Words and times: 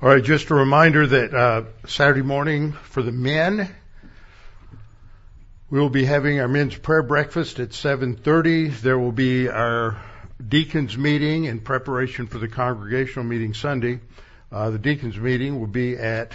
All 0.00 0.08
right, 0.08 0.22
just 0.22 0.48
a 0.50 0.54
reminder 0.54 1.08
that 1.08 1.34
uh, 1.34 1.64
Saturday 1.88 2.22
morning 2.22 2.70
for 2.70 3.02
the 3.02 3.10
men, 3.10 3.68
we 5.70 5.80
will 5.80 5.90
be 5.90 6.04
having 6.04 6.38
our 6.38 6.46
men's 6.46 6.76
prayer 6.76 7.02
breakfast 7.02 7.58
at 7.58 7.70
7:30. 7.70 8.80
There 8.80 8.96
will 8.96 9.10
be 9.10 9.48
our 9.48 10.00
deacons 10.46 10.96
meeting 10.96 11.46
in 11.46 11.58
preparation 11.58 12.28
for 12.28 12.38
the 12.38 12.46
congregational 12.46 13.24
meeting 13.24 13.54
Sunday. 13.54 13.98
Uh, 14.52 14.70
the 14.70 14.78
deacons 14.78 15.18
meeting 15.18 15.58
will 15.58 15.66
be 15.66 15.96
at 15.96 16.32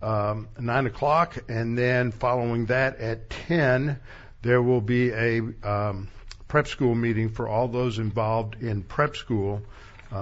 um, 0.00 0.48
nine 0.58 0.86
o'clock, 0.86 1.36
and 1.46 1.76
then 1.76 2.10
following 2.10 2.64
that 2.66 3.00
at 3.00 3.28
10, 3.28 4.00
there 4.40 4.62
will 4.62 4.80
be 4.80 5.10
a 5.10 5.42
um, 5.62 6.08
prep 6.48 6.66
school 6.66 6.94
meeting 6.94 7.28
for 7.28 7.48
all 7.48 7.68
those 7.68 7.98
involved 7.98 8.62
in 8.62 8.82
prep 8.82 9.14
school 9.14 9.60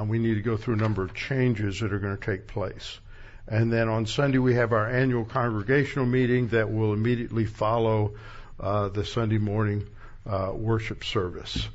we 0.06 0.18
need 0.18 0.34
to 0.34 0.42
go 0.42 0.56
through 0.56 0.74
a 0.74 0.78
number 0.78 1.02
of 1.02 1.14
changes 1.14 1.80
that 1.80 1.92
are 1.92 1.98
going 1.98 2.16
to 2.16 2.24
take 2.24 2.46
place. 2.46 2.98
And 3.48 3.72
then 3.72 3.88
on 3.88 4.06
Sunday, 4.06 4.38
we 4.38 4.54
have 4.54 4.72
our 4.72 4.88
annual 4.90 5.24
congregational 5.24 6.06
meeting 6.06 6.48
that 6.48 6.72
will 6.72 6.92
immediately 6.92 7.44
follow 7.44 8.14
uh, 8.58 8.88
the 8.88 9.04
Sunday 9.04 9.38
morning 9.38 9.86
uh, 10.28 10.50
worship 10.52 11.04
service. 11.04 11.68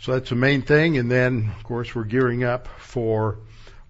So 0.00 0.12
that's 0.12 0.30
the 0.30 0.36
main 0.36 0.62
thing. 0.62 0.98
And 0.98 1.10
then, 1.10 1.52
of 1.56 1.64
course, 1.64 1.94
we're 1.94 2.04
gearing 2.04 2.44
up 2.44 2.68
for 2.78 3.38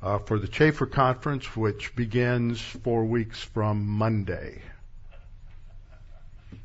uh, 0.03 0.19
for 0.19 0.39
the 0.39 0.47
Chafer 0.47 0.87
Conference, 0.87 1.57
which 1.57 1.95
begins 1.97 2.61
four 2.61 3.05
weeks 3.05 3.43
from 3.43 3.87
Monday. 3.87 4.63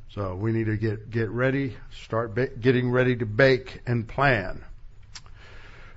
So 0.09 0.35
we 0.35 0.51
need 0.51 0.65
to 0.65 0.77
get 0.77 1.09
get 1.09 1.29
ready, 1.29 1.75
start 2.03 2.35
ba- 2.35 2.49
getting 2.49 2.91
ready 2.91 3.15
to 3.15 3.25
bake 3.25 3.81
and 3.87 4.07
plan. 4.07 4.63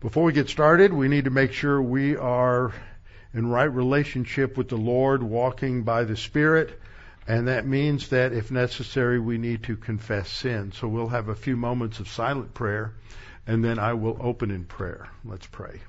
Before 0.00 0.22
we 0.22 0.32
get 0.32 0.48
started, 0.48 0.92
we 0.92 1.08
need 1.08 1.24
to 1.24 1.30
make 1.30 1.52
sure 1.52 1.82
we 1.82 2.16
are 2.16 2.72
in 3.34 3.48
right 3.48 3.64
relationship 3.64 4.56
with 4.56 4.68
the 4.68 4.76
Lord, 4.76 5.24
walking 5.24 5.82
by 5.82 6.04
the 6.04 6.16
Spirit, 6.16 6.80
and 7.26 7.48
that 7.48 7.66
means 7.66 8.10
that 8.10 8.32
if 8.32 8.52
necessary, 8.52 9.18
we 9.18 9.38
need 9.38 9.64
to 9.64 9.76
confess 9.76 10.30
sin. 10.30 10.70
So 10.70 10.86
we'll 10.86 11.08
have 11.08 11.28
a 11.28 11.34
few 11.34 11.56
moments 11.56 11.98
of 11.98 12.08
silent 12.08 12.54
prayer, 12.54 12.94
and 13.44 13.64
then 13.64 13.80
I 13.80 13.94
will 13.94 14.16
open 14.20 14.52
in 14.52 14.66
prayer. 14.66 15.08
Let's 15.24 15.46
pray. 15.46 15.80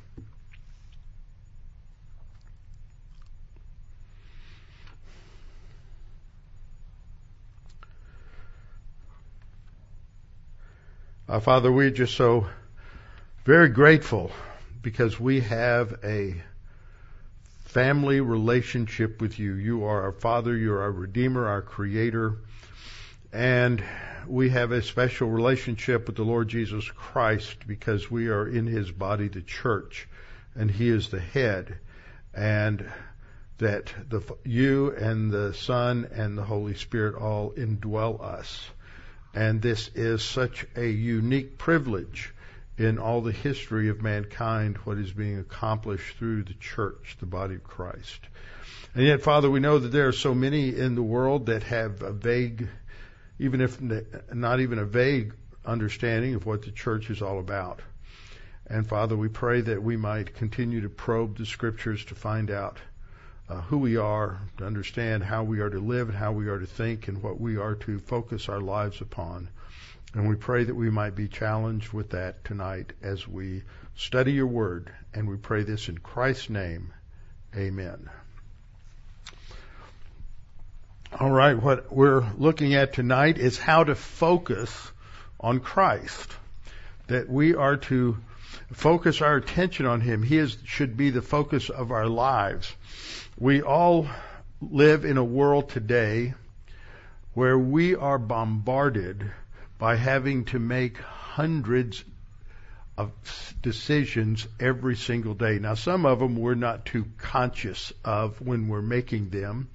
Uh, 11.28 11.40
Father, 11.40 11.72
we 11.72 11.92
just 11.92 12.16
so 12.16 12.48
very 13.50 13.70
grateful 13.70 14.30
because 14.84 15.20
we 15.20 15.40
have 15.40 15.98
a 16.04 16.40
family 17.66 18.22
relationship 18.22 19.20
with 19.20 19.40
you. 19.40 19.56
You 19.56 19.86
are 19.86 20.04
our 20.04 20.12
Father, 20.12 20.56
you're 20.56 20.84
our 20.84 20.92
Redeemer, 20.92 21.48
our 21.48 21.64
Creator, 21.64 22.38
and 23.34 23.84
we 24.28 24.50
have 24.52 24.72
a 24.72 24.84
special 24.84 25.32
relationship 25.32 26.06
with 26.06 26.16
the 26.16 26.24
Lord 26.24 26.48
Jesus 26.48 26.88
Christ 26.92 27.66
because 27.66 28.12
we 28.12 28.28
are 28.28 28.48
in 28.48 28.68
His 28.68 28.92
body, 28.92 29.30
the 29.30 29.42
church, 29.42 30.08
and 30.54 30.70
He 30.70 30.88
is 30.88 31.10
the 31.10 31.20
head, 31.20 31.80
and 32.36 32.88
that 33.58 33.92
the, 34.10 34.22
you 34.46 34.92
and 34.92 35.32
the 35.32 35.56
Son 35.56 36.08
and 36.14 36.38
the 36.38 36.44
Holy 36.44 36.76
Spirit 36.76 37.16
all 37.16 37.50
indwell 37.54 38.24
us. 38.24 38.70
And 39.34 39.60
this 39.60 39.90
is 39.96 40.22
such 40.22 40.68
a 40.76 40.86
unique 40.86 41.58
privilege 41.58 42.32
in 42.80 42.98
all 42.98 43.22
the 43.22 43.34
history 43.34 43.90
of 43.90 44.02
mankind 44.02 44.78
what 44.78 44.98
is 44.98 45.12
being 45.12 45.38
accomplished 45.38 46.18
through 46.18 46.44
the 46.44 46.54
church, 46.54 47.18
the 47.20 47.26
body 47.26 47.56
of 47.56 47.64
Christ. 47.64 48.22
And 48.96 49.06
yet, 49.06 49.22
Father, 49.22 49.50
we 49.50 49.60
know 49.60 49.80
that 49.80 49.90
there 49.90 50.08
are 50.08 50.14
so 50.14 50.34
many 50.34 50.70
in 50.76 50.96
the 50.96 51.04
world 51.04 51.48
that 51.48 51.64
have 51.64 52.02
a 52.02 52.14
vague, 52.14 52.70
even 53.38 53.60
if 53.60 53.82
not 54.34 54.62
even 54.62 54.80
a 54.80 54.86
vague 54.86 55.36
understanding 55.66 56.36
of 56.36 56.46
what 56.46 56.62
the 56.62 56.72
church 56.72 57.10
is 57.10 57.22
all 57.22 57.40
about. 57.40 57.82
And 58.66 58.88
Father, 58.88 59.18
we 59.18 59.28
pray 59.28 59.60
that 59.60 59.84
we 59.84 59.98
might 59.98 60.36
continue 60.36 60.82
to 60.82 60.90
probe 60.90 61.38
the 61.38 61.46
scriptures 61.46 62.06
to 62.06 62.16
find 62.16 62.50
out 62.50 62.78
uh, 63.50 63.60
who 63.62 63.80
we 63.80 63.98
are, 63.98 64.40
to 64.58 64.66
understand 64.66 65.24
how 65.24 65.44
we 65.44 65.60
are 65.60 65.70
to 65.70 65.80
live 65.80 66.08
and 66.08 66.18
how 66.18 66.32
we 66.32 66.48
are 66.48 66.60
to 66.60 66.66
think 66.66 67.10
and 67.10 67.22
what 67.22 67.42
we 67.42 67.58
are 67.58 67.76
to 67.76 68.00
focus 68.00 68.48
our 68.48 68.62
lives 68.62 69.02
upon. 69.02 69.50
And 70.14 70.28
we 70.28 70.36
pray 70.36 70.64
that 70.64 70.76
we 70.76 70.90
might 70.90 71.16
be 71.16 71.28
challenged 71.28 71.94
with 71.94 72.12
that 72.12 72.44
tonight 72.44 72.94
as 73.02 73.28
we 73.28 73.64
study 73.96 74.34
your 74.34 74.48
word. 74.48 74.92
And 75.14 75.30
we 75.30 75.38
pray 75.38 75.64
this 75.64 75.88
in 75.88 76.00
Christ's 76.00 76.50
name. 76.50 76.94
Amen. 77.56 78.10
All 81.20 81.32
right, 81.32 81.62
what 81.62 81.92
we're 81.92 82.24
looking 82.38 82.76
at 82.76 82.94
tonight 82.94 83.38
is 83.38 83.58
how 83.58 83.84
to 83.84 83.96
focus 83.96 84.92
on 85.40 85.60
Christ. 85.60 86.32
That 87.08 87.30
we 87.30 87.56
are 87.56 87.78
to 87.78 88.18
focus 88.72 89.22
our 89.22 89.36
attention 89.36 89.86
on 89.86 90.02
Him. 90.02 90.22
He 90.22 90.38
is, 90.38 90.58
should 90.66 90.98
be 90.98 91.10
the 91.10 91.22
focus 91.22 91.70
of 91.70 91.92
our 91.92 92.08
lives. 92.08 92.72
We 93.38 93.62
all 93.62 94.08
live 94.62 95.06
in 95.06 95.18
a 95.18 95.24
world 95.24 95.70
today 95.70 96.34
where 97.34 97.58
we 97.58 97.96
are 97.96 98.20
bombarded 98.20 99.32
by 99.80 99.96
having 99.96 100.46
to 100.46 100.60
make 100.60 100.98
hundreds 100.98 102.04
of 102.98 103.12
decisions 103.62 104.46
every 104.60 104.98
single 104.98 105.34
day. 105.34 105.58
Now, 105.58 105.74
some 105.76 106.06
of 106.06 106.20
them 106.20 106.36
we're 106.36 106.54
not 106.54 106.86
too 106.86 107.06
conscious 107.18 107.94
of 108.04 108.42
when 108.42 108.68
we're 108.68 108.82
making 108.82 109.30
them, 109.30 109.70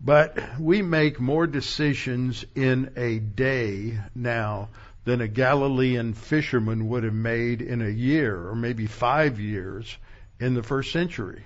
but 0.00 0.38
we 0.58 0.80
make 0.80 1.20
more 1.20 1.46
decisions 1.46 2.46
in 2.54 2.92
a 2.96 3.18
day 3.18 3.98
now 4.14 4.70
than 5.04 5.20
a 5.20 5.28
Galilean 5.28 6.14
fisherman 6.14 6.88
would 6.88 7.04
have 7.04 7.14
made 7.14 7.60
in 7.60 7.82
a 7.82 7.90
year 7.90 8.48
or 8.48 8.56
maybe 8.56 8.86
five 8.86 9.38
years 9.38 9.94
in 10.40 10.54
the 10.54 10.62
first 10.62 10.92
century. 10.92 11.44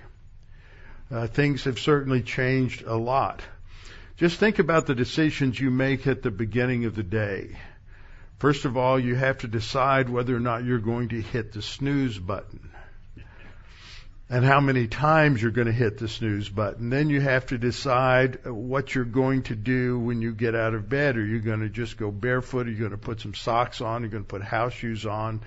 Uh, 1.11 1.27
things 1.27 1.65
have 1.65 1.77
certainly 1.77 2.21
changed 2.21 2.83
a 2.83 2.95
lot. 2.95 3.41
Just 4.15 4.39
think 4.39 4.59
about 4.59 4.85
the 4.85 4.95
decisions 4.95 5.59
you 5.59 5.71
make 5.71 6.07
at 6.07 6.21
the 6.21 6.31
beginning 6.31 6.85
of 6.85 6.95
the 6.95 7.03
day. 7.03 7.57
First 8.41 8.65
of 8.65 8.75
all, 8.75 8.99
you 8.99 9.13
have 9.13 9.37
to 9.39 9.47
decide 9.47 10.09
whether 10.09 10.35
or 10.35 10.39
not 10.39 10.63
you're 10.63 10.79
going 10.79 11.09
to 11.09 11.21
hit 11.21 11.51
the 11.53 11.61
snooze 11.61 12.17
button 12.17 12.71
and 14.31 14.43
how 14.43 14.59
many 14.59 14.87
times 14.87 15.39
you're 15.39 15.51
going 15.51 15.67
to 15.67 15.71
hit 15.71 15.99
the 15.99 16.07
snooze 16.07 16.49
button. 16.49 16.89
Then 16.89 17.11
you 17.11 17.21
have 17.21 17.45
to 17.47 17.59
decide 17.59 18.43
what 18.47 18.95
you're 18.95 19.05
going 19.05 19.43
to 19.43 19.55
do 19.55 19.99
when 19.99 20.23
you 20.23 20.33
get 20.33 20.55
out 20.55 20.73
of 20.73 20.89
bed. 20.89 21.17
Are 21.17 21.23
you 21.23 21.39
going 21.39 21.59
to 21.59 21.69
just 21.69 21.97
go 21.97 22.09
barefoot? 22.09 22.65
Are 22.65 22.71
you 22.71 22.79
going 22.79 22.89
to 22.89 22.97
put 22.97 23.21
some 23.21 23.35
socks 23.35 23.79
on? 23.79 24.01
Are 24.01 24.05
you 24.05 24.11
going 24.11 24.23
to 24.23 24.27
put 24.27 24.41
house 24.41 24.73
shoes 24.73 25.05
on? 25.05 25.41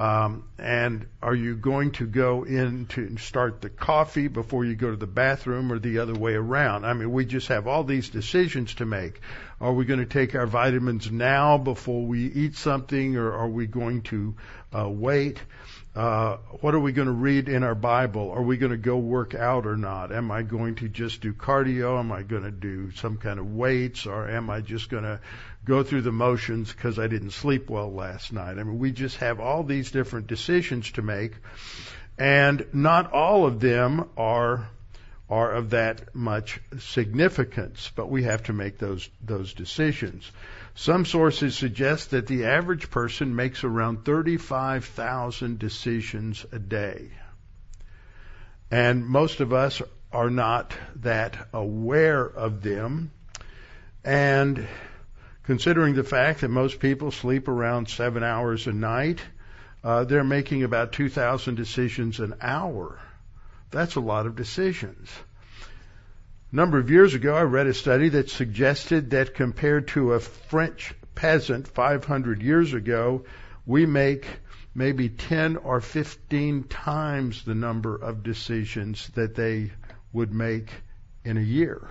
Um, 0.00 0.44
and 0.58 1.06
are 1.22 1.34
you 1.34 1.54
going 1.54 1.90
to 1.92 2.06
go 2.06 2.44
in 2.44 2.86
to 2.86 3.18
start 3.18 3.60
the 3.60 3.68
coffee 3.68 4.28
before 4.28 4.64
you 4.64 4.74
go 4.74 4.90
to 4.90 4.96
the 4.96 5.06
bathroom 5.06 5.70
or 5.70 5.78
the 5.78 5.98
other 5.98 6.14
way 6.14 6.32
around? 6.32 6.86
I 6.86 6.94
mean, 6.94 7.12
we 7.12 7.26
just 7.26 7.48
have 7.48 7.66
all 7.66 7.84
these 7.84 8.08
decisions 8.08 8.76
to 8.76 8.86
make. 8.86 9.20
Are 9.60 9.74
we 9.74 9.84
going 9.84 10.00
to 10.00 10.06
take 10.06 10.34
our 10.34 10.46
vitamins 10.46 11.10
now 11.10 11.58
before 11.58 12.06
we 12.06 12.24
eat 12.24 12.56
something 12.56 13.16
or 13.16 13.30
are 13.30 13.48
we 13.50 13.66
going 13.66 14.00
to 14.04 14.34
uh, 14.74 14.88
wait? 14.88 15.38
Uh, 15.94 16.36
what 16.60 16.74
are 16.74 16.80
we 16.80 16.92
going 16.92 17.06
to 17.06 17.12
read 17.12 17.48
in 17.48 17.64
our 17.64 17.74
Bible? 17.74 18.30
Are 18.30 18.42
we 18.42 18.56
going 18.56 18.70
to 18.70 18.78
go 18.78 18.96
work 18.96 19.34
out 19.34 19.66
or 19.66 19.76
not? 19.76 20.12
Am 20.12 20.30
I 20.30 20.42
going 20.42 20.76
to 20.76 20.88
just 20.88 21.20
do 21.20 21.32
cardio? 21.32 21.98
Am 21.98 22.12
I 22.12 22.22
going 22.22 22.44
to 22.44 22.52
do 22.52 22.92
some 22.92 23.16
kind 23.16 23.40
of 23.40 23.52
weights 23.52 24.06
or 24.06 24.28
am 24.28 24.50
I 24.50 24.60
just 24.60 24.88
going 24.88 25.02
to 25.02 25.20
go 25.64 25.82
through 25.82 26.02
the 26.02 26.12
motions 26.12 26.72
because 26.72 26.98
I 27.00 27.08
didn't 27.08 27.32
sleep 27.32 27.68
well 27.68 27.92
last 27.92 28.32
night? 28.32 28.58
I 28.58 28.62
mean, 28.62 28.78
we 28.78 28.92
just 28.92 29.16
have 29.16 29.40
all 29.40 29.64
these 29.64 29.90
different 29.90 30.28
decisions 30.28 30.92
to 30.92 31.02
make 31.02 31.32
and 32.20 32.66
not 32.74 33.12
all 33.12 33.46
of 33.46 33.58
them 33.58 34.08
are 34.16 34.68
are 35.30 35.52
of 35.52 35.70
that 35.70 36.14
much 36.14 36.60
significance, 36.80 37.90
but 37.94 38.10
we 38.10 38.24
have 38.24 38.42
to 38.44 38.52
make 38.52 38.78
those 38.78 39.08
those 39.24 39.54
decisions. 39.54 40.30
Some 40.80 41.04
sources 41.04 41.58
suggest 41.58 42.12
that 42.12 42.26
the 42.26 42.46
average 42.46 42.90
person 42.90 43.36
makes 43.36 43.64
around 43.64 44.06
35,000 44.06 45.58
decisions 45.58 46.46
a 46.52 46.58
day. 46.58 47.10
And 48.70 49.04
most 49.04 49.40
of 49.40 49.52
us 49.52 49.82
are 50.10 50.30
not 50.30 50.72
that 51.02 51.48
aware 51.52 52.24
of 52.24 52.62
them. 52.62 53.10
And 54.06 54.66
considering 55.42 55.96
the 55.96 56.02
fact 56.02 56.40
that 56.40 56.48
most 56.48 56.80
people 56.80 57.10
sleep 57.10 57.48
around 57.48 57.90
seven 57.90 58.22
hours 58.22 58.66
a 58.66 58.72
night, 58.72 59.20
uh, 59.84 60.04
they're 60.04 60.24
making 60.24 60.62
about 60.62 60.92
2,000 60.92 61.56
decisions 61.56 62.20
an 62.20 62.36
hour. 62.40 62.98
That's 63.70 63.96
a 63.96 64.00
lot 64.00 64.24
of 64.24 64.34
decisions. 64.34 65.10
A 66.52 66.56
number 66.56 66.78
of 66.78 66.90
years 66.90 67.14
ago, 67.14 67.36
I 67.36 67.42
read 67.42 67.68
a 67.68 67.74
study 67.74 68.08
that 68.08 68.28
suggested 68.28 69.10
that 69.10 69.34
compared 69.34 69.86
to 69.88 70.14
a 70.14 70.20
French 70.20 70.92
peasant 71.14 71.68
500 71.68 72.42
years 72.42 72.74
ago, 72.74 73.24
we 73.66 73.86
make 73.86 74.26
maybe 74.74 75.08
10 75.08 75.58
or 75.58 75.80
15 75.80 76.64
times 76.64 77.44
the 77.44 77.54
number 77.54 77.94
of 77.94 78.24
decisions 78.24 79.06
that 79.14 79.36
they 79.36 79.70
would 80.12 80.34
make 80.34 80.72
in 81.24 81.36
a 81.36 81.40
year. 81.40 81.88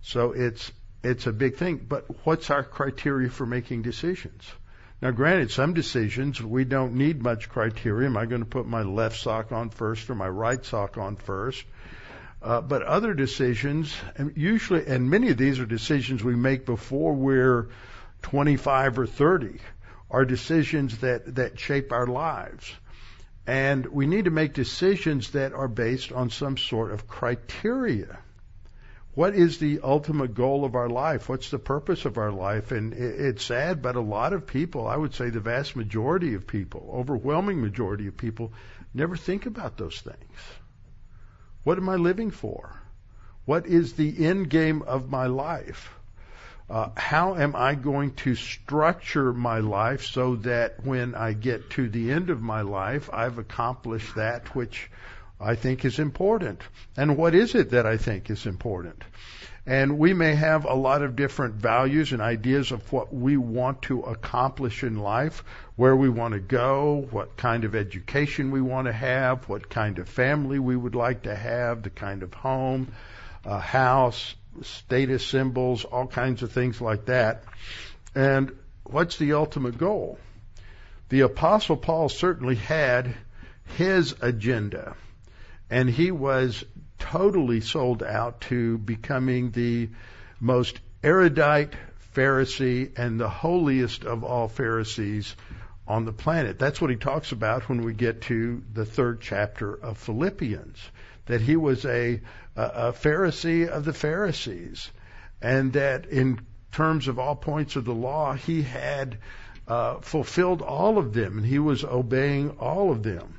So 0.00 0.32
it's 0.32 0.72
it's 1.02 1.26
a 1.26 1.32
big 1.32 1.56
thing. 1.56 1.84
But 1.86 2.06
what's 2.24 2.48
our 2.48 2.64
criteria 2.64 3.28
for 3.28 3.44
making 3.44 3.82
decisions? 3.82 4.50
Now, 5.02 5.10
granted, 5.10 5.50
some 5.50 5.74
decisions 5.74 6.42
we 6.42 6.64
don't 6.64 6.94
need 6.94 7.22
much 7.22 7.50
criteria. 7.50 8.08
Am 8.08 8.16
I 8.16 8.24
going 8.24 8.40
to 8.40 8.48
put 8.48 8.66
my 8.66 8.82
left 8.82 9.18
sock 9.18 9.52
on 9.52 9.68
first 9.68 10.08
or 10.08 10.14
my 10.14 10.28
right 10.28 10.64
sock 10.64 10.96
on 10.96 11.16
first? 11.16 11.64
Uh, 12.40 12.60
but 12.60 12.82
other 12.82 13.14
decisions, 13.14 13.94
and 14.16 14.36
usually, 14.36 14.86
and 14.86 15.10
many 15.10 15.30
of 15.30 15.36
these 15.36 15.58
are 15.58 15.66
decisions 15.66 16.22
we 16.22 16.36
make 16.36 16.64
before 16.64 17.12
we're 17.12 17.68
25 18.22 18.98
or 19.00 19.06
30, 19.06 19.58
are 20.10 20.24
decisions 20.24 20.98
that, 20.98 21.34
that 21.34 21.58
shape 21.58 21.92
our 21.92 22.06
lives. 22.06 22.72
And 23.46 23.86
we 23.86 24.06
need 24.06 24.26
to 24.26 24.30
make 24.30 24.52
decisions 24.52 25.32
that 25.32 25.52
are 25.52 25.68
based 25.68 26.12
on 26.12 26.30
some 26.30 26.56
sort 26.56 26.92
of 26.92 27.08
criteria. 27.08 28.18
What 29.14 29.34
is 29.34 29.58
the 29.58 29.80
ultimate 29.82 30.34
goal 30.34 30.64
of 30.64 30.76
our 30.76 30.88
life? 30.88 31.28
What's 31.28 31.50
the 31.50 31.58
purpose 31.58 32.04
of 32.04 32.18
our 32.18 32.30
life? 32.30 32.70
And 32.70 32.92
it's 32.92 33.44
sad, 33.44 33.82
but 33.82 33.96
a 33.96 34.00
lot 34.00 34.32
of 34.32 34.46
people, 34.46 34.86
I 34.86 34.96
would 34.96 35.12
say 35.12 35.30
the 35.30 35.40
vast 35.40 35.74
majority 35.74 36.34
of 36.34 36.46
people, 36.46 36.88
overwhelming 36.94 37.60
majority 37.60 38.06
of 38.06 38.16
people, 38.16 38.52
never 38.94 39.16
think 39.16 39.46
about 39.46 39.76
those 39.76 40.00
things. 40.00 40.38
What 41.68 41.76
am 41.76 41.90
I 41.90 41.96
living 41.96 42.30
for? 42.30 42.80
What 43.44 43.66
is 43.66 43.92
the 43.92 44.24
end 44.24 44.48
game 44.48 44.80
of 44.80 45.10
my 45.10 45.26
life? 45.26 45.90
Uh, 46.70 46.88
how 46.96 47.34
am 47.34 47.54
I 47.54 47.74
going 47.74 48.14
to 48.24 48.34
structure 48.34 49.34
my 49.34 49.58
life 49.58 50.02
so 50.02 50.36
that 50.36 50.82
when 50.86 51.14
I 51.14 51.34
get 51.34 51.68
to 51.72 51.90
the 51.90 52.10
end 52.10 52.30
of 52.30 52.40
my 52.40 52.62
life, 52.62 53.10
I've 53.12 53.36
accomplished 53.36 54.14
that 54.14 54.54
which 54.54 54.90
I 55.38 55.56
think 55.56 55.84
is 55.84 55.98
important? 55.98 56.62
And 56.96 57.18
what 57.18 57.34
is 57.34 57.54
it 57.54 57.72
that 57.72 57.84
I 57.84 57.98
think 57.98 58.30
is 58.30 58.46
important? 58.46 59.04
And 59.68 59.98
we 59.98 60.14
may 60.14 60.34
have 60.34 60.64
a 60.64 60.72
lot 60.72 61.02
of 61.02 61.14
different 61.14 61.56
values 61.56 62.12
and 62.12 62.22
ideas 62.22 62.72
of 62.72 62.90
what 62.90 63.12
we 63.12 63.36
want 63.36 63.82
to 63.82 64.00
accomplish 64.00 64.82
in 64.82 64.98
life, 64.98 65.44
where 65.76 65.94
we 65.94 66.08
want 66.08 66.32
to 66.32 66.40
go, 66.40 67.06
what 67.10 67.36
kind 67.36 67.64
of 67.64 67.74
education 67.74 68.50
we 68.50 68.62
want 68.62 68.86
to 68.86 68.94
have, 68.94 69.46
what 69.46 69.68
kind 69.68 69.98
of 69.98 70.08
family 70.08 70.58
we 70.58 70.74
would 70.74 70.94
like 70.94 71.24
to 71.24 71.36
have, 71.36 71.82
the 71.82 71.90
kind 71.90 72.22
of 72.22 72.32
home, 72.32 72.94
uh, 73.44 73.58
house, 73.58 74.34
status 74.62 75.26
symbols, 75.26 75.84
all 75.84 76.06
kinds 76.06 76.42
of 76.42 76.50
things 76.50 76.80
like 76.80 77.04
that. 77.04 77.44
And 78.14 78.56
what's 78.84 79.18
the 79.18 79.34
ultimate 79.34 79.76
goal? 79.76 80.18
The 81.10 81.20
Apostle 81.20 81.76
Paul 81.76 82.08
certainly 82.08 82.54
had 82.54 83.14
his 83.76 84.14
agenda, 84.22 84.96
and 85.68 85.90
he 85.90 86.10
was 86.10 86.64
totally 86.98 87.60
sold 87.60 88.02
out 88.02 88.40
to 88.42 88.78
becoming 88.78 89.50
the 89.50 89.88
most 90.40 90.80
erudite 91.02 91.74
Pharisee 92.14 92.98
and 92.98 93.20
the 93.20 93.28
holiest 93.28 94.04
of 94.04 94.24
all 94.24 94.48
Pharisees 94.48 95.36
on 95.86 96.04
the 96.04 96.12
planet. 96.12 96.58
That's 96.58 96.80
what 96.80 96.90
he 96.90 96.96
talks 96.96 97.32
about 97.32 97.68
when 97.68 97.82
we 97.82 97.94
get 97.94 98.22
to 98.22 98.62
the 98.72 98.84
third 98.84 99.20
chapter 99.20 99.72
of 99.72 99.98
Philippians. 99.98 100.78
That 101.26 101.40
he 101.40 101.56
was 101.56 101.84
a, 101.84 102.20
a, 102.56 102.92
Pharisee 102.92 103.68
of 103.68 103.84
the 103.84 103.92
Pharisees, 103.92 104.90
and 105.42 105.74
that 105.74 106.06
in 106.06 106.40
terms 106.72 107.06
of 107.08 107.18
all 107.18 107.36
points 107.36 107.76
of 107.76 107.84
the 107.84 107.94
law, 107.94 108.32
he 108.32 108.62
had 108.62 109.18
uh, 109.66 110.00
fulfilled 110.00 110.62
all 110.62 110.98
of 110.98 111.12
them, 111.12 111.38
and 111.38 111.46
he 111.46 111.58
was 111.58 111.84
obeying 111.84 112.50
all 112.58 112.90
of 112.90 113.02
them. 113.02 113.37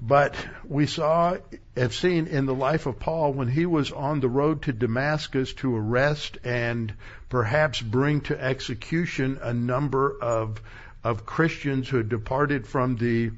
But 0.00 0.36
we 0.64 0.86
saw, 0.86 1.36
have 1.76 1.94
seen 1.94 2.28
in 2.28 2.46
the 2.46 2.54
life 2.54 2.86
of 2.86 3.00
Paul 3.00 3.32
when 3.32 3.48
he 3.48 3.66
was 3.66 3.90
on 3.90 4.20
the 4.20 4.28
road 4.28 4.62
to 4.62 4.72
Damascus 4.72 5.52
to 5.54 5.76
arrest 5.76 6.38
and 6.44 6.94
perhaps 7.28 7.80
bring 7.80 8.20
to 8.22 8.40
execution 8.40 9.38
a 9.42 9.52
number 9.52 10.16
of 10.20 10.60
of 11.04 11.24
Christians 11.24 11.88
who 11.88 11.98
had 11.98 12.08
departed 12.08 12.66
from 12.66 12.96
the 12.96 13.30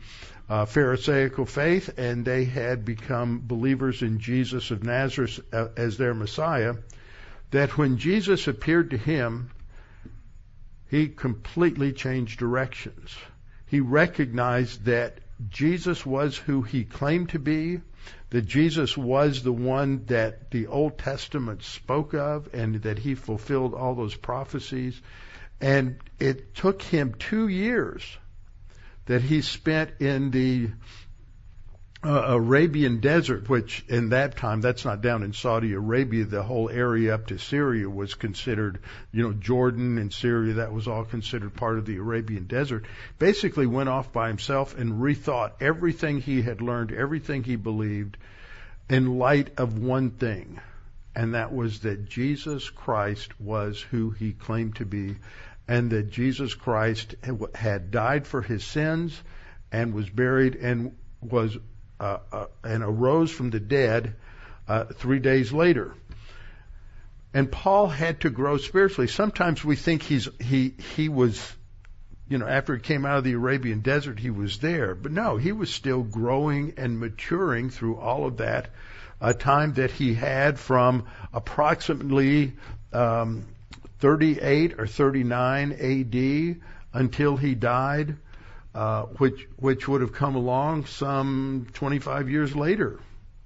uh, 0.49 0.65
Pharisaical 0.65 1.47
faith 1.47 1.91
and 1.97 2.25
they 2.25 2.45
had 2.45 2.85
become 2.85 3.43
believers 3.45 4.03
in 4.03 4.19
Jesus 4.19 4.71
of 4.71 4.83
Nazareth 4.83 5.41
uh, 5.53 5.69
as 5.77 5.97
their 5.97 6.15
Messiah. 6.15 6.75
That 7.51 7.77
when 7.77 7.99
Jesus 7.99 8.49
appeared 8.49 8.91
to 8.91 8.97
him, 8.97 9.51
he 10.89 11.09
completely 11.09 11.93
changed 11.93 12.39
directions. 12.39 13.17
He 13.67 13.81
recognized 13.81 14.87
that 14.87 15.19
Jesus 15.49 16.05
was 16.05 16.37
who 16.37 16.63
he 16.63 16.85
claimed 16.85 17.31
to 17.31 17.39
be, 17.39 17.81
that 18.31 18.43
Jesus 18.43 18.97
was 18.97 19.43
the 19.43 19.53
one 19.53 20.05
that 20.07 20.51
the 20.51 20.67
Old 20.67 20.99
Testament 20.99 21.63
spoke 21.63 22.15
of, 22.15 22.49
and 22.53 22.77
that 22.83 22.99
he 22.99 23.15
fulfilled 23.15 23.75
all 23.75 23.95
those 23.95 24.15
prophecies. 24.15 25.01
And 25.61 25.99
it 26.19 26.55
took 26.55 26.83
him 26.83 27.15
two 27.15 27.49
years 27.49 28.19
that 29.07 29.23
he 29.23 29.43
spent 29.43 30.01
in 30.01 30.31
the 30.31 30.71
uh, 32.03 32.09
Arabian 32.29 33.01
desert, 33.01 33.49
which 33.49 33.85
in 33.87 34.09
that 34.11 34.37
time, 34.37 34.63
that's 34.63 34.87
not 34.87 35.03
down 35.03 35.23
in 35.23 35.35
Saudi 35.35 35.75
Arabia, 35.75 36.25
the 36.25 36.43
whole 36.43 36.71
area 36.71 37.15
up 37.15 37.27
to 37.27 37.39
Syria 37.39 37.91
was 37.91 38.15
considered, 38.15 38.79
you 39.13 39.23
know, 39.23 39.35
Jordan 39.35 39.99
and 39.99 40.11
Syria, 40.11 40.55
that 40.55 40.73
was 40.73 40.89
all 40.89 41.05
considered 41.05 41.55
part 41.55 41.77
of 41.77 41.85
the 41.85 41.97
Arabian 41.97 42.45
desert. 42.47 42.87
Basically 43.19 43.67
went 43.67 43.91
off 43.91 44.13
by 44.13 44.29
himself 44.29 44.79
and 44.79 45.03
rethought 45.03 45.53
everything 45.61 46.21
he 46.21 46.41
had 46.41 46.63
learned, 46.63 46.91
everything 46.91 47.45
he 47.45 47.57
believed, 47.57 48.17
in 48.89 49.19
light 49.19 49.59
of 49.59 49.79
one 49.79 50.11
thing, 50.11 50.59
and 51.15 51.35
that 51.35 51.53
was 51.53 51.81
that 51.81 52.09
Jesus 52.09 52.71
Christ 52.71 53.39
was 53.39 53.79
who 53.79 54.11
he 54.11 54.33
claimed 54.33 54.77
to 54.77 54.87
be, 54.87 55.17
and 55.69 55.91
that 55.91 56.11
Jesus 56.11 56.55
Christ 56.55 57.15
had 57.55 57.91
died 57.91 58.27
for 58.27 58.41
his 58.41 58.65
sins 58.65 59.21
and 59.71 59.93
was 59.93 60.09
buried 60.09 60.57
and 60.57 60.97
was 61.21 61.57
uh, 62.01 62.19
uh, 62.33 62.47
and 62.65 62.83
arose 62.83 63.31
from 63.31 63.51
the 63.51 63.61
dead 63.61 64.15
uh, 64.67 64.85
three 64.85 65.19
days 65.19 65.53
later. 65.53 65.95
And 67.35 67.53
Paul 67.53 67.89
had 67.89 68.23
to 68.23 68.31
grow 68.31 68.57
spiritually. 68.57 69.07
Sometimes 69.07 69.65
we 69.65 69.77
think 69.77 70.03
he's 70.03 70.29
he 70.41 70.75
he 70.97 71.09
was, 71.09 71.55
you 72.29 72.39
know, 72.39 72.47
after 72.47 72.75
he 72.75 72.81
came 72.81 73.05
out 73.05 73.19
of 73.19 73.25
the 73.25 73.35
Arabian 73.35 73.81
desert, 73.81 74.19
he 74.19 74.31
was 74.31 74.59
there. 74.59 74.95
But 74.95 75.13
no, 75.13 75.37
he 75.37 75.53
was 75.53 75.73
still 75.73 76.03
growing 76.03 76.75
and 76.77 76.99
maturing 76.99 77.71
through 77.71 77.99
all 77.99 78.27
of 78.27 78.39
that. 78.39 78.71
A 79.21 79.35
time 79.35 79.75
that 79.75 79.91
he 79.91 80.15
had 80.15 80.59
from 80.59 81.05
approximately 81.33 82.55
um, 82.93 83.45
38 83.99 84.81
or 84.81 84.87
39 84.87 85.77
A.D. 85.79 86.57
until 86.95 87.37
he 87.37 87.55
died 87.55 88.17
uh, 88.75 89.03
which 89.19 89.49
which 89.57 89.89
would 89.89 90.01
have 90.01 90.13
come 90.13 90.37
along 90.37 90.87
some 90.87 91.67
25 91.73 92.31
years 92.31 92.55
later, 92.55 93.01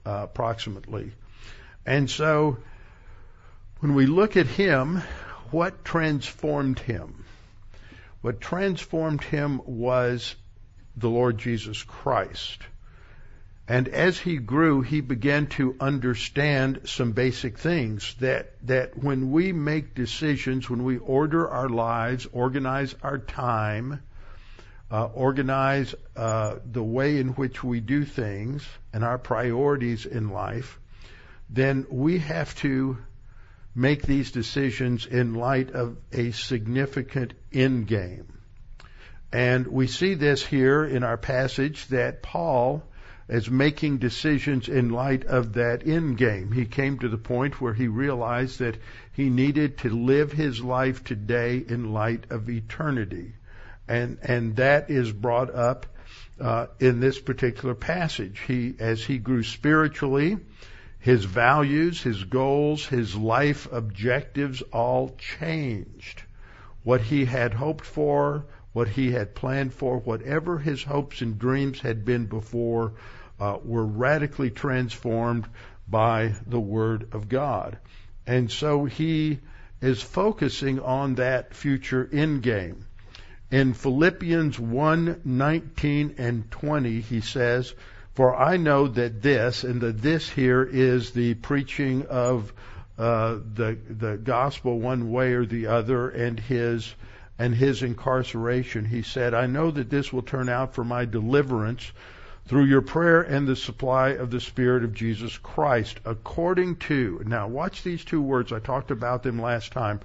uh, 0.04 0.20
approximately. 0.24 1.12
And 1.86 2.10
so, 2.10 2.58
when 3.80 3.94
we 3.94 4.06
look 4.06 4.36
at 4.36 4.46
him, 4.46 5.02
what 5.50 5.84
transformed 5.84 6.78
him? 6.78 7.24
What 8.20 8.40
transformed 8.40 9.22
him 9.22 9.60
was 9.66 10.34
the 10.96 11.10
Lord 11.10 11.38
Jesus 11.38 11.82
Christ. 11.82 12.62
And 13.66 13.88
as 13.88 14.18
he 14.18 14.36
grew, 14.36 14.82
he 14.82 15.00
began 15.00 15.46
to 15.58 15.74
understand 15.80 16.82
some 16.84 17.12
basic 17.12 17.58
things 17.58 18.14
that, 18.20 18.52
that 18.66 18.98
when 19.02 19.30
we 19.30 19.52
make 19.52 19.94
decisions, 19.94 20.68
when 20.68 20.84
we 20.84 20.98
order 20.98 21.48
our 21.48 21.68
lives, 21.68 22.26
organize 22.32 22.94
our 23.02 23.18
time, 23.18 24.02
uh, 24.94 25.06
organize 25.12 25.92
uh, 26.14 26.54
the 26.70 26.82
way 26.82 27.18
in 27.18 27.30
which 27.30 27.64
we 27.64 27.80
do 27.80 28.04
things 28.04 28.64
and 28.92 29.02
our 29.02 29.18
priorities 29.18 30.06
in 30.06 30.28
life, 30.30 30.78
then 31.50 31.84
we 31.90 32.18
have 32.18 32.54
to 32.54 32.96
make 33.74 34.02
these 34.02 34.30
decisions 34.30 35.04
in 35.04 35.34
light 35.34 35.72
of 35.72 35.96
a 36.12 36.30
significant 36.30 37.34
end 37.52 37.88
game. 37.88 38.38
And 39.32 39.66
we 39.66 39.88
see 39.88 40.14
this 40.14 40.46
here 40.46 40.84
in 40.84 41.02
our 41.02 41.16
passage 41.16 41.88
that 41.88 42.22
Paul 42.22 42.84
is 43.28 43.50
making 43.50 43.98
decisions 43.98 44.68
in 44.68 44.90
light 44.90 45.24
of 45.24 45.54
that 45.54 45.84
end 45.84 46.18
game. 46.18 46.52
He 46.52 46.66
came 46.66 47.00
to 47.00 47.08
the 47.08 47.18
point 47.18 47.60
where 47.60 47.74
he 47.74 47.88
realized 47.88 48.60
that 48.60 48.76
he 49.12 49.28
needed 49.28 49.78
to 49.78 49.90
live 49.90 50.30
his 50.30 50.62
life 50.62 51.02
today 51.02 51.64
in 51.68 51.92
light 51.92 52.30
of 52.30 52.48
eternity. 52.48 53.32
And, 53.86 54.18
and 54.22 54.56
that 54.56 54.90
is 54.90 55.12
brought 55.12 55.54
up 55.54 55.86
uh, 56.40 56.66
in 56.80 57.00
this 57.00 57.20
particular 57.20 57.74
passage. 57.74 58.40
He, 58.46 58.74
as 58.78 59.02
he 59.04 59.18
grew 59.18 59.42
spiritually, 59.42 60.38
his 60.98 61.24
values, 61.24 62.02
his 62.02 62.24
goals, 62.24 62.86
his 62.86 63.14
life 63.14 63.70
objectives 63.70 64.62
all 64.72 65.14
changed. 65.18 66.22
What 66.82 67.02
he 67.02 67.24
had 67.24 67.52
hoped 67.52 67.84
for, 67.84 68.46
what 68.72 68.88
he 68.88 69.12
had 69.12 69.34
planned 69.34 69.74
for, 69.74 69.98
whatever 69.98 70.58
his 70.58 70.82
hopes 70.82 71.20
and 71.20 71.38
dreams 71.38 71.80
had 71.80 72.04
been 72.04 72.26
before, 72.26 72.94
uh, 73.38 73.58
were 73.62 73.84
radically 73.84 74.50
transformed 74.50 75.46
by 75.88 76.34
the 76.46 76.60
Word 76.60 77.08
of 77.12 77.28
God. 77.28 77.78
And 78.26 78.50
so 78.50 78.84
he 78.84 79.40
is 79.80 80.02
focusing 80.02 80.80
on 80.80 81.16
that 81.16 81.54
future 81.54 82.08
end 82.10 82.42
game. 82.42 82.86
In 83.50 83.74
Philippians 83.74 84.58
1 84.58 85.20
19 85.24 86.14
and 86.18 86.50
20, 86.50 87.00
he 87.00 87.20
says, 87.20 87.74
For 88.14 88.34
I 88.34 88.56
know 88.56 88.88
that 88.88 89.20
this, 89.22 89.64
and 89.64 89.80
the 89.80 89.92
this 89.92 90.28
here 90.30 90.62
is 90.62 91.10
the 91.10 91.34
preaching 91.34 92.06
of 92.06 92.52
uh, 92.96 93.38
the 93.54 93.76
the 93.88 94.16
gospel 94.16 94.80
one 94.80 95.10
way 95.10 95.34
or 95.34 95.44
the 95.44 95.66
other, 95.66 96.08
and 96.08 96.40
his 96.40 96.94
and 97.38 97.54
his 97.54 97.82
incarceration, 97.82 98.84
he 98.84 99.02
said, 99.02 99.34
I 99.34 99.46
know 99.46 99.70
that 99.70 99.90
this 99.90 100.12
will 100.12 100.22
turn 100.22 100.48
out 100.48 100.74
for 100.74 100.84
my 100.84 101.04
deliverance 101.04 101.92
through 102.46 102.64
your 102.64 102.82
prayer 102.82 103.22
and 103.22 103.46
the 103.46 103.56
supply 103.56 104.10
of 104.10 104.30
the 104.30 104.40
Spirit 104.40 104.84
of 104.84 104.94
Jesus 104.94 105.36
Christ, 105.38 105.98
according 106.04 106.76
to, 106.76 107.22
now 107.26 107.48
watch 107.48 107.82
these 107.82 108.04
two 108.04 108.22
words, 108.22 108.52
I 108.52 108.58
talked 108.58 108.90
about 108.90 109.22
them 109.22 109.40
last 109.40 109.72
time, 109.72 110.00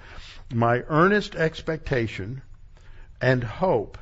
my 0.54 0.84
earnest 0.88 1.36
expectation 1.36 2.42
and 3.22 3.44
hope 3.44 3.98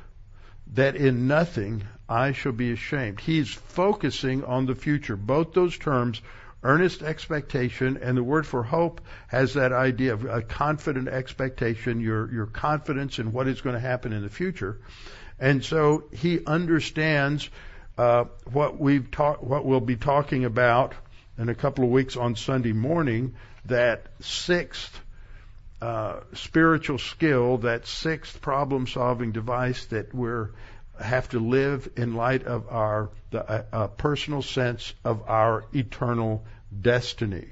that 0.74 0.96
in 0.96 1.26
nothing 1.26 1.84
I 2.08 2.32
shall 2.32 2.52
be 2.52 2.72
ashamed. 2.72 3.20
He's 3.20 3.52
focusing 3.52 4.44
on 4.44 4.66
the 4.66 4.74
future. 4.74 5.16
Both 5.16 5.52
those 5.52 5.76
terms 5.76 6.20
earnest 6.62 7.02
expectation, 7.02 7.98
and 8.02 8.16
the 8.16 8.22
word 8.22 8.46
for 8.46 8.62
hope 8.62 9.00
has 9.28 9.54
that 9.54 9.72
idea 9.72 10.12
of 10.12 10.24
a 10.24 10.42
confident 10.42 11.08
expectation, 11.08 12.00
your, 12.00 12.32
your 12.32 12.46
confidence 12.46 13.18
in 13.18 13.32
what 13.32 13.46
is 13.46 13.60
going 13.60 13.74
to 13.74 13.80
happen 13.80 14.12
in 14.12 14.22
the 14.22 14.28
future. 14.28 14.80
And 15.38 15.64
so 15.64 16.04
he 16.12 16.44
understands 16.44 17.48
uh, 17.96 18.24
what 18.50 18.78
we've 18.78 19.06
what 19.14 19.64
we'll 19.64 19.80
be 19.80 19.96
talking 19.96 20.44
about 20.44 20.94
in 21.36 21.48
a 21.48 21.54
couple 21.54 21.84
of 21.84 21.90
weeks 21.90 22.16
on 22.16 22.34
Sunday 22.34 22.72
morning. 22.72 23.34
That 23.66 24.06
sixth 24.20 25.00
uh, 25.80 26.20
spiritual 26.34 26.98
skill, 26.98 27.58
that 27.58 27.86
sixth 27.86 28.40
problem-solving 28.40 29.32
device 29.32 29.84
that 29.86 30.14
we're 30.14 30.50
have 31.00 31.28
to 31.28 31.38
live 31.38 31.88
in 31.96 32.14
light 32.14 32.44
of 32.44 32.68
our 32.68 33.10
the, 33.30 33.48
uh, 33.48 33.62
uh, 33.72 33.86
personal 33.86 34.42
sense 34.42 34.94
of 35.04 35.28
our 35.28 35.64
eternal 35.72 36.44
destiny. 36.80 37.46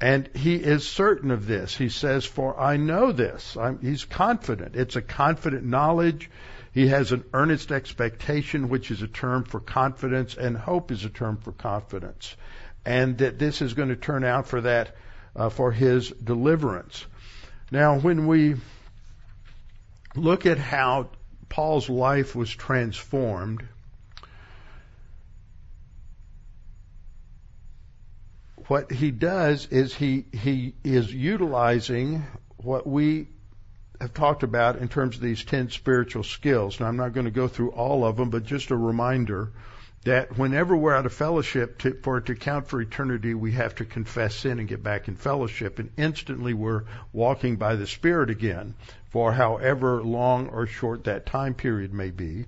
And 0.00 0.28
he 0.34 0.56
is 0.56 0.88
certain 0.88 1.30
of 1.30 1.46
this. 1.46 1.76
He 1.76 1.88
says, 1.88 2.24
For 2.24 2.58
I 2.58 2.76
know 2.76 3.12
this. 3.12 3.56
I'm, 3.56 3.80
he's 3.80 4.04
confident. 4.04 4.74
It's 4.74 4.96
a 4.96 5.02
confident 5.02 5.64
knowledge. 5.64 6.28
He 6.72 6.88
has 6.88 7.12
an 7.12 7.24
earnest 7.32 7.70
expectation, 7.70 8.68
which 8.68 8.90
is 8.90 9.02
a 9.02 9.08
term 9.08 9.44
for 9.44 9.60
confidence, 9.60 10.36
and 10.36 10.56
hope 10.56 10.90
is 10.90 11.04
a 11.04 11.10
term 11.10 11.36
for 11.36 11.52
confidence. 11.52 12.36
And 12.84 13.18
that 13.18 13.38
this 13.38 13.62
is 13.62 13.74
going 13.74 13.90
to 13.90 13.96
turn 13.96 14.24
out 14.24 14.46
for 14.46 14.62
that, 14.62 14.96
uh, 15.36 15.50
for 15.50 15.70
his 15.70 16.10
deliverance. 16.10 17.06
Now, 17.72 17.98
when 17.98 18.26
we 18.26 18.56
look 20.14 20.44
at 20.44 20.58
how 20.58 21.08
Paul's 21.48 21.88
life 21.88 22.36
was 22.36 22.50
transformed, 22.50 23.66
what 28.66 28.92
he 28.92 29.10
does 29.10 29.64
is 29.70 29.94
he 29.94 30.26
he 30.34 30.74
is 30.84 31.14
utilizing 31.14 32.26
what 32.58 32.86
we 32.86 33.28
have 34.02 34.12
talked 34.12 34.42
about 34.42 34.76
in 34.76 34.88
terms 34.88 35.16
of 35.16 35.22
these 35.22 35.42
10 35.42 35.70
spiritual 35.70 36.24
skills. 36.24 36.78
Now 36.78 36.88
I'm 36.88 36.98
not 36.98 37.14
going 37.14 37.24
to 37.24 37.30
go 37.30 37.48
through 37.48 37.70
all 37.70 38.04
of 38.04 38.16
them, 38.18 38.28
but 38.28 38.44
just 38.44 38.70
a 38.70 38.76
reminder 38.76 39.50
that 40.04 40.36
whenever 40.36 40.76
we're 40.76 40.94
out 40.94 41.06
of 41.06 41.12
fellowship, 41.12 41.78
to, 41.78 41.94
for 42.02 42.18
it 42.18 42.26
to 42.26 42.34
count 42.34 42.66
for 42.66 42.80
eternity, 42.80 43.34
we 43.34 43.52
have 43.52 43.74
to 43.76 43.84
confess 43.84 44.34
sin 44.34 44.58
and 44.58 44.68
get 44.68 44.82
back 44.82 45.06
in 45.06 45.14
fellowship. 45.14 45.78
And 45.78 45.90
instantly 45.96 46.54
we're 46.54 46.84
walking 47.12 47.56
by 47.56 47.76
the 47.76 47.86
Spirit 47.86 48.28
again 48.28 48.74
for 49.10 49.32
however 49.32 50.02
long 50.02 50.48
or 50.48 50.66
short 50.66 51.04
that 51.04 51.26
time 51.26 51.54
period 51.54 51.92
may 51.92 52.10
be. 52.10 52.46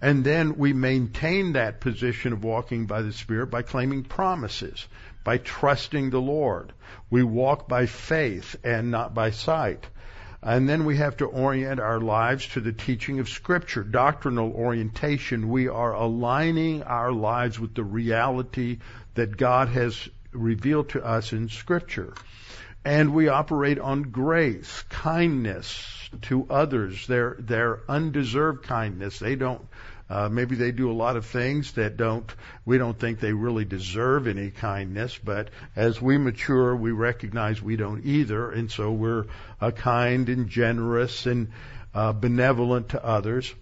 And 0.00 0.24
then 0.24 0.56
we 0.56 0.72
maintain 0.72 1.52
that 1.52 1.80
position 1.80 2.32
of 2.32 2.44
walking 2.44 2.86
by 2.86 3.02
the 3.02 3.12
Spirit 3.12 3.48
by 3.48 3.62
claiming 3.62 4.04
promises, 4.04 4.86
by 5.24 5.38
trusting 5.38 6.10
the 6.10 6.20
Lord. 6.20 6.72
We 7.10 7.22
walk 7.22 7.68
by 7.68 7.86
faith 7.86 8.56
and 8.64 8.90
not 8.90 9.14
by 9.14 9.30
sight. 9.30 9.86
And 10.46 10.68
then 10.68 10.84
we 10.84 10.98
have 10.98 11.16
to 11.16 11.24
orient 11.24 11.80
our 11.80 11.98
lives 11.98 12.46
to 12.50 12.60
the 12.60 12.72
teaching 12.72 13.18
of 13.18 13.28
Scripture, 13.28 13.82
doctrinal 13.82 14.52
orientation. 14.52 15.48
We 15.48 15.66
are 15.66 15.92
aligning 15.92 16.84
our 16.84 17.10
lives 17.10 17.58
with 17.58 17.74
the 17.74 17.82
reality 17.82 18.78
that 19.14 19.36
God 19.36 19.70
has 19.70 20.08
revealed 20.30 20.90
to 20.90 21.04
us 21.04 21.32
in 21.32 21.48
Scripture. 21.48 22.14
And 22.84 23.12
we 23.12 23.26
operate 23.26 23.80
on 23.80 24.02
grace, 24.02 24.84
kindness 24.88 26.08
to 26.22 26.46
others, 26.48 27.08
their, 27.08 27.36
their 27.40 27.80
undeserved 27.88 28.62
kindness. 28.62 29.18
They 29.18 29.34
don't 29.34 29.66
uh, 30.08 30.28
maybe 30.28 30.54
they 30.54 30.70
do 30.70 30.90
a 30.90 30.94
lot 30.94 31.16
of 31.16 31.26
things 31.26 31.72
that 31.72 31.96
don't, 31.96 32.32
we 32.64 32.78
don't 32.78 32.98
think 32.98 33.18
they 33.18 33.32
really 33.32 33.64
deserve 33.64 34.28
any 34.28 34.50
kindness, 34.50 35.18
but 35.18 35.50
as 35.74 36.00
we 36.00 36.16
mature, 36.16 36.76
we 36.76 36.92
recognize 36.92 37.60
we 37.60 37.76
don't 37.76 38.04
either, 38.04 38.50
and 38.50 38.70
so 38.70 38.92
we're 38.92 39.26
uh, 39.60 39.72
kind 39.72 40.28
and 40.28 40.48
generous 40.48 41.26
and 41.26 41.50
uh, 41.94 42.12
benevolent 42.12 42.90
to 42.90 43.04
others. 43.04 43.52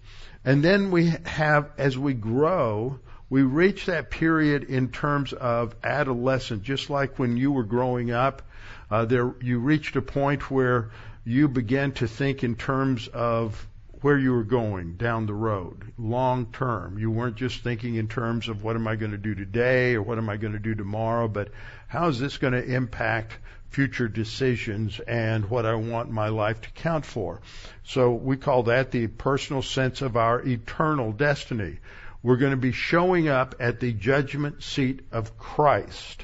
And 0.43 0.63
then 0.63 0.91
we 0.91 1.13
have, 1.25 1.71
as 1.79 1.97
we 1.97 2.13
grow, 2.13 2.99
we 3.29 3.41
reach 3.41 3.87
that 3.87 4.11
period 4.11 4.65
in 4.65 4.89
terms 4.89 5.33
of 5.33 5.75
adolescence, 5.83 6.63
just 6.63 6.91
like 6.91 7.17
when 7.17 7.37
you 7.37 7.51
were 7.51 7.63
growing 7.63 8.11
up. 8.11 8.43
Uh, 8.91 9.05
there, 9.05 9.33
you 9.41 9.57
reached 9.57 9.95
a 9.95 10.01
point 10.01 10.51
where 10.51 10.91
you 11.23 11.47
began 11.47 11.91
to 11.93 12.07
think 12.07 12.43
in 12.43 12.55
terms 12.55 13.07
of 13.07 13.67
where 14.05 14.19
you 14.19 14.31
were 14.31 14.43
going 14.43 14.95
down 14.97 15.25
the 15.25 15.33
road, 15.33 15.91
long 15.97 16.45
term. 16.53 16.99
You 16.99 17.09
weren't 17.09 17.37
just 17.37 17.63
thinking 17.63 17.95
in 17.95 18.07
terms 18.07 18.49
of 18.49 18.63
what 18.63 18.75
am 18.75 18.87
I 18.87 18.97
going 18.97 19.13
to 19.13 19.17
do 19.17 19.33
today 19.33 19.95
or 19.95 20.03
what 20.03 20.19
am 20.19 20.29
I 20.29 20.37
going 20.37 20.53
to 20.53 20.59
do 20.59 20.75
tomorrow, 20.75 21.27
but 21.27 21.49
how 21.87 22.07
is 22.09 22.19
this 22.19 22.37
going 22.37 22.53
to 22.53 22.63
impact 22.63 23.35
future 23.69 24.07
decisions 24.07 24.99
and 24.99 25.49
what 25.49 25.65
I 25.65 25.73
want 25.73 26.11
my 26.11 26.27
life 26.27 26.61
to 26.61 26.69
count 26.73 27.03
for. 27.03 27.41
So 27.83 28.11
we 28.11 28.37
call 28.37 28.61
that 28.63 28.91
the 28.91 29.07
personal 29.07 29.63
sense 29.63 30.03
of 30.03 30.15
our 30.15 30.39
eternal 30.39 31.11
destiny. 31.11 31.79
We're 32.21 32.37
going 32.37 32.51
to 32.51 32.57
be 32.57 32.73
showing 32.73 33.27
up 33.27 33.55
at 33.59 33.79
the 33.79 33.91
judgment 33.91 34.61
seat 34.61 34.99
of 35.11 35.35
Christ. 35.39 36.23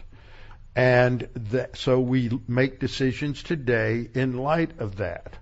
And 0.75 1.27
that, 1.33 1.77
so 1.77 1.99
we 1.99 2.29
make 2.47 2.79
decisions 2.79 3.41
today 3.41 4.07
in 4.13 4.37
light 4.37 4.79
of 4.79 4.97
that. 4.97 5.40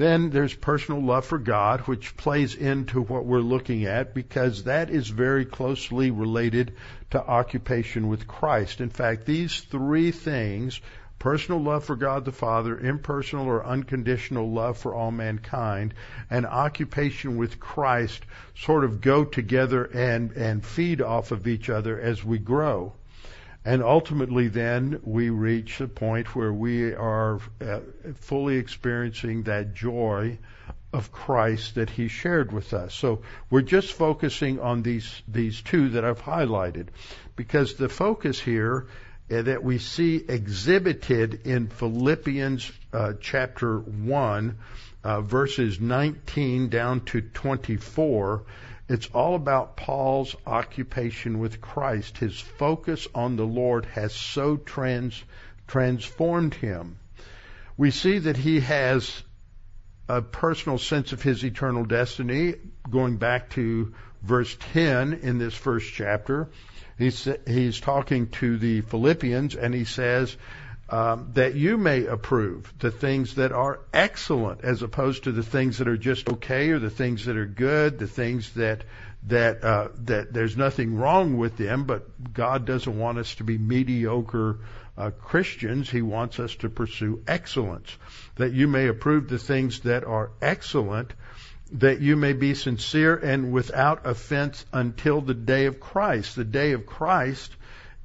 Then 0.00 0.30
there's 0.30 0.54
personal 0.54 1.02
love 1.02 1.26
for 1.26 1.36
God, 1.36 1.80
which 1.80 2.16
plays 2.16 2.54
into 2.54 3.02
what 3.02 3.26
we're 3.26 3.40
looking 3.40 3.84
at 3.84 4.14
because 4.14 4.64
that 4.64 4.88
is 4.88 5.08
very 5.08 5.44
closely 5.44 6.10
related 6.10 6.74
to 7.10 7.22
occupation 7.22 8.08
with 8.08 8.26
Christ. 8.26 8.80
In 8.80 8.88
fact, 8.88 9.26
these 9.26 9.60
three 9.60 10.10
things 10.10 10.80
personal 11.18 11.60
love 11.60 11.84
for 11.84 11.96
God 11.96 12.24
the 12.24 12.32
Father, 12.32 12.78
impersonal 12.78 13.46
or 13.46 13.62
unconditional 13.62 14.50
love 14.50 14.78
for 14.78 14.94
all 14.94 15.10
mankind, 15.10 15.92
and 16.30 16.46
occupation 16.46 17.36
with 17.36 17.60
Christ 17.60 18.24
sort 18.56 18.84
of 18.84 19.02
go 19.02 19.26
together 19.26 19.84
and, 19.84 20.32
and 20.32 20.64
feed 20.64 21.02
off 21.02 21.30
of 21.30 21.46
each 21.46 21.68
other 21.68 22.00
as 22.00 22.24
we 22.24 22.38
grow. 22.38 22.94
And 23.64 23.82
ultimately, 23.82 24.48
then 24.48 25.00
we 25.04 25.28
reach 25.28 25.80
a 25.80 25.88
point 25.88 26.34
where 26.34 26.52
we 26.52 26.94
are 26.94 27.40
uh, 27.60 27.80
fully 28.14 28.56
experiencing 28.56 29.42
that 29.42 29.74
joy 29.74 30.38
of 30.92 31.12
Christ 31.12 31.74
that 31.74 31.90
He 31.90 32.08
shared 32.08 32.52
with 32.52 32.72
us. 32.72 32.94
So 32.94 33.20
we're 33.50 33.60
just 33.60 33.92
focusing 33.92 34.60
on 34.60 34.82
these 34.82 35.22
these 35.28 35.60
two 35.60 35.90
that 35.90 36.04
I've 36.04 36.22
highlighted, 36.22 36.88
because 37.36 37.74
the 37.74 37.90
focus 37.90 38.40
here 38.40 38.86
uh, 39.30 39.42
that 39.42 39.62
we 39.62 39.78
see 39.78 40.16
exhibited 40.16 41.46
in 41.46 41.68
Philippians 41.68 42.72
uh, 42.92 43.12
chapter 43.20 43.78
one, 43.78 44.58
uh, 45.04 45.20
verses 45.20 45.78
19 45.78 46.70
down 46.70 47.02
to 47.06 47.20
24 47.20 48.42
It's 48.90 49.06
all 49.14 49.36
about 49.36 49.76
Paul's 49.76 50.34
occupation 50.44 51.38
with 51.38 51.60
Christ. 51.60 52.18
His 52.18 52.40
focus 52.40 53.06
on 53.14 53.36
the 53.36 53.46
Lord 53.46 53.86
has 53.86 54.12
so 54.12 54.56
trans, 54.56 55.22
transformed 55.68 56.54
him. 56.54 56.98
We 57.76 57.92
see 57.92 58.18
that 58.18 58.36
he 58.36 58.58
has 58.58 59.22
a 60.08 60.20
personal 60.20 60.76
sense 60.76 61.12
of 61.12 61.22
his 61.22 61.44
eternal 61.44 61.84
destiny, 61.84 62.56
going 62.90 63.18
back 63.18 63.50
to 63.50 63.94
verse 64.22 64.56
10 64.72 65.20
in 65.22 65.38
this 65.38 65.54
first 65.54 65.92
chapter. 65.92 66.48
He's, 66.98 67.28
he's 67.46 67.78
talking 67.78 68.26
to 68.40 68.58
the 68.58 68.80
Philippians 68.80 69.54
and 69.54 69.72
he 69.72 69.84
says, 69.84 70.36
um, 70.90 71.30
that 71.34 71.54
you 71.54 71.78
may 71.78 72.06
approve 72.06 72.72
the 72.80 72.90
things 72.90 73.36
that 73.36 73.52
are 73.52 73.80
excellent 73.94 74.62
as 74.62 74.82
opposed 74.82 75.24
to 75.24 75.32
the 75.32 75.42
things 75.42 75.78
that 75.78 75.86
are 75.86 75.96
just 75.96 76.28
okay 76.28 76.70
or 76.70 76.80
the 76.80 76.90
things 76.90 77.26
that 77.26 77.36
are 77.36 77.46
good, 77.46 77.98
the 77.98 78.08
things 78.08 78.52
that 78.54 78.82
that 79.28 79.62
uh, 79.62 79.88
that 80.04 80.32
there's 80.32 80.56
nothing 80.56 80.96
wrong 80.96 81.36
with 81.36 81.56
them, 81.56 81.84
but 81.84 82.32
God 82.32 82.64
doesn't 82.64 82.98
want 82.98 83.18
us 83.18 83.34
to 83.36 83.44
be 83.44 83.58
mediocre 83.58 84.58
uh, 84.96 85.10
Christians. 85.10 85.90
He 85.90 86.02
wants 86.02 86.40
us 86.40 86.54
to 86.56 86.68
pursue 86.68 87.22
excellence, 87.28 87.96
that 88.36 88.52
you 88.52 88.66
may 88.66 88.88
approve 88.88 89.28
the 89.28 89.38
things 89.38 89.80
that 89.80 90.04
are 90.04 90.30
excellent, 90.40 91.12
that 91.72 92.00
you 92.00 92.16
may 92.16 92.32
be 92.32 92.54
sincere 92.54 93.14
and 93.14 93.52
without 93.52 94.06
offense 94.06 94.64
until 94.72 95.20
the 95.20 95.34
day 95.34 95.66
of 95.66 95.78
Christ. 95.78 96.34
The 96.34 96.44
day 96.44 96.72
of 96.72 96.86
Christ 96.86 97.54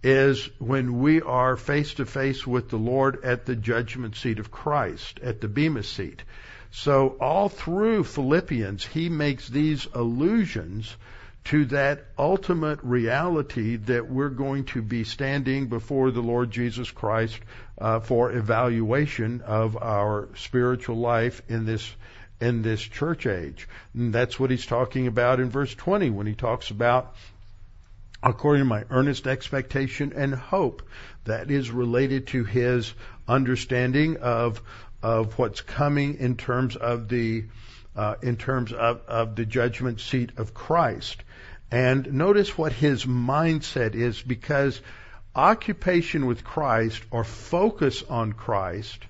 is 0.06 0.52
when 0.60 1.00
we 1.00 1.20
are 1.24 1.58
face 1.58 1.96
to 1.96 2.06
face 2.06 2.46
with 2.46 2.70
the 2.70 2.78
Lord 2.78 3.26
at 3.26 3.48
the 3.48 3.56
judgment 3.56 4.16
seat 4.16 4.38
of 4.38 4.52
Christ, 4.52 5.20
at 5.24 5.42
the 5.42 5.48
Bema 5.48 5.82
seat. 5.82 6.22
So 6.70 7.18
all 7.20 7.50
through 7.50 8.04
Philippians, 8.04 8.86
he 8.86 9.10
makes 9.10 9.50
these 9.50 9.88
allusions 9.96 10.96
to 11.46 11.66
that 11.66 12.06
ultimate 12.20 12.80
reality 12.84 13.78
that 13.78 14.08
we're 14.08 14.30
going 14.30 14.66
to 14.66 14.84
be 14.84 15.06
standing 15.06 15.70
before 15.70 16.12
the 16.12 16.22
Lord 16.22 16.52
Jesus 16.52 16.92
Christ 16.92 17.40
uh, 17.80 18.00
for 18.00 18.32
evaluation 18.32 19.42
of 19.42 19.76
our 19.76 20.30
spiritual 20.36 20.98
life 20.98 21.42
in 21.50 21.66
this 21.66 21.96
in 22.40 22.62
this 22.62 22.82
church 22.82 23.26
age. 23.26 23.68
And 23.96 24.14
that's 24.14 24.40
what 24.40 24.52
he's 24.52 24.68
talking 24.68 25.08
about 25.08 25.40
in 25.40 25.50
verse 25.50 25.74
20 25.74 26.12
when 26.12 26.28
he 26.28 26.36
talks 26.36 26.70
about 26.70 27.16
according 28.24 28.62
to 28.62 28.66
my 28.66 28.84
earnest 28.90 29.28
expectation 29.28 30.14
and 30.16 30.34
hope 30.34 30.82
that 31.26 31.52
is 31.52 31.72
related 31.72 32.28
to 32.28 32.44
his 32.44 32.94
understanding 33.28 34.18
of 34.18 34.62
of 35.04 35.38
what's 35.38 35.62
coming 35.62 36.18
in 36.18 36.36
terms 36.36 36.76
of 36.76 37.08
the 37.08 37.46
uh, 37.96 38.16
in 38.22 38.38
terms 38.38 38.74
of, 38.74 39.02
of 39.08 39.36
the 39.36 39.46
judgment 39.46 40.02
seat 40.02 40.32
of 40.38 40.54
Christ. 40.54 41.24
And 41.72 42.14
notice 42.14 42.58
what 42.58 42.74
his 42.74 43.06
mindset 43.06 43.96
is 43.96 44.22
because 44.22 44.82
occupation 45.36 46.26
with 46.26 46.44
Christ 46.44 47.04
or 47.12 47.24
focus 47.24 48.04
on 48.10 48.34
Christ 48.34 49.06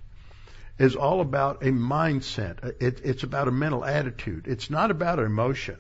is 0.78 0.96
all 0.96 1.22
about 1.22 1.64
a 1.64 1.68
mindset. 1.68 2.82
It, 2.82 3.02
it's 3.04 3.24
about 3.24 3.48
a 3.48 3.52
mental 3.52 3.86
attitude. 3.86 4.48
It's 4.48 4.70
not 4.70 4.92
about 4.92 5.20
emotion 5.20 5.78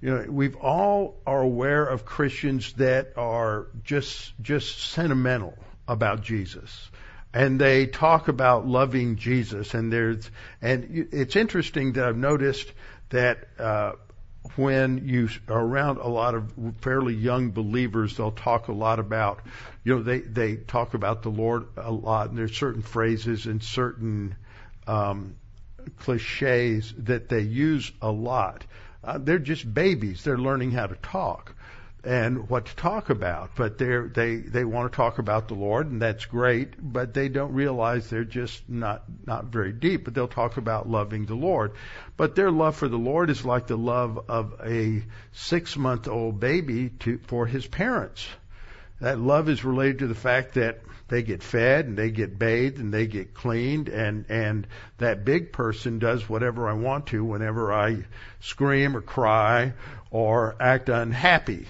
you 0.00 0.10
know, 0.10 0.26
we've 0.28 0.56
all 0.56 1.20
are 1.26 1.40
aware 1.40 1.84
of 1.84 2.04
Christians 2.04 2.72
that 2.74 3.12
are 3.16 3.68
just 3.84 4.32
just 4.42 4.78
sentimental 4.78 5.56
about 5.88 6.22
Jesus, 6.22 6.90
and 7.32 7.60
they 7.60 7.86
talk 7.86 8.28
about 8.28 8.66
loving 8.66 9.16
Jesus, 9.16 9.74
and 9.74 9.92
there's 9.92 10.30
and 10.60 11.08
it's 11.12 11.36
interesting 11.36 11.92
that 11.92 12.04
I've 12.04 12.16
noticed 12.16 12.70
that. 13.10 13.48
Uh, 13.58 13.92
when 14.54 15.08
you 15.08 15.28
are 15.48 15.60
around 15.60 15.98
a 15.98 16.06
lot 16.06 16.34
of 16.34 16.52
fairly 16.80 17.14
young 17.14 17.50
believers, 17.50 18.16
they'll 18.16 18.30
talk 18.30 18.68
a 18.68 18.72
lot 18.72 19.00
about, 19.00 19.40
you 19.82 19.96
know, 19.96 20.02
they, 20.02 20.20
they 20.20 20.56
talk 20.56 20.94
about 20.94 21.22
the 21.22 21.30
Lord 21.30 21.66
a 21.76 21.90
lot, 21.90 22.28
and 22.28 22.38
there's 22.38 22.56
certain 22.56 22.82
phrases 22.82 23.46
and 23.46 23.62
certain 23.62 24.36
um, 24.86 25.34
cliches 25.98 26.94
that 26.98 27.28
they 27.28 27.40
use 27.40 27.90
a 28.00 28.10
lot. 28.10 28.64
Uh, 29.06 29.18
they're 29.18 29.38
just 29.38 29.72
babies. 29.72 30.24
They're 30.24 30.36
learning 30.36 30.72
how 30.72 30.86
to 30.86 30.96
talk 30.96 31.54
and 32.02 32.48
what 32.48 32.66
to 32.66 32.76
talk 32.76 33.08
about. 33.10 33.50
But 33.56 33.78
they 33.78 33.98
they 33.98 34.36
they 34.36 34.64
want 34.64 34.92
to 34.92 34.96
talk 34.96 35.18
about 35.18 35.48
the 35.48 35.54
Lord, 35.54 35.90
and 35.90 36.02
that's 36.02 36.24
great. 36.24 36.74
But 36.80 37.14
they 37.14 37.28
don't 37.28 37.52
realize 37.52 38.10
they're 38.10 38.24
just 38.24 38.68
not 38.68 39.04
not 39.24 39.46
very 39.46 39.72
deep. 39.72 40.04
But 40.04 40.14
they'll 40.14 40.28
talk 40.28 40.56
about 40.56 40.88
loving 40.88 41.26
the 41.26 41.34
Lord. 41.34 41.72
But 42.16 42.34
their 42.34 42.50
love 42.50 42.76
for 42.76 42.88
the 42.88 42.98
Lord 42.98 43.30
is 43.30 43.44
like 43.44 43.68
the 43.68 43.76
love 43.76 44.24
of 44.28 44.60
a 44.64 45.04
six 45.32 45.76
month 45.76 46.08
old 46.08 46.40
baby 46.40 46.90
to 47.00 47.18
for 47.26 47.46
his 47.46 47.66
parents. 47.66 48.26
That 49.00 49.18
love 49.18 49.48
is 49.48 49.64
related 49.64 49.98
to 50.00 50.06
the 50.06 50.14
fact 50.14 50.54
that 50.54 50.80
they 51.08 51.22
get 51.22 51.42
fed 51.42 51.86
and 51.86 51.96
they 51.96 52.10
get 52.10 52.38
bathed 52.38 52.78
and 52.78 52.92
they 52.92 53.06
get 53.06 53.34
cleaned 53.34 53.88
and 53.88 54.24
and 54.28 54.66
that 54.98 55.24
big 55.24 55.52
person 55.52 55.98
does 55.98 56.28
whatever 56.28 56.68
I 56.68 56.72
want 56.72 57.06
to 57.08 57.24
whenever 57.24 57.72
I 57.72 58.04
scream 58.40 58.96
or 58.96 59.00
cry 59.00 59.72
or 60.10 60.56
act 60.60 60.88
unhappy. 60.88 61.66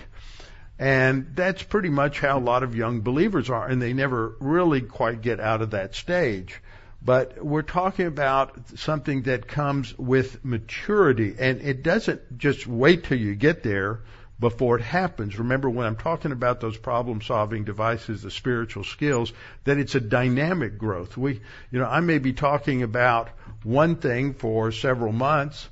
And 0.79 1.33
that's 1.35 1.62
pretty 1.62 1.88
much 1.88 2.20
how 2.20 2.38
a 2.38 2.40
lot 2.40 2.62
of 2.62 2.75
young 2.75 3.01
believers 3.01 3.51
are 3.51 3.66
and 3.66 3.81
they 3.81 3.92
never 3.92 4.35
really 4.40 4.81
quite 4.81 5.22
get 5.22 5.40
out 5.40 5.62
of 5.62 5.70
that 5.70 5.94
stage. 5.94 6.61
But 7.03 7.44
we're 7.44 7.62
talking 7.62 8.07
about 8.07 8.79
something 8.79 9.22
that 9.22 9.46
comes 9.46 9.96
with 9.99 10.44
maturity 10.44 11.37
and 11.38 11.61
it 11.61 11.83
doesn't 11.83 12.38
just 12.38 12.66
wait 12.66 13.05
till 13.05 13.18
you 13.18 13.35
get 13.35 13.62
there 13.62 14.01
before 14.38 14.79
it 14.79 14.83
happens. 14.83 15.38
Remember 15.38 15.70
when 15.70 15.87
I'm 15.87 15.96
talking 15.96 16.33
about 16.33 16.61
those 16.61 16.77
problem 16.77 17.22
solving 17.22 17.64
devices, 17.64 18.22
the 18.22 18.31
spiritual 18.31 18.85
skills, 18.85 19.33
that 19.64 19.79
it's 19.79 19.94
a 19.94 20.01
dynamic 20.01 20.79
growth. 20.79 21.16
We, 21.16 21.40
you 21.70 21.79
know, 21.79 21.87
I 21.87 22.01
may 22.01 22.18
be 22.18 22.33
talking 22.33 22.83
about 22.83 23.31
one 23.62 23.96
thing 23.96 24.35
for 24.35 24.72
several 24.72 25.12
months 25.12 25.68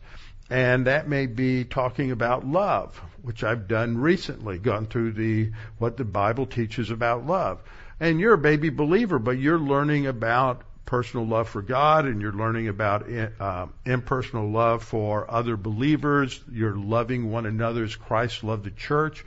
and 0.50 0.86
that 0.86 1.08
may 1.08 1.26
be 1.26 1.64
talking 1.64 2.10
about 2.10 2.46
love, 2.46 3.00
which 3.22 3.42
I've 3.42 3.66
done 3.66 3.98
recently, 3.98 4.58
gone 4.58 4.86
through 4.86 5.12
the, 5.12 5.52
what 5.78 5.96
the 5.96 6.04
Bible 6.04 6.46
teaches 6.46 6.90
about 6.90 7.26
love. 7.26 7.62
And 7.98 8.20
you're 8.20 8.34
a 8.34 8.38
baby 8.38 8.68
believer, 8.68 9.18
but 9.18 9.38
you're 9.38 9.58
learning 9.58 10.06
about 10.06 10.62
personal 10.86 11.26
love 11.26 11.48
for 11.48 11.62
God 11.62 12.06
and 12.06 12.20
you're 12.20 12.32
learning 12.32 12.68
about 12.68 13.06
uh, 13.40 13.66
impersonal 13.84 14.50
love 14.50 14.84
for 14.84 15.30
other 15.30 15.56
believers. 15.56 16.40
You're 16.50 16.76
loving 16.76 17.30
one 17.30 17.46
another 17.46 17.84
as 17.84 17.96
Christ 17.96 18.44
loved 18.44 18.64
the 18.64 18.70
church. 18.70 19.24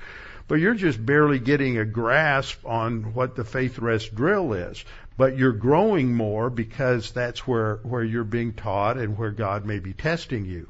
But 0.47 0.55
you're 0.55 0.75
just 0.75 1.03
barely 1.03 1.39
getting 1.39 1.77
a 1.77 1.85
grasp 1.85 2.65
on 2.65 3.13
what 3.13 3.35
the 3.35 3.43
faith 3.43 3.79
rest 3.79 4.15
drill 4.15 4.53
is. 4.53 4.83
But 5.17 5.37
you're 5.37 5.51
growing 5.51 6.13
more 6.13 6.49
because 6.49 7.11
that's 7.11 7.47
where, 7.47 7.77
where 7.77 8.03
you're 8.03 8.23
being 8.23 8.53
taught 8.53 8.97
and 8.97 9.17
where 9.17 9.31
God 9.31 9.65
may 9.65 9.79
be 9.79 9.93
testing 9.93 10.45
you. 10.45 10.69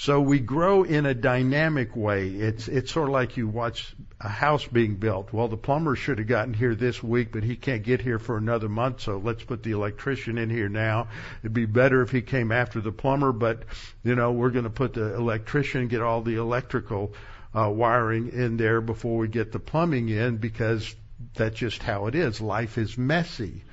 So 0.00 0.20
we 0.20 0.38
grow 0.38 0.84
in 0.84 1.06
a 1.06 1.14
dynamic 1.14 1.96
way. 1.96 2.28
It's 2.28 2.68
it's 2.68 2.92
sort 2.92 3.08
of 3.08 3.12
like 3.12 3.36
you 3.36 3.48
watch 3.48 3.96
a 4.20 4.28
house 4.28 4.64
being 4.64 4.94
built. 4.94 5.32
Well, 5.32 5.48
the 5.48 5.56
plumber 5.56 5.96
should 5.96 6.18
have 6.18 6.28
gotten 6.28 6.54
here 6.54 6.76
this 6.76 7.02
week, 7.02 7.32
but 7.32 7.42
he 7.42 7.56
can't 7.56 7.82
get 7.82 8.00
here 8.00 8.20
for 8.20 8.36
another 8.36 8.68
month, 8.68 9.00
so 9.00 9.18
let's 9.18 9.42
put 9.42 9.64
the 9.64 9.72
electrician 9.72 10.38
in 10.38 10.50
here 10.50 10.68
now. 10.68 11.08
It'd 11.42 11.52
be 11.52 11.66
better 11.66 12.00
if 12.02 12.12
he 12.12 12.22
came 12.22 12.52
after 12.52 12.80
the 12.80 12.92
plumber, 12.92 13.32
but 13.32 13.64
you 14.04 14.14
know, 14.14 14.30
we're 14.30 14.50
going 14.50 14.64
to 14.64 14.70
put 14.70 14.94
the 14.94 15.16
electrician 15.16 15.88
get 15.88 16.00
all 16.00 16.22
the 16.22 16.36
electrical 16.36 17.12
uh, 17.52 17.68
wiring 17.68 18.28
in 18.28 18.56
there 18.56 18.80
before 18.80 19.18
we 19.18 19.26
get 19.26 19.50
the 19.50 19.58
plumbing 19.58 20.10
in 20.10 20.36
because 20.36 20.94
that's 21.34 21.58
just 21.58 21.82
how 21.82 22.06
it 22.06 22.14
is. 22.14 22.40
Life 22.40 22.78
is 22.78 22.96
messy. 22.96 23.64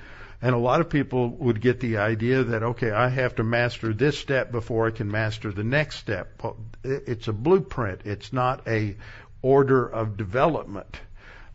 And 0.42 0.54
a 0.54 0.60
lot 0.60 0.82
of 0.82 0.90
people 0.90 1.30
would 1.30 1.62
get 1.62 1.80
the 1.80 1.98
idea 1.98 2.44
that, 2.44 2.62
okay, 2.62 2.92
I 2.92 3.10
have 3.10 3.36
to 3.36 3.44
master 3.44 3.94
this 3.94 4.18
step 4.20 4.52
before 4.52 4.88
I 4.88 4.92
can 4.92 5.10
master 5.10 5.52
the 5.52 5.64
next 5.64 5.98
step. 5.98 6.42
It's 6.84 7.28
a 7.28 7.34
blueprint. 7.34 8.02
It's 8.06 8.34
not 8.34 8.68
a 8.68 8.98
order 9.42 9.88
of 9.88 10.18
development. 10.18 11.00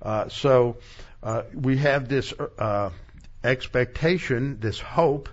Uh, 0.00 0.28
so 0.28 0.78
uh, 1.22 1.42
we 1.54 1.76
have 1.76 2.08
this 2.08 2.32
uh, 2.58 2.90
expectation, 3.44 4.58
this 4.60 4.80
hope, 4.80 5.28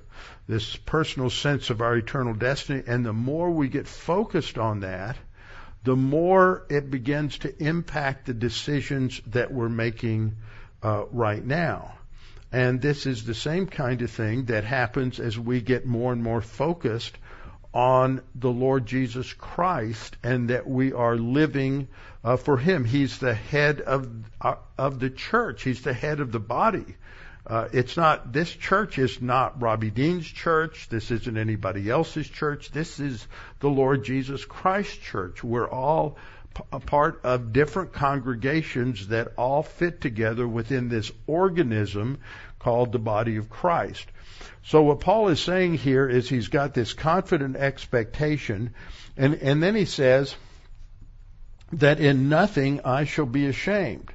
this 0.47 0.75
personal 0.75 1.29
sense 1.29 1.69
of 1.69 1.81
our 1.81 1.95
eternal 1.95 2.33
destiny, 2.33 2.83
and 2.87 3.05
the 3.05 3.13
more 3.13 3.51
we 3.51 3.67
get 3.69 3.87
focused 3.87 4.57
on 4.57 4.81
that, 4.81 5.17
the 5.83 5.95
more 5.95 6.65
it 6.69 6.89
begins 6.89 7.37
to 7.39 7.63
impact 7.63 8.25
the 8.25 8.33
decisions 8.33 9.21
that 9.27 9.53
we're 9.53 9.69
making 9.69 10.37
uh, 10.83 11.03
right 11.11 11.43
now. 11.43 11.96
And 12.51 12.81
this 12.81 13.05
is 13.05 13.25
the 13.25 13.33
same 13.33 13.67
kind 13.67 14.01
of 14.01 14.11
thing 14.11 14.45
that 14.45 14.63
happens 14.63 15.19
as 15.19 15.37
we 15.37 15.61
get 15.61 15.85
more 15.85 16.13
and 16.13 16.23
more 16.23 16.41
focused 16.41 17.17
on 17.73 18.21
the 18.33 18.49
Lord 18.49 18.85
Jesus 18.85 19.31
Christ 19.33 20.15
and 20.23 20.49
that 20.49 20.67
we 20.67 20.93
are 20.93 21.15
living 21.15 21.89
uh, 22.23 22.37
for 22.37 22.57
Him. 22.57 22.85
He's 22.85 23.19
the 23.19 23.33
head 23.33 23.81
of 23.81 24.09
uh, 24.41 24.55
of 24.77 24.99
the 24.99 25.09
church. 25.09 25.63
He's 25.63 25.81
the 25.81 25.93
head 25.93 26.19
of 26.19 26.31
the 26.31 26.39
body. 26.39 26.95
Uh, 27.45 27.69
it's 27.71 27.95
not 27.95 28.33
this 28.33 28.51
church 28.51 28.97
is 28.97 29.21
not 29.21 29.61
Robby 29.61 29.89
Dean's 29.89 30.27
church. 30.27 30.89
This 30.89 31.11
isn't 31.11 31.37
anybody 31.37 31.89
else's 31.89 32.27
church. 32.27 32.71
This 32.71 32.99
is 32.99 33.25
the 33.59 33.69
Lord 33.69 34.03
Jesus 34.03 34.43
Christ 34.43 35.01
church. 35.01 35.43
We're 35.43 35.69
all 35.69 36.17
a 36.71 36.79
part 36.79 37.21
of 37.23 37.53
different 37.53 37.93
congregations 37.93 39.07
that 39.07 39.33
all 39.37 39.63
fit 39.63 40.01
together 40.01 40.47
within 40.47 40.89
this 40.89 41.11
organism 41.25 42.19
called 42.59 42.91
the 42.91 42.99
body 42.99 43.37
of 43.37 43.49
Christ. 43.49 44.05
So 44.63 44.81
what 44.83 44.99
Paul 44.99 45.29
is 45.29 45.39
saying 45.39 45.75
here 45.75 46.07
is 46.07 46.27
he's 46.27 46.49
got 46.49 46.73
this 46.73 46.93
confident 46.93 47.55
expectation, 47.55 48.73
and, 49.15 49.35
and 49.35 49.63
then 49.63 49.75
he 49.75 49.85
says 49.85 50.35
that 51.73 51.99
in 51.99 52.29
nothing 52.29 52.81
I 52.83 53.05
shall 53.05 53.25
be 53.25 53.47
ashamed. 53.47 54.11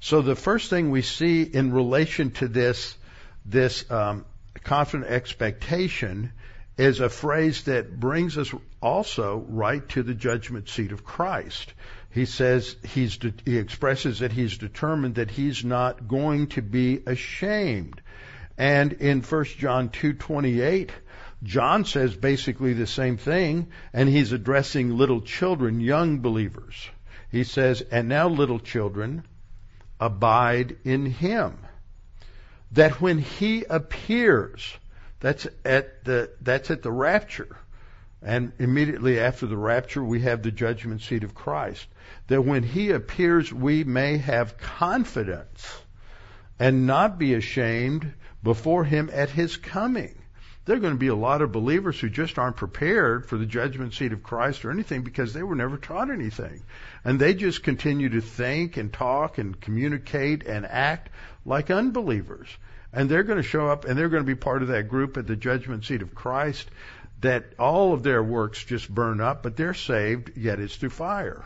So 0.00 0.20
the 0.20 0.34
first 0.34 0.70
thing 0.70 0.90
we 0.90 1.02
see 1.02 1.42
in 1.42 1.72
relation 1.72 2.32
to 2.32 2.48
this, 2.48 2.96
this 3.44 3.88
um, 3.90 4.24
confident 4.64 5.10
expectation 5.10 6.32
is 6.76 7.00
a 7.00 7.08
phrase 7.08 7.64
that 7.64 7.98
brings 7.98 8.38
us 8.38 8.52
also 8.80 9.44
right 9.48 9.86
to 9.90 10.02
the 10.02 10.14
judgment 10.14 10.68
seat 10.68 10.92
of 10.92 11.04
Christ. 11.04 11.74
He 12.10 12.24
says 12.24 12.76
he's 12.82 13.18
de- 13.18 13.34
he 13.44 13.58
expresses 13.58 14.20
that 14.20 14.32
he's 14.32 14.58
determined 14.58 15.16
that 15.16 15.30
he's 15.30 15.64
not 15.64 16.08
going 16.08 16.48
to 16.48 16.62
be 16.62 17.00
ashamed. 17.06 18.00
And 18.58 18.92
in 18.94 19.22
1 19.22 19.44
John 19.58 19.88
2:28, 19.88 20.90
John 21.42 21.84
says 21.84 22.14
basically 22.14 22.72
the 22.72 22.86
same 22.86 23.16
thing, 23.16 23.68
and 23.92 24.08
he's 24.08 24.32
addressing 24.32 24.96
little 24.96 25.20
children, 25.20 25.80
young 25.80 26.20
believers. 26.20 26.88
He 27.30 27.44
says, 27.44 27.80
"And 27.80 28.08
now 28.08 28.28
little 28.28 28.60
children, 28.60 29.24
abide 29.98 30.76
in 30.84 31.06
him, 31.06 31.58
that 32.72 33.00
when 33.00 33.18
he 33.18 33.64
appears, 33.64 34.76
that's 35.22 35.46
at 35.64 36.04
the 36.04 36.32
that's 36.40 36.70
at 36.72 36.82
the 36.82 36.90
rapture. 36.90 37.56
And 38.20 38.52
immediately 38.58 39.18
after 39.18 39.46
the 39.46 39.56
rapture, 39.56 40.02
we 40.02 40.20
have 40.22 40.42
the 40.42 40.50
judgment 40.50 41.00
seat 41.00 41.24
of 41.24 41.34
Christ. 41.34 41.86
That 42.26 42.42
when 42.42 42.64
he 42.64 42.90
appears, 42.90 43.52
we 43.52 43.84
may 43.84 44.18
have 44.18 44.58
confidence 44.58 45.80
and 46.58 46.86
not 46.86 47.18
be 47.18 47.34
ashamed 47.34 48.12
before 48.42 48.84
him 48.84 49.10
at 49.12 49.30
his 49.30 49.56
coming. 49.56 50.18
There 50.64 50.76
are 50.76 50.80
going 50.80 50.94
to 50.94 50.98
be 50.98 51.08
a 51.08 51.14
lot 51.14 51.42
of 51.42 51.50
believers 51.50 51.98
who 51.98 52.08
just 52.08 52.38
aren't 52.38 52.56
prepared 52.56 53.26
for 53.26 53.36
the 53.36 53.46
judgment 53.46 53.94
seat 53.94 54.12
of 54.12 54.22
Christ 54.22 54.64
or 54.64 54.70
anything 54.70 55.02
because 55.02 55.32
they 55.32 55.42
were 55.42 55.56
never 55.56 55.76
taught 55.76 56.10
anything. 56.10 56.62
And 57.04 57.20
they 57.20 57.34
just 57.34 57.62
continue 57.62 58.08
to 58.10 58.20
think 58.20 58.76
and 58.76 58.92
talk 58.92 59.38
and 59.38 59.60
communicate 59.60 60.44
and 60.44 60.66
act 60.66 61.10
like 61.44 61.70
unbelievers. 61.70 62.48
And 62.92 63.08
they're 63.08 63.22
going 63.22 63.38
to 63.38 63.42
show 63.42 63.68
up 63.68 63.84
and 63.84 63.98
they're 63.98 64.08
going 64.08 64.22
to 64.22 64.26
be 64.26 64.34
part 64.34 64.62
of 64.62 64.68
that 64.68 64.88
group 64.88 65.16
at 65.16 65.26
the 65.26 65.36
judgment 65.36 65.84
seat 65.84 66.02
of 66.02 66.14
Christ 66.14 66.68
that 67.22 67.44
all 67.58 67.94
of 67.94 68.02
their 68.02 68.22
works 68.22 68.62
just 68.64 68.92
burn 68.92 69.20
up, 69.20 69.42
but 69.42 69.56
they're 69.56 69.74
saved, 69.74 70.36
yet 70.36 70.58
it's 70.60 70.76
through 70.76 70.90
fire. 70.90 71.44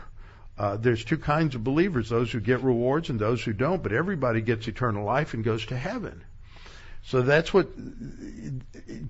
Uh, 0.57 0.75
there's 0.75 1.05
two 1.05 1.19
kinds 1.19 1.53
of 1.53 1.63
believers, 1.63 2.09
those 2.09 2.31
who 2.31 2.39
get 2.39 2.63
rewards 2.63 3.09
and 3.09 3.19
those 3.19 3.43
who 3.43 3.53
don't, 3.53 3.83
but 3.83 3.93
everybody 3.93 4.41
gets 4.41 4.67
eternal 4.67 5.05
life 5.05 5.35
and 5.35 5.43
goes 5.43 5.65
to 5.67 5.77
heaven. 5.77 6.23
So 7.03 7.21
that's 7.21 7.53
what 7.53 7.69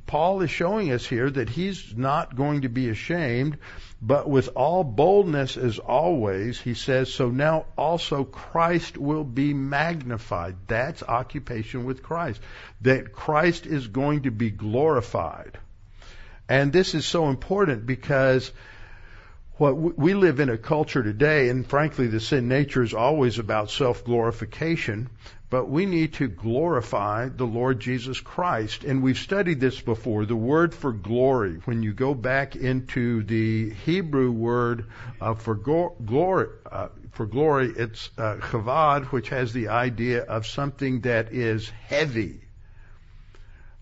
Paul 0.06 0.42
is 0.42 0.52
showing 0.52 0.92
us 0.92 1.06
here 1.06 1.30
that 1.30 1.50
he's 1.50 1.96
not 1.96 2.36
going 2.36 2.62
to 2.62 2.70
be 2.70 2.90
ashamed, 2.90 3.58
but 4.02 4.30
with 4.30 4.50
all 4.56 4.84
boldness 4.84 5.58
as 5.58 5.80
always, 5.80 6.60
he 6.60 6.76
says, 6.76 7.12
so 7.12 7.30
now 7.30 7.66
also 7.76 8.24
Christ 8.24 8.98
will 8.98 9.24
be 9.24 9.54
magnified. 9.54 10.56
That's 10.68 11.02
occupation 11.02 11.84
with 11.84 12.04
Christ. 12.04 12.40
That 12.82 13.12
Christ 13.12 13.66
is 13.66 13.88
going 13.88 14.24
to 14.24 14.32
be 14.32 14.52
glorified. 14.52 15.58
And 16.48 16.72
this 16.72 16.94
is 16.94 17.06
so 17.06 17.30
important 17.30 17.86
because 17.88 18.52
what 19.58 19.76
we 19.76 20.14
live 20.14 20.40
in 20.40 20.50
a 20.50 20.58
culture 20.58 21.02
today, 21.02 21.50
and 21.50 21.66
frankly, 21.66 22.06
the 22.06 22.20
sin 22.20 22.48
nature 22.48 22.84
is 22.84 22.94
always 22.94 23.40
about 23.40 23.72
self 23.72 24.06
glorification 24.06 25.10
but 25.50 25.70
we 25.70 25.86
need 25.86 26.14
to 26.16 26.28
glorify 26.28 27.30
the 27.30 27.46
Lord 27.46 27.80
Jesus 27.80 28.20
Christ. 28.20 28.84
And 28.84 29.02
we've 29.02 29.18
studied 29.18 29.62
this 29.62 29.80
before. 29.80 30.26
The 30.26 30.36
word 30.36 30.74
for 30.74 30.92
glory, 30.92 31.62
when 31.64 31.84
you 31.84 31.94
go 31.94 32.14
back 32.14 32.56
into 32.58 33.24
the 33.24 33.70
Hebrew 33.70 34.32
word 34.32 34.88
uh, 35.22 35.36
for 35.36 35.56
go- 35.56 35.96
glory, 36.04 36.50
uh, 36.70 36.90
for 37.12 37.26
glory, 37.26 37.72
it's 37.78 38.10
uh, 38.18 38.36
chavad, 38.36 39.06
which 39.06 39.30
has 39.30 39.54
the 39.54 39.70
idea 39.70 40.24
of 40.24 40.46
something 40.46 41.02
that 41.02 41.32
is 41.32 41.70
heavy. 41.70 42.42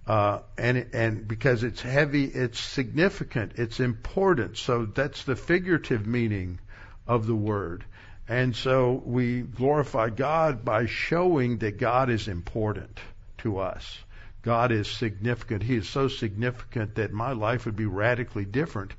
Uh, 0.05 0.41
and 0.55 0.85
and 0.93 1.27
because 1.27 1.63
it's 1.63 1.81
heavy, 1.81 2.25
it's 2.25 2.59
significant, 2.59 3.53
it's 3.55 3.79
important. 3.79 4.55
So 4.55 4.85
that's 4.85 5.23
the 5.23 5.35
figurative 5.35 6.05
meaning 6.05 6.59
of 7.07 7.25
the 7.25 7.35
word. 7.35 7.83
And 8.27 8.55
so 8.55 9.01
we 9.05 9.41
glorify 9.41 10.09
God 10.09 10.65
by 10.65 10.87
showing 10.87 11.59
that 11.59 11.77
God 11.77 12.09
is 12.09 12.27
important 12.27 12.99
to 13.39 13.59
us. 13.59 13.99
God 14.41 14.71
is 14.71 14.87
significant. 14.87 15.63
He 15.63 15.75
is 15.75 15.89
so 15.89 16.07
significant 16.07 16.95
that 16.95 17.11
my 17.11 17.33
life 17.33 17.65
would 17.65 17.75
be 17.75 17.85
radically 17.85 18.45
different 18.45 18.93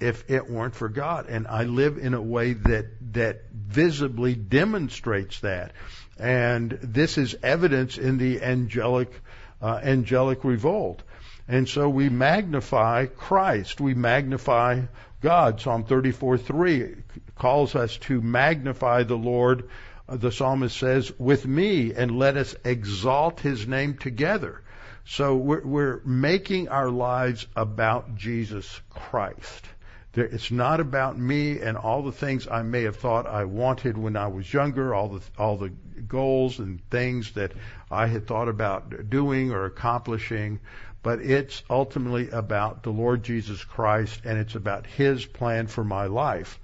if 0.00 0.30
it 0.30 0.48
weren't 0.48 0.74
for 0.74 0.88
God. 0.88 1.26
And 1.28 1.46
I 1.46 1.64
live 1.64 1.98
in 1.98 2.14
a 2.14 2.22
way 2.22 2.54
that, 2.54 2.86
that 3.12 3.50
visibly 3.52 4.34
demonstrates 4.34 5.40
that. 5.40 5.72
And 6.18 6.70
this 6.70 7.18
is 7.18 7.36
evidence 7.42 7.98
in 7.98 8.18
the 8.18 8.42
angelic, 8.42 9.12
uh, 9.60 9.80
angelic 9.82 10.44
revolt. 10.44 11.02
And 11.48 11.68
so 11.68 11.88
we 11.88 12.08
magnify 12.08 13.06
Christ. 13.06 13.80
We 13.80 13.94
magnify 13.94 14.82
God. 15.20 15.60
Psalm 15.60 15.84
34:3 15.84 17.02
calls 17.36 17.74
us 17.74 17.96
to 17.98 18.20
magnify 18.20 19.02
the 19.02 19.18
Lord. 19.18 19.68
Uh, 20.08 20.16
the 20.16 20.32
psalmist 20.32 20.76
says, 20.76 21.12
"With 21.18 21.46
me, 21.46 21.92
and 21.92 22.18
let 22.18 22.36
us 22.36 22.54
exalt 22.64 23.40
His 23.40 23.66
name 23.66 23.94
together." 23.94 24.62
So 25.04 25.36
we're, 25.36 25.66
we're 25.66 26.00
making 26.04 26.68
our 26.68 26.90
lives 26.90 27.46
about 27.56 28.16
Jesus 28.16 28.80
Christ. 28.90 29.66
There, 30.12 30.24
it's 30.24 30.50
not 30.50 30.80
about 30.80 31.18
me 31.18 31.60
and 31.60 31.76
all 31.76 32.02
the 32.02 32.12
things 32.12 32.48
I 32.48 32.62
may 32.62 32.82
have 32.82 32.96
thought 32.96 33.26
I 33.26 33.44
wanted 33.44 33.96
when 33.96 34.16
I 34.16 34.26
was 34.26 34.52
younger, 34.52 34.94
all 34.94 35.08
the 35.08 35.20
all 35.38 35.56
the 35.56 35.72
goals 36.08 36.58
and 36.58 36.80
things 36.90 37.32
that 37.32 37.52
I 37.90 38.06
had 38.06 38.26
thought 38.26 38.48
about 38.48 39.10
doing 39.10 39.52
or 39.52 39.66
accomplishing 39.66 40.60
but 41.02 41.20
it's 41.20 41.62
ultimately 41.70 42.30
about 42.30 42.82
the 42.82 42.90
Lord 42.90 43.22
Jesus 43.22 43.62
Christ 43.64 44.20
and 44.24 44.38
it's 44.38 44.54
about 44.54 44.86
His 44.86 45.24
plan 45.24 45.66
for 45.66 45.84
my 45.84 46.06
life. 46.06 46.58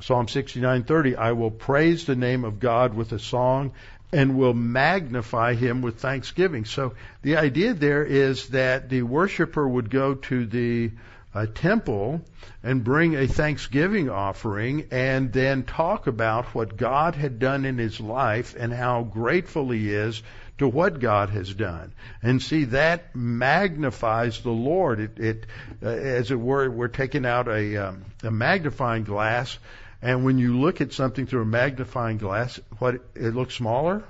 Psalm 0.00 0.26
69:30 0.26 1.16
I 1.16 1.32
will 1.32 1.52
praise 1.52 2.04
the 2.04 2.16
name 2.16 2.44
of 2.44 2.58
God 2.58 2.94
with 2.94 3.12
a 3.12 3.18
song 3.18 3.72
and 4.12 4.36
will 4.36 4.54
magnify 4.54 5.54
him 5.54 5.82
with 5.82 5.98
thanksgiving. 5.98 6.64
So 6.64 6.94
the 7.22 7.36
idea 7.36 7.74
there 7.74 8.04
is 8.04 8.48
that 8.50 8.88
the 8.88 9.02
worshiper 9.02 9.66
would 9.66 9.90
go 9.90 10.14
to 10.14 10.46
the 10.46 10.92
uh, 11.34 11.46
temple 11.52 12.20
and 12.62 12.84
bring 12.84 13.16
a 13.16 13.26
thanksgiving 13.26 14.08
offering 14.08 14.86
and 14.92 15.32
then 15.32 15.64
talk 15.64 16.06
about 16.06 16.54
what 16.54 16.76
God 16.76 17.16
had 17.16 17.40
done 17.40 17.64
in 17.64 17.76
his 17.76 17.98
life 18.00 18.54
and 18.56 18.72
how 18.72 19.02
grateful 19.02 19.70
he 19.70 19.92
is 19.92 20.22
to 20.58 20.68
what 20.68 21.00
God 21.00 21.30
has 21.30 21.52
done. 21.52 21.92
And 22.22 22.40
see, 22.40 22.64
that 22.64 23.14
magnifies 23.16 24.40
the 24.40 24.50
Lord. 24.50 25.00
It, 25.00 25.18
it 25.18 25.46
uh, 25.82 25.88
as 25.88 26.30
it 26.30 26.38
were, 26.38 26.70
we're 26.70 26.88
taking 26.88 27.26
out 27.26 27.48
a, 27.48 27.88
um, 27.88 28.04
a 28.22 28.30
magnifying 28.30 29.04
glass, 29.04 29.58
and 30.00 30.24
when 30.24 30.38
you 30.38 30.60
look 30.60 30.80
at 30.80 30.92
something 30.92 31.26
through 31.26 31.42
a 31.42 31.46
magnifying 31.46 32.18
glass, 32.18 32.60
what 32.78 32.96
it 33.14 33.34
looks 33.34 33.54
smaller? 33.54 34.04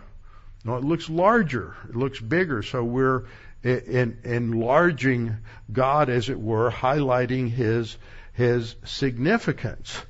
No, 0.64 0.76
it 0.76 0.82
looks 0.82 1.08
larger. 1.08 1.76
It 1.88 1.94
looks 1.94 2.18
bigger. 2.18 2.62
So 2.62 2.82
we're 2.82 3.26
in, 3.62 4.18
enlarging 4.24 5.36
God, 5.72 6.10
as 6.10 6.30
it 6.30 6.40
were, 6.40 6.70
highlighting 6.70 7.48
His 7.48 7.96
His 8.32 8.74
significance. 8.84 10.00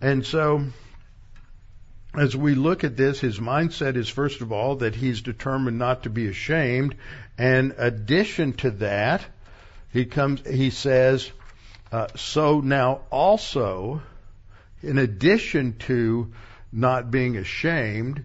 And 0.00 0.26
so 0.26 0.66
as 2.14 2.36
we 2.36 2.54
look 2.54 2.82
at 2.82 2.96
this, 2.96 3.20
his 3.20 3.38
mindset 3.38 3.96
is 3.96 4.08
first 4.08 4.40
of 4.40 4.52
all 4.52 4.76
that 4.76 4.96
he's 4.96 5.22
determined 5.22 5.78
not 5.78 6.02
to 6.04 6.10
be 6.10 6.26
ashamed. 6.26 6.96
And 7.38 7.74
addition 7.78 8.52
to 8.54 8.70
that, 8.72 9.24
he 9.92 10.04
comes, 10.06 10.46
he 10.46 10.70
says, 10.70 11.30
uh, 11.92 12.08
so 12.16 12.60
now 12.60 13.02
also, 13.10 14.02
in 14.82 14.98
addition 14.98 15.76
to 15.80 16.32
not 16.72 17.10
being 17.10 17.36
ashamed, 17.36 18.24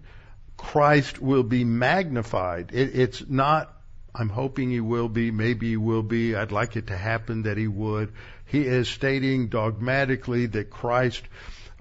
Christ 0.56 1.20
will 1.20 1.42
be 1.42 1.64
magnified. 1.64 2.70
It, 2.72 2.96
it's 2.98 3.28
not, 3.28 3.72
I'm 4.14 4.30
hoping 4.30 4.70
he 4.70 4.80
will 4.80 5.08
be, 5.08 5.30
maybe 5.30 5.70
he 5.70 5.76
will 5.76 6.02
be, 6.02 6.34
I'd 6.34 6.52
like 6.52 6.76
it 6.76 6.88
to 6.88 6.96
happen 6.96 7.42
that 7.42 7.56
he 7.56 7.68
would. 7.68 8.12
He 8.46 8.62
is 8.62 8.88
stating 8.88 9.48
dogmatically 9.48 10.46
that 10.46 10.70
Christ 10.70 11.22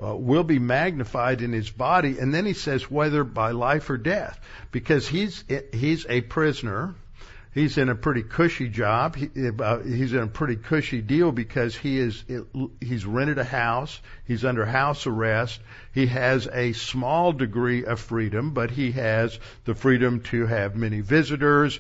uh, 0.01 0.15
will 0.15 0.43
be 0.43 0.60
magnified 0.60 1.41
in 1.41 1.53
his 1.53 1.69
body. 1.69 2.19
And 2.19 2.34
then 2.34 2.45
he 2.45 2.53
says 2.53 2.91
whether 2.91 3.23
by 3.23 3.51
life 3.51 3.89
or 3.89 3.97
death, 3.97 4.39
because 4.71 5.08
he's 5.08 5.43
he's 5.73 6.05
a 6.10 6.21
prisoner. 6.21 6.95
he's 7.55 7.77
in 7.77 7.89
a 7.89 7.95
pretty 7.95 8.21
cushy 8.21 8.67
job. 8.67 9.15
He, 9.15 9.29
uh, 9.36 9.79
he's 9.79 10.13
in 10.13 10.19
a 10.19 10.27
pretty 10.27 10.58
cushy 10.58 11.01
deal 11.01 11.31
because 11.31 11.75
he 11.75 11.97
is 11.97 12.23
he's 12.81 13.05
rented 13.05 13.39
a 13.39 13.43
house. 13.43 13.99
He's 14.25 14.45
under 14.45 14.65
house 14.65 15.08
arrest. 15.08 15.60
He 15.93 16.05
has 16.08 16.47
a 16.51 16.73
small 16.73 17.31
degree 17.31 17.86
of 17.86 17.99
freedom, 17.99 18.51
but 18.51 18.69
he 18.69 18.91
has 18.91 19.39
the 19.63 19.73
freedom 19.73 20.19
to 20.31 20.45
have 20.45 20.75
many 20.75 20.99
visitors. 21.01 21.79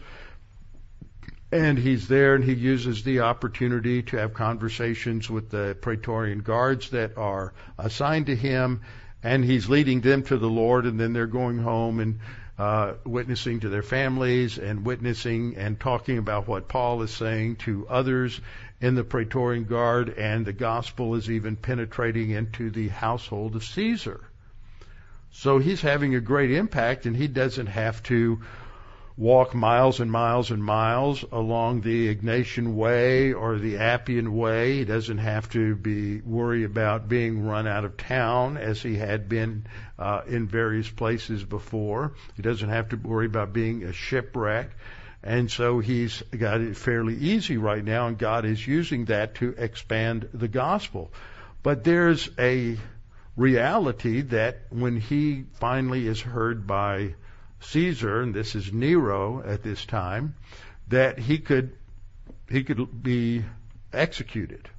And 1.55 1.79
he's 1.79 2.09
there 2.09 2.35
and 2.35 2.43
he 2.43 2.53
uses 2.53 3.03
the 3.03 3.21
opportunity 3.21 4.03
to 4.03 4.17
have 4.17 4.33
conversations 4.33 5.29
with 5.29 5.49
the 5.49 5.77
Praetorian 5.79 6.39
guards 6.39 6.89
that 6.89 7.17
are 7.17 7.53
assigned 7.77 8.25
to 8.25 8.35
him. 8.35 8.81
And 9.23 9.43
he's 9.45 9.69
leading 9.69 10.01
them 10.01 10.23
to 10.23 10.37
the 10.37 10.49
Lord 10.49 10.85
and 10.85 10.99
then 10.99 11.13
they're 11.13 11.27
going 11.27 11.57
home 11.59 12.01
and 12.01 12.19
uh, 12.57 12.95
witnessing 13.05 13.61
to 13.61 13.69
their 13.69 13.83
families 13.83 14.57
and 14.57 14.85
witnessing 14.85 15.55
and 15.55 15.79
talking 15.79 16.17
about 16.17 16.45
what 16.45 16.67
Paul 16.67 17.01
is 17.03 17.11
saying 17.11 17.55
to 17.57 17.87
others 17.87 18.41
in 18.81 18.95
the 18.95 19.05
Praetorian 19.05 19.63
Guard, 19.63 20.09
and 20.09 20.45
the 20.45 20.53
gospel 20.53 21.15
is 21.15 21.31
even 21.31 21.55
penetrating 21.55 22.31
into 22.31 22.69
the 22.69 22.89
household 22.89 23.55
of 23.55 23.63
Caesar. 23.63 24.19
So 25.31 25.59
he's 25.59 25.81
having 25.81 26.15
a 26.15 26.19
great 26.19 26.51
impact, 26.51 27.05
and 27.05 27.15
he 27.15 27.29
doesn't 27.29 27.67
have 27.67 28.03
to 28.03 28.41
walk 29.17 29.55
miles 29.55 30.01
and 30.01 30.11
miles 30.11 30.51
and 30.51 30.61
miles 30.61 31.23
along 31.31 31.81
the 31.81 32.13
Egnatian 32.13 32.75
Way 32.75 33.31
or 33.31 33.57
the 33.57 33.77
Appian 33.77 34.35
Way. 34.35 34.77
He 34.77 34.85
doesn't 34.85 35.19
have 35.19 35.49
to 35.51 35.75
be 35.75 36.19
worry 36.19 36.65
about 36.65 37.07
being 37.07 37.45
run 37.45 37.65
out 37.65 37.85
of 37.85 37.95
town 37.95 38.57
as 38.57 38.81
he 38.81 38.95
had 38.95 39.29
been 39.29 39.67
uh, 39.97 40.21
in 40.27 40.47
various 40.47 40.89
places 40.89 41.43
before. 41.43 42.13
He 42.35 42.41
doesn't 42.41 42.69
have 42.69 42.89
to 42.89 42.97
worry 42.97 43.27
about 43.27 43.53
being 43.53 43.83
a 43.83 43.93
shipwreck. 43.93 44.71
And 45.23 45.49
so 45.49 45.79
he's 45.79 46.21
got 46.37 46.61
it 46.61 46.77
fairly 46.77 47.15
easy 47.15 47.57
right 47.57 47.83
now, 47.83 48.07
and 48.07 48.17
God 48.17 48.45
is 48.45 48.65
using 48.67 49.05
that 49.05 49.35
to 49.35 49.55
expand 49.57 50.29
the 50.33 50.47
gospel. 50.47 51.11
But 51.63 51.83
there's 51.83 52.29
a 52.37 52.77
reality 53.35 54.21
that 54.21 54.65
when 54.69 54.97
he 54.99 55.45
finally 55.53 56.05
is 56.05 56.21
heard 56.21 56.67
by 56.67 57.15
Caesar, 57.61 58.21
and 58.21 58.33
this 58.33 58.55
is 58.55 58.71
Nero 58.71 59.43
at 59.45 59.63
this 59.63 59.85
time, 59.85 60.35
that 60.87 61.19
he 61.19 61.39
could 61.39 61.75
he 62.49 62.63
could 62.63 63.01
be 63.01 63.43
executed. 63.91 64.69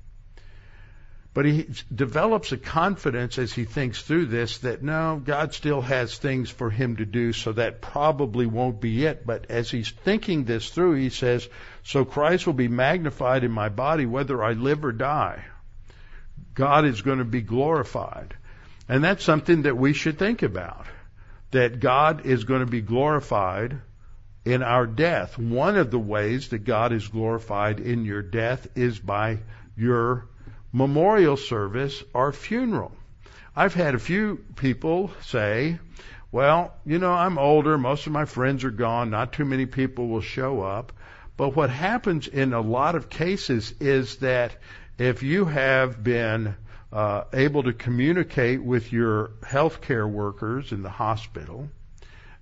But 1.35 1.45
he 1.45 1.69
develops 1.95 2.53
a 2.53 2.57
confidence 2.57 3.37
as 3.37 3.53
he 3.53 3.65
thinks 3.65 4.01
through 4.01 4.27
this 4.27 4.59
that 4.59 4.83
no, 4.83 5.21
God 5.23 5.53
still 5.53 5.83
has 5.83 6.17
things 6.17 6.49
for 6.49 6.71
him 6.71 6.97
to 6.97 7.05
do, 7.05 7.35
so 7.35 7.53
that 7.53 7.83
probably 7.83 8.47
won't 8.47 8.81
be 8.81 9.05
it. 9.05 9.27
But 9.27 9.51
as 9.51 9.71
he's 9.71 9.91
thinking 9.91 10.45
this 10.45 10.71
through, 10.71 10.95
he 10.95 11.11
says, 11.11 11.47
So 11.83 12.07
Christ 12.07 12.47
will 12.47 12.55
be 12.55 12.69
magnified 12.69 13.45
in 13.45 13.51
my 13.51 13.69
body 13.69 14.07
whether 14.07 14.43
I 14.43 14.53
live 14.53 14.83
or 14.83 14.93
die. 14.93 15.45
God 16.55 16.87
is 16.87 17.03
going 17.03 17.19
to 17.19 17.25
be 17.25 17.43
glorified. 17.43 18.35
And 18.89 19.05
that's 19.05 19.23
something 19.23 19.63
that 19.63 19.77
we 19.77 19.93
should 19.93 20.19
think 20.19 20.43
about 20.43 20.87
that 21.57 21.81
God 21.81 22.27
is 22.27 22.45
going 22.45 22.61
to 22.61 22.71
be 22.71 22.83
glorified 22.83 23.79
in 24.45 24.63
our 24.63 24.87
death. 24.87 25.39
One 25.39 25.79
of 25.79 25.91
the 25.91 25.99
ways 25.99 26.51
that 26.51 26.65
God 26.65 26.93
is 26.93 27.09
glorified 27.09 27.81
in 27.81 28.05
your 28.05 28.21
death 28.21 28.69
is 28.75 28.99
by 28.99 29.39
your 29.75 30.27
memorial 30.71 31.39
service 31.39 32.05
or 32.13 32.35
funeral. 32.35 32.93
I've 33.57 33.73
had 33.73 33.95
a 33.95 33.99
few 33.99 34.45
people 34.57 35.11
say, 35.23 35.79
well, 36.31 36.75
you 36.85 36.99
know, 36.99 37.15
I'm 37.15 37.39
older, 37.39 37.79
most 37.79 38.07
of 38.07 38.13
my 38.13 38.27
friends 38.27 38.63
are 38.63 38.71
gone, 38.71 39.09
not 39.09 39.33
too 39.33 39.47
many 39.47 39.65
people 39.65 40.09
will 40.09 40.21
show 40.21 40.61
up. 40.61 40.93
But 41.39 41.57
what 41.57 41.71
happens 41.71 42.29
in 42.29 42.53
a 42.53 42.61
lot 42.61 42.97
of 42.97 43.09
cases 43.09 43.73
is 43.81 44.17
that 44.17 44.55
if 44.99 45.23
you 45.23 45.47
have 45.47 46.05
been 46.05 46.55
uh, 46.97 47.25
able 47.35 47.63
to 47.63 47.75
communicate 47.75 48.63
with 48.63 48.91
your 48.91 49.33
healthcare 49.43 50.11
workers 50.11 50.73
in 50.73 50.81
the 50.83 50.89
hospital 50.89 51.69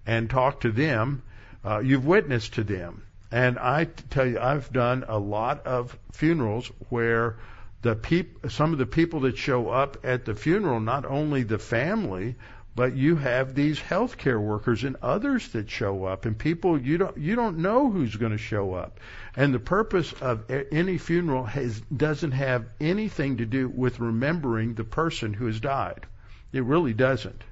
and 0.06 0.30
talk 0.30 0.60
to 0.60 0.70
them, 0.70 1.22
uh, 1.64 1.80
you've 1.80 2.06
witnessed 2.06 2.54
to 2.54 2.62
them. 2.62 3.02
And 3.32 3.58
I 3.58 3.86
tell 4.10 4.24
you, 4.24 4.38
I've 4.38 4.72
done 4.72 5.04
a 5.08 5.18
lot 5.18 5.66
of 5.66 5.98
funerals 6.12 6.70
where 6.88 7.34
the 7.82 7.96
peop- 7.96 8.48
some 8.48 8.72
of 8.72 8.78
the 8.78 8.86
people 8.86 9.20
that 9.20 9.36
show 9.36 9.70
up 9.70 9.96
at 10.04 10.24
the 10.24 10.36
funeral, 10.36 10.78
not 10.78 11.04
only 11.04 11.42
the 11.42 11.58
family, 11.58 12.36
but 12.76 12.96
you 12.96 13.16
have 13.16 13.54
these 13.54 13.78
healthcare 13.78 14.40
workers 14.40 14.82
and 14.82 14.96
others 15.00 15.48
that 15.48 15.70
show 15.70 16.04
up 16.04 16.24
and 16.24 16.36
people 16.36 16.80
you 16.80 16.98
don't 16.98 17.16
you 17.16 17.36
don't 17.36 17.58
know 17.58 17.90
who's 17.90 18.16
going 18.16 18.32
to 18.32 18.38
show 18.38 18.74
up. 18.74 18.98
And 19.36 19.54
the 19.54 19.60
purpose 19.60 20.12
of 20.14 20.50
any 20.50 20.98
funeral 20.98 21.44
has 21.44 21.80
doesn't 21.80 22.32
have 22.32 22.66
anything 22.80 23.36
to 23.36 23.46
do 23.46 23.68
with 23.68 24.00
remembering 24.00 24.74
the 24.74 24.84
person 24.84 25.32
who 25.32 25.46
has 25.46 25.60
died. 25.60 26.06
It 26.52 26.64
really 26.64 26.94
doesn't. 26.94 27.42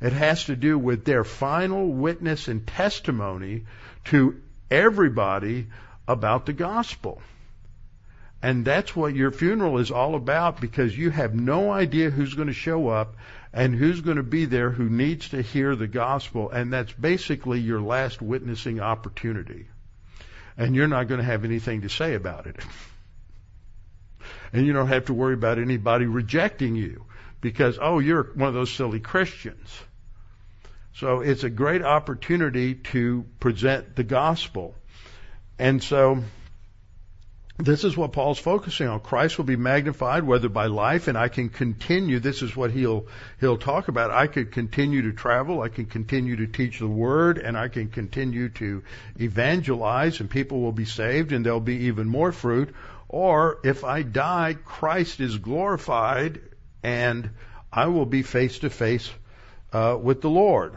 It 0.00 0.12
has 0.12 0.44
to 0.44 0.56
do 0.56 0.78
with 0.78 1.04
their 1.04 1.24
final 1.24 1.88
witness 1.88 2.48
and 2.48 2.66
testimony 2.66 3.66
to 4.06 4.40
everybody 4.70 5.66
about 6.08 6.46
the 6.46 6.52
gospel. 6.52 7.20
And 8.42 8.64
that's 8.64 8.96
what 8.96 9.14
your 9.14 9.30
funeral 9.30 9.78
is 9.78 9.90
all 9.90 10.14
about 10.14 10.60
because 10.60 10.96
you 10.96 11.10
have 11.10 11.34
no 11.34 11.70
idea 11.70 12.08
who's 12.08 12.32
going 12.32 12.48
to 12.48 12.54
show 12.54 12.88
up 12.88 13.16
and 13.52 13.74
who's 13.74 14.00
going 14.00 14.16
to 14.16 14.22
be 14.22 14.44
there 14.44 14.70
who 14.70 14.88
needs 14.88 15.30
to 15.30 15.42
hear 15.42 15.74
the 15.74 15.88
gospel. 15.88 16.50
And 16.50 16.72
that's 16.72 16.92
basically 16.92 17.60
your 17.60 17.80
last 17.80 18.22
witnessing 18.22 18.80
opportunity. 18.80 19.66
And 20.56 20.76
you're 20.76 20.88
not 20.88 21.08
going 21.08 21.18
to 21.18 21.24
have 21.24 21.44
anything 21.44 21.82
to 21.82 21.88
say 21.88 22.14
about 22.14 22.46
it. 22.46 22.56
and 24.52 24.66
you 24.66 24.72
don't 24.72 24.88
have 24.88 25.06
to 25.06 25.14
worry 25.14 25.34
about 25.34 25.58
anybody 25.58 26.06
rejecting 26.06 26.76
you 26.76 27.06
because, 27.40 27.78
oh, 27.80 27.98
you're 27.98 28.24
one 28.34 28.48
of 28.48 28.54
those 28.54 28.70
silly 28.70 29.00
Christians. 29.00 29.82
So 30.94 31.20
it's 31.20 31.44
a 31.44 31.50
great 31.50 31.82
opportunity 31.82 32.74
to 32.74 33.24
present 33.40 33.96
the 33.96 34.04
gospel. 34.04 34.74
And 35.58 35.82
so 35.82 36.22
this 37.64 37.84
is 37.84 37.96
what 37.96 38.12
Paul's 38.12 38.38
focusing 38.38 38.88
on. 38.88 39.00
Christ 39.00 39.38
will 39.38 39.44
be 39.44 39.56
magnified, 39.56 40.24
whether 40.24 40.48
by 40.48 40.66
life, 40.66 41.08
and 41.08 41.16
I 41.16 41.28
can 41.28 41.48
continue. 41.48 42.20
This 42.20 42.42
is 42.42 42.56
what 42.56 42.70
he'll 42.70 43.06
he'll 43.40 43.58
talk 43.58 43.88
about. 43.88 44.10
I 44.10 44.26
could 44.26 44.52
continue 44.52 45.02
to 45.02 45.12
travel. 45.12 45.60
I 45.62 45.68
can 45.68 45.86
continue 45.86 46.36
to 46.36 46.46
teach 46.46 46.78
the 46.78 46.88
word, 46.88 47.38
and 47.38 47.56
I 47.56 47.68
can 47.68 47.88
continue 47.88 48.48
to 48.50 48.82
evangelize, 49.18 50.20
and 50.20 50.30
people 50.30 50.60
will 50.60 50.72
be 50.72 50.84
saved, 50.84 51.32
and 51.32 51.44
there'll 51.44 51.60
be 51.60 51.86
even 51.86 52.08
more 52.08 52.32
fruit. 52.32 52.74
Or 53.08 53.58
if 53.64 53.84
I 53.84 54.02
die, 54.02 54.56
Christ 54.64 55.20
is 55.20 55.38
glorified, 55.38 56.40
and 56.82 57.30
I 57.72 57.86
will 57.86 58.06
be 58.06 58.22
face 58.22 58.60
to 58.60 58.70
face 58.70 59.10
with 59.72 60.20
the 60.20 60.30
Lord. 60.30 60.74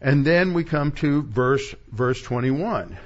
And 0.00 0.24
then 0.24 0.54
we 0.54 0.64
come 0.64 0.92
to 0.92 1.22
verse 1.22 1.74
verse 1.90 2.22
21. 2.22 2.96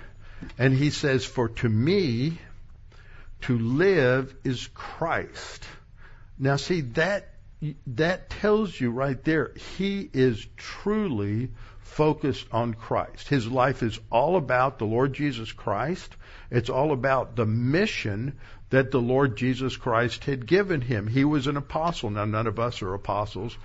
And 0.58 0.74
he 0.74 0.90
says, 0.90 1.24
For 1.24 1.48
to 1.48 1.68
me, 1.68 2.38
to 3.42 3.58
live 3.58 4.34
is 4.44 4.68
Christ. 4.74 5.64
Now 6.38 6.56
see 6.56 6.80
that 6.80 7.28
that 7.86 8.28
tells 8.28 8.78
you 8.80 8.90
right 8.90 9.22
there 9.22 9.52
he 9.76 10.10
is 10.12 10.44
truly 10.56 11.50
focused 11.80 12.46
on 12.50 12.74
Christ. 12.74 13.28
His 13.28 13.46
life 13.46 13.82
is 13.82 14.00
all 14.10 14.36
about 14.36 14.78
the 14.78 14.86
Lord 14.86 15.12
Jesus 15.12 15.52
Christ. 15.52 16.16
It's 16.50 16.70
all 16.70 16.92
about 16.92 17.36
the 17.36 17.46
mission 17.46 18.38
that 18.70 18.90
the 18.90 19.00
Lord 19.00 19.36
Jesus 19.36 19.76
Christ 19.76 20.24
had 20.24 20.46
given 20.46 20.80
him. 20.80 21.06
He 21.06 21.24
was 21.24 21.46
an 21.46 21.56
apostle. 21.56 22.10
Now 22.10 22.24
none 22.24 22.46
of 22.46 22.58
us 22.58 22.82
are 22.82 22.94
apostles. 22.94 23.56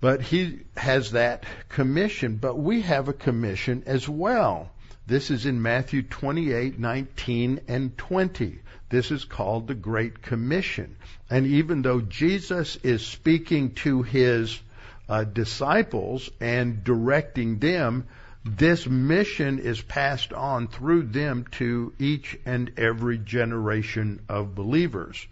But 0.00 0.22
he 0.22 0.60
has 0.76 1.12
that 1.12 1.44
commission, 1.68 2.36
but 2.36 2.56
we 2.56 2.82
have 2.82 3.08
a 3.08 3.12
commission 3.12 3.82
as 3.86 4.08
well. 4.08 4.70
This 5.08 5.30
is 5.30 5.46
in 5.46 5.62
Matthew 5.62 6.02
28, 6.02 6.78
19 6.78 7.60
and 7.66 7.96
20. 7.96 8.58
This 8.90 9.10
is 9.10 9.24
called 9.24 9.66
the 9.66 9.74
Great 9.74 10.20
Commission. 10.20 10.96
And 11.30 11.46
even 11.46 11.80
though 11.80 12.02
Jesus 12.02 12.76
is 12.82 13.06
speaking 13.06 13.72
to 13.76 14.02
his 14.02 14.60
uh, 15.08 15.24
disciples 15.24 16.28
and 16.40 16.84
directing 16.84 17.58
them, 17.58 18.04
this 18.44 18.86
mission 18.86 19.60
is 19.60 19.80
passed 19.80 20.34
on 20.34 20.68
through 20.68 21.04
them 21.04 21.46
to 21.52 21.94
each 21.98 22.38
and 22.44 22.70
every 22.76 23.16
generation 23.16 24.20
of 24.28 24.54
believers. 24.54 25.26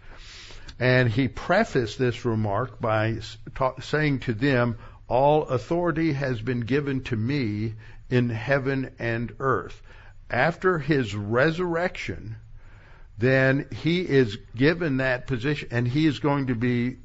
And 0.79 1.07
he 1.07 1.27
prefaced 1.27 1.99
this 1.99 2.25
remark 2.25 2.81
by 2.81 3.19
ta- 3.53 3.79
saying 3.79 4.21
to 4.21 4.33
them, 4.33 4.79
All 5.07 5.43
authority 5.43 6.13
has 6.13 6.41
been 6.41 6.61
given 6.61 7.03
to 7.03 7.15
me 7.15 7.75
in 8.09 8.29
heaven 8.29 8.91
and 8.99 9.33
earth. 9.39 9.81
After 10.29 10.79
his 10.79 11.15
resurrection, 11.15 12.35
then 13.17 13.67
he 13.71 14.01
is 14.01 14.37
given 14.55 14.97
that 14.97 15.27
position 15.27 15.69
and 15.71 15.87
he 15.87 16.05
is 16.05 16.19
going 16.19 16.47
to 16.47 16.55
be 16.55 16.97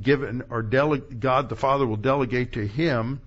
given 0.00 0.42
or 0.50 0.62
dele- 0.62 0.98
God 0.98 1.48
the 1.48 1.56
Father 1.56 1.86
will 1.86 1.96
delegate 1.96 2.52
to 2.54 2.66
him 2.66 3.20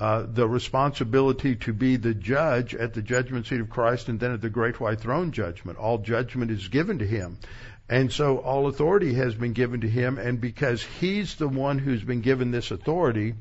uh, 0.00 0.24
the 0.32 0.46
responsibility 0.46 1.56
to 1.56 1.72
be 1.72 1.96
the 1.96 2.14
judge 2.14 2.74
at 2.74 2.94
the 2.94 3.02
judgment 3.02 3.46
seat 3.46 3.60
of 3.60 3.68
Christ 3.68 4.08
and 4.08 4.18
then 4.20 4.32
at 4.32 4.40
the 4.40 4.48
great 4.48 4.80
white 4.80 5.00
throne 5.00 5.32
judgment. 5.32 5.78
All 5.78 5.98
judgment 5.98 6.50
is 6.50 6.68
given 6.68 7.00
to 7.00 7.06
him. 7.06 7.38
And 7.88 8.12
so 8.12 8.38
all 8.38 8.68
authority 8.68 9.14
has 9.14 9.34
been 9.34 9.54
given 9.54 9.80
to 9.80 9.88
him, 9.88 10.18
and 10.18 10.40
because 10.40 10.82
he's 10.82 11.36
the 11.36 11.48
one 11.48 11.78
who's 11.78 12.02
been 12.02 12.20
given 12.20 12.50
this 12.50 12.70
authority, 12.70 13.34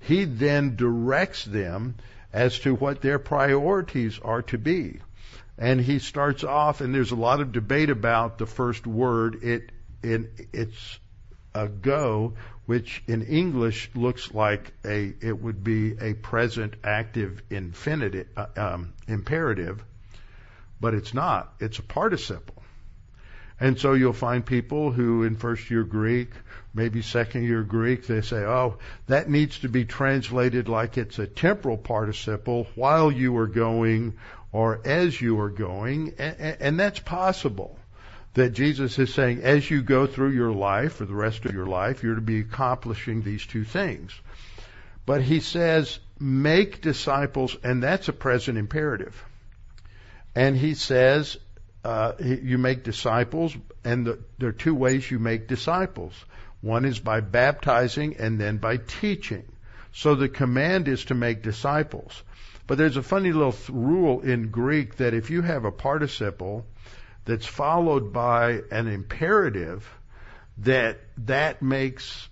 he 0.00 0.24
then 0.24 0.76
directs 0.76 1.44
them 1.44 1.96
as 2.32 2.58
to 2.60 2.74
what 2.74 3.00
their 3.02 3.18
priorities 3.18 4.18
are 4.20 4.42
to 4.42 4.58
be. 4.58 5.00
And 5.58 5.80
he 5.80 5.98
starts 5.98 6.44
off, 6.44 6.80
and 6.80 6.94
there's 6.94 7.10
a 7.10 7.16
lot 7.16 7.40
of 7.40 7.52
debate 7.52 7.90
about 7.90 8.38
the 8.38 8.46
first 8.46 8.86
word. 8.86 9.42
It, 9.42 9.70
it 10.02 10.48
it's 10.52 10.98
a 11.54 11.68
go, 11.68 12.34
which 12.66 13.02
in 13.06 13.22
English 13.22 13.90
looks 13.94 14.32
like 14.32 14.72
a 14.84 15.12
it 15.20 15.40
would 15.40 15.62
be 15.62 15.92
a 16.00 16.14
present 16.14 16.74
active 16.82 17.42
infinitive 17.50 18.28
uh, 18.36 18.46
um, 18.56 18.94
imperative, 19.06 19.84
but 20.80 20.94
it's 20.94 21.12
not. 21.12 21.52
It's 21.60 21.78
a 21.78 21.82
participle. 21.82 22.62
And 23.60 23.78
so 23.78 23.92
you'll 23.92 24.12
find 24.12 24.44
people 24.44 24.90
who 24.90 25.22
in 25.22 25.36
first 25.36 25.70
year 25.70 25.84
Greek, 25.84 26.30
maybe 26.74 27.02
second 27.02 27.44
year 27.44 27.62
Greek, 27.62 28.06
they 28.06 28.22
say, 28.22 28.38
oh, 28.38 28.78
that 29.06 29.28
needs 29.28 29.60
to 29.60 29.68
be 29.68 29.84
translated 29.84 30.68
like 30.68 30.96
it's 30.96 31.18
a 31.18 31.26
temporal 31.26 31.76
participle 31.76 32.66
while 32.74 33.10
you 33.10 33.36
are 33.38 33.46
going 33.46 34.14
or 34.52 34.80
as 34.84 35.20
you 35.20 35.40
are 35.40 35.50
going. 35.50 36.14
And, 36.18 36.78
that's 36.78 36.98
possible. 36.98 37.78
That 38.34 38.54
Jesus 38.54 38.98
is 38.98 39.12
saying, 39.12 39.42
as 39.42 39.70
you 39.70 39.82
go 39.82 40.06
through 40.06 40.30
your 40.30 40.52
life, 40.52 40.94
for 40.94 41.04
the 41.04 41.14
rest 41.14 41.44
of 41.44 41.52
your 41.52 41.66
life, 41.66 42.02
you're 42.02 42.14
to 42.14 42.22
be 42.22 42.40
accomplishing 42.40 43.22
these 43.22 43.44
two 43.44 43.64
things. 43.64 44.12
But 45.04 45.20
he 45.20 45.40
says, 45.40 45.98
make 46.18 46.80
disciples, 46.80 47.56
and 47.62 47.82
that's 47.82 48.08
a 48.08 48.12
present 48.12 48.56
imperative. 48.56 49.22
And 50.34 50.56
he 50.56 50.72
says, 50.74 51.36
uh, 51.84 52.12
you 52.20 52.56
make 52.56 52.84
disciples, 52.84 53.54
and 53.84 54.06
the, 54.06 54.18
there 54.38 54.50
are 54.50 54.52
two 54.52 54.74
ways 54.74 55.10
you 55.10 55.18
make 55.18 55.48
disciples. 55.48 56.14
One 56.62 56.84
is 56.84 57.00
by 57.00 57.20
baptizing 57.20 58.16
and 58.16 58.40
then 58.40 58.56
by 58.56 58.78
teaching. 58.78 59.44
So 59.92 60.14
the 60.14 60.28
command 60.28 60.88
is 60.88 61.04
to 61.06 61.14
make 61.14 61.42
disciples. 61.42 62.22
But 62.66 62.78
there's 62.78 62.96
a 62.96 63.02
funny 63.02 63.32
little 63.32 63.54
rule 63.68 64.20
in 64.20 64.48
Greek 64.48 64.96
that 64.96 65.12
if 65.12 65.30
you 65.30 65.42
have 65.42 65.64
a 65.64 65.72
participle 65.72 66.64
that's 67.24 67.46
followed 67.46 68.12
by 68.12 68.62
an 68.70 68.86
imperative, 68.86 69.88
that 70.58 71.00
that 71.18 71.62
makes 71.62 72.28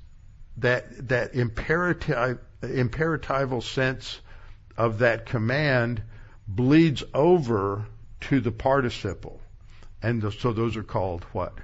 that 0.58 1.08
that 1.08 1.34
imperative 1.34 2.38
imperatival 2.62 3.62
sense 3.62 4.20
of 4.76 4.98
that 4.98 5.26
command 5.26 6.02
bleeds 6.46 7.02
over 7.14 7.86
to 8.20 8.40
the 8.40 8.52
participle. 8.52 9.40
And 10.02 10.32
so 10.34 10.52
those 10.52 10.76
are 10.76 10.82
called 10.82 11.24
what? 11.32 11.54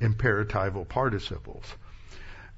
Imperatival 0.00 0.88
participles. 0.88 1.64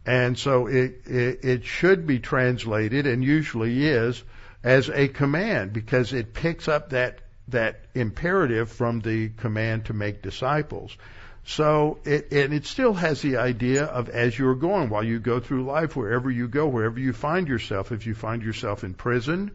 And 0.05 0.37
so 0.37 0.67
it, 0.67 1.03
it, 1.07 1.45
it 1.45 1.65
should 1.65 2.07
be 2.07 2.19
translated, 2.19 3.07
and 3.07 3.23
usually 3.23 3.87
is, 3.87 4.23
as 4.65 4.89
a 4.89 5.09
command 5.09 5.73
because 5.73 6.13
it 6.13 6.35
picks 6.35 6.69
up 6.69 6.91
that 6.91 7.19
that 7.49 7.81
imperative 7.95 8.71
from 8.71 9.01
the 9.01 9.29
command 9.29 9.87
to 9.87 9.93
make 9.93 10.23
disciples. 10.23 10.97
So 11.45 11.99
it 12.05 12.33
and 12.33 12.55
it 12.55 12.67
still 12.67 12.95
has 12.95 13.21
the 13.21 13.39
idea 13.39 13.85
of 13.85 14.09
as 14.09 14.39
you're 14.39 14.55
going 14.55 14.89
while 14.91 15.03
you 15.05 15.19
go 15.19 15.41
through 15.41 15.65
life 15.65 15.97
wherever 15.97 16.31
you 16.31 16.47
go 16.47 16.69
wherever 16.69 17.01
you 17.01 17.13
find 17.13 17.49
yourself 17.49 17.91
if 17.91 18.07
you 18.07 18.15
find 18.15 18.43
yourself 18.43 18.85
in 18.85 18.95
prison 18.95 19.51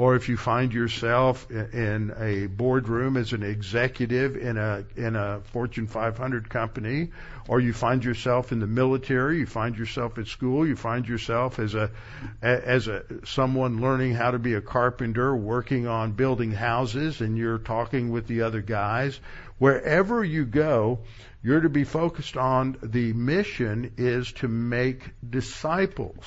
or 0.00 0.16
if 0.16 0.30
you 0.30 0.36
find 0.38 0.72
yourself 0.72 1.50
in 1.50 2.10
a 2.16 2.46
boardroom 2.46 3.18
as 3.18 3.34
an 3.34 3.42
executive 3.42 4.34
in 4.34 4.56
a 4.56 4.82
in 4.96 5.14
a 5.14 5.42
Fortune 5.52 5.86
500 5.86 6.48
company, 6.48 7.10
or 7.46 7.60
you 7.60 7.74
find 7.74 8.02
yourself 8.02 8.50
in 8.50 8.60
the 8.60 8.66
military, 8.66 9.40
you 9.40 9.44
find 9.44 9.76
yourself 9.76 10.16
at 10.16 10.26
school, 10.26 10.66
you 10.66 10.74
find 10.74 11.06
yourself 11.06 11.58
as 11.58 11.74
a 11.74 11.90
as 12.40 12.88
a 12.88 13.04
someone 13.26 13.82
learning 13.82 14.14
how 14.14 14.30
to 14.30 14.38
be 14.38 14.54
a 14.54 14.62
carpenter, 14.62 15.36
working 15.36 15.86
on 15.86 16.12
building 16.12 16.52
houses, 16.52 17.20
and 17.20 17.36
you're 17.36 17.58
talking 17.58 18.10
with 18.10 18.26
the 18.26 18.40
other 18.40 18.62
guys. 18.62 19.20
Wherever 19.58 20.24
you 20.24 20.46
go, 20.46 21.00
you're 21.42 21.60
to 21.60 21.68
be 21.68 21.84
focused 21.84 22.38
on 22.38 22.78
the 22.82 23.12
mission 23.12 23.92
is 23.98 24.32
to 24.40 24.48
make 24.48 25.10
disciples 25.28 26.24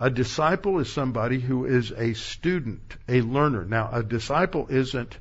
a 0.00 0.08
disciple 0.08 0.78
is 0.78 0.90
somebody 0.90 1.38
who 1.38 1.66
is 1.66 1.92
a 1.92 2.14
student, 2.14 2.96
a 3.06 3.20
learner. 3.20 3.66
Now, 3.66 3.90
a 3.92 4.02
disciple 4.02 4.66
isn't 4.70 5.18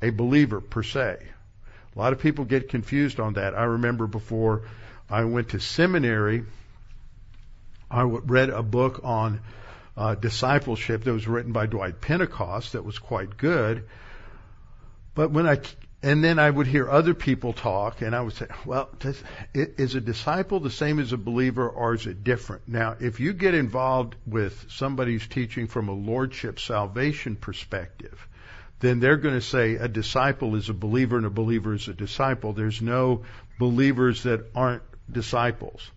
a 0.00 0.10
believer 0.10 0.60
per 0.60 0.84
se. 0.84 1.18
A 1.94 1.98
lot 1.98 2.12
of 2.12 2.20
people 2.20 2.44
get 2.44 2.68
confused 2.68 3.18
on 3.18 3.32
that. 3.34 3.54
I 3.54 3.64
remember 3.64 4.06
before 4.06 4.62
I 5.10 5.24
went 5.24 5.50
to 5.50 5.58
seminary, 5.58 6.44
I 7.90 8.02
read 8.02 8.50
a 8.50 8.62
book 8.62 9.00
on 9.02 9.40
uh, 9.96 10.14
discipleship 10.14 11.02
that 11.02 11.12
was 11.12 11.26
written 11.26 11.52
by 11.52 11.66
Dwight 11.66 12.00
Pentecost 12.00 12.74
that 12.74 12.84
was 12.84 13.00
quite 13.00 13.36
good. 13.36 13.88
But 15.14 15.32
when 15.32 15.48
I 15.48 15.58
and 16.02 16.22
then 16.22 16.38
I 16.38 16.50
would 16.50 16.66
hear 16.66 16.88
other 16.88 17.14
people 17.14 17.52
talk, 17.52 18.02
and 18.02 18.14
I 18.14 18.20
would 18.20 18.34
say, 18.34 18.46
well, 18.64 18.90
does, 18.98 19.22
is 19.54 19.94
a 19.94 20.00
disciple 20.00 20.60
the 20.60 20.70
same 20.70 20.98
as 20.98 21.12
a 21.12 21.16
believer, 21.16 21.68
or 21.68 21.94
is 21.94 22.06
it 22.06 22.22
different? 22.22 22.68
Now, 22.68 22.96
if 23.00 23.18
you 23.18 23.32
get 23.32 23.54
involved 23.54 24.14
with 24.26 24.66
somebody 24.68 25.12
who's 25.12 25.26
teaching 25.26 25.66
from 25.66 25.88
a 25.88 25.92
lordship 25.92 26.60
salvation 26.60 27.36
perspective, 27.36 28.28
then 28.80 29.00
they're 29.00 29.16
going 29.16 29.34
to 29.34 29.40
say 29.40 29.76
a 29.76 29.88
disciple 29.88 30.54
is 30.54 30.68
a 30.68 30.74
believer 30.74 31.16
and 31.16 31.26
a 31.26 31.30
believer 31.30 31.74
is 31.74 31.88
a 31.88 31.94
disciple. 31.94 32.52
There's 32.52 32.82
no 32.82 33.24
believers 33.58 34.24
that 34.24 34.50
aren't 34.54 34.82
disciples. 35.10 35.90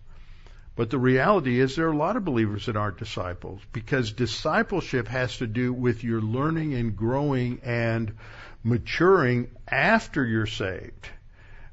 But 0.76 0.88
the 0.88 0.98
reality 0.98 1.60
is 1.60 1.76
there 1.76 1.88
are 1.88 1.92
a 1.92 1.96
lot 1.96 2.16
of 2.16 2.24
believers 2.24 2.66
that 2.66 2.76
aren't 2.76 2.96
disciples 2.96 3.60
because 3.72 4.12
discipleship 4.12 5.08
has 5.08 5.36
to 5.38 5.46
do 5.46 5.74
with 5.74 6.02
your 6.04 6.22
learning 6.22 6.72
and 6.74 6.96
growing 6.96 7.60
and 7.62 8.14
maturing 8.62 9.50
after 9.68 10.24
you're 10.24 10.46
saved. 10.46 11.08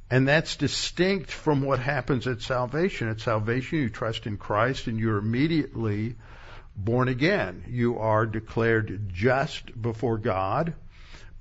And 0.10 0.28
that's 0.28 0.56
distinct 0.56 1.32
from 1.32 1.62
what 1.62 1.80
happens 1.80 2.28
at 2.28 2.42
salvation. 2.42 3.10
At 3.10 3.20
salvation, 3.20 3.80
you 3.80 3.90
trust 3.90 4.26
in 4.26 4.38
Christ 4.38 4.88
and 4.88 5.00
you're 5.00 5.18
immediately 5.18 6.16
born 6.76 7.10
again. 7.10 7.66
You 7.68 8.00
are 8.00 8.26
declared 8.26 9.10
just 9.14 9.80
before 9.80 10.18
God, 10.18 10.76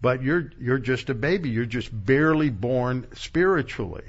but 0.01 0.23
you're, 0.23 0.51
you're 0.59 0.79
just 0.79 1.11
a 1.11 1.15
baby. 1.15 1.51
You're 1.51 1.65
just 1.65 1.91
barely 1.93 2.51
born 2.51 3.07
spiritually. 3.15 4.05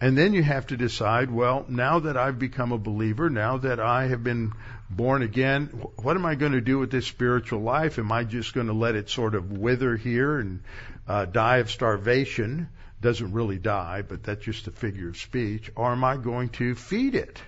And 0.00 0.18
then 0.18 0.34
you 0.34 0.42
have 0.42 0.66
to 0.68 0.76
decide, 0.76 1.30
well, 1.30 1.64
now 1.68 2.00
that 2.00 2.16
I've 2.16 2.38
become 2.38 2.72
a 2.72 2.78
believer, 2.78 3.30
now 3.30 3.58
that 3.58 3.80
I 3.80 4.06
have 4.08 4.22
been 4.22 4.52
born 4.90 5.22
again, 5.22 5.66
what 5.96 6.16
am 6.16 6.26
I 6.26 6.34
going 6.34 6.52
to 6.52 6.60
do 6.60 6.78
with 6.78 6.90
this 6.90 7.06
spiritual 7.06 7.60
life? 7.60 7.98
Am 7.98 8.12
I 8.12 8.24
just 8.24 8.54
going 8.54 8.66
to 8.66 8.72
let 8.72 8.94
it 8.94 9.10
sort 9.10 9.34
of 9.34 9.52
wither 9.52 9.96
here 9.96 10.38
and 10.38 10.62
uh, 11.08 11.24
die 11.24 11.58
of 11.58 11.70
starvation? 11.70 12.68
Doesn't 13.00 13.32
really 13.32 13.58
die, 13.58 14.02
but 14.02 14.22
that's 14.22 14.44
just 14.44 14.66
a 14.66 14.70
figure 14.70 15.08
of 15.08 15.16
speech. 15.16 15.70
Or 15.76 15.92
am 15.92 16.04
I 16.04 16.16
going 16.16 16.50
to 16.50 16.74
feed 16.74 17.14
it? 17.14 17.40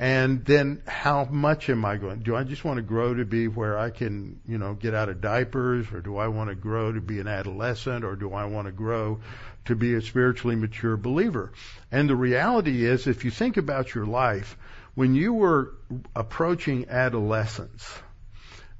And 0.00 0.44
then 0.44 0.82
how 0.86 1.24
much 1.24 1.68
am 1.68 1.84
I 1.84 1.96
going? 1.96 2.20
Do 2.20 2.36
I 2.36 2.44
just 2.44 2.64
want 2.64 2.76
to 2.76 2.82
grow 2.82 3.14
to 3.14 3.24
be 3.24 3.48
where 3.48 3.76
I 3.76 3.90
can, 3.90 4.40
you 4.46 4.56
know, 4.56 4.74
get 4.74 4.94
out 4.94 5.08
of 5.08 5.20
diapers 5.20 5.90
or 5.92 6.00
do 6.00 6.16
I 6.16 6.28
want 6.28 6.50
to 6.50 6.54
grow 6.54 6.92
to 6.92 7.00
be 7.00 7.18
an 7.18 7.26
adolescent 7.26 8.04
or 8.04 8.14
do 8.14 8.32
I 8.32 8.44
want 8.44 8.66
to 8.66 8.72
grow 8.72 9.18
to 9.64 9.74
be 9.74 9.94
a 9.94 10.00
spiritually 10.00 10.54
mature 10.54 10.96
believer? 10.96 11.52
And 11.90 12.08
the 12.08 12.14
reality 12.14 12.86
is 12.86 13.08
if 13.08 13.24
you 13.24 13.32
think 13.32 13.56
about 13.56 13.92
your 13.92 14.06
life, 14.06 14.56
when 14.98 15.14
you 15.14 15.32
were 15.32 15.74
approaching 16.16 16.88
adolescence 16.88 17.88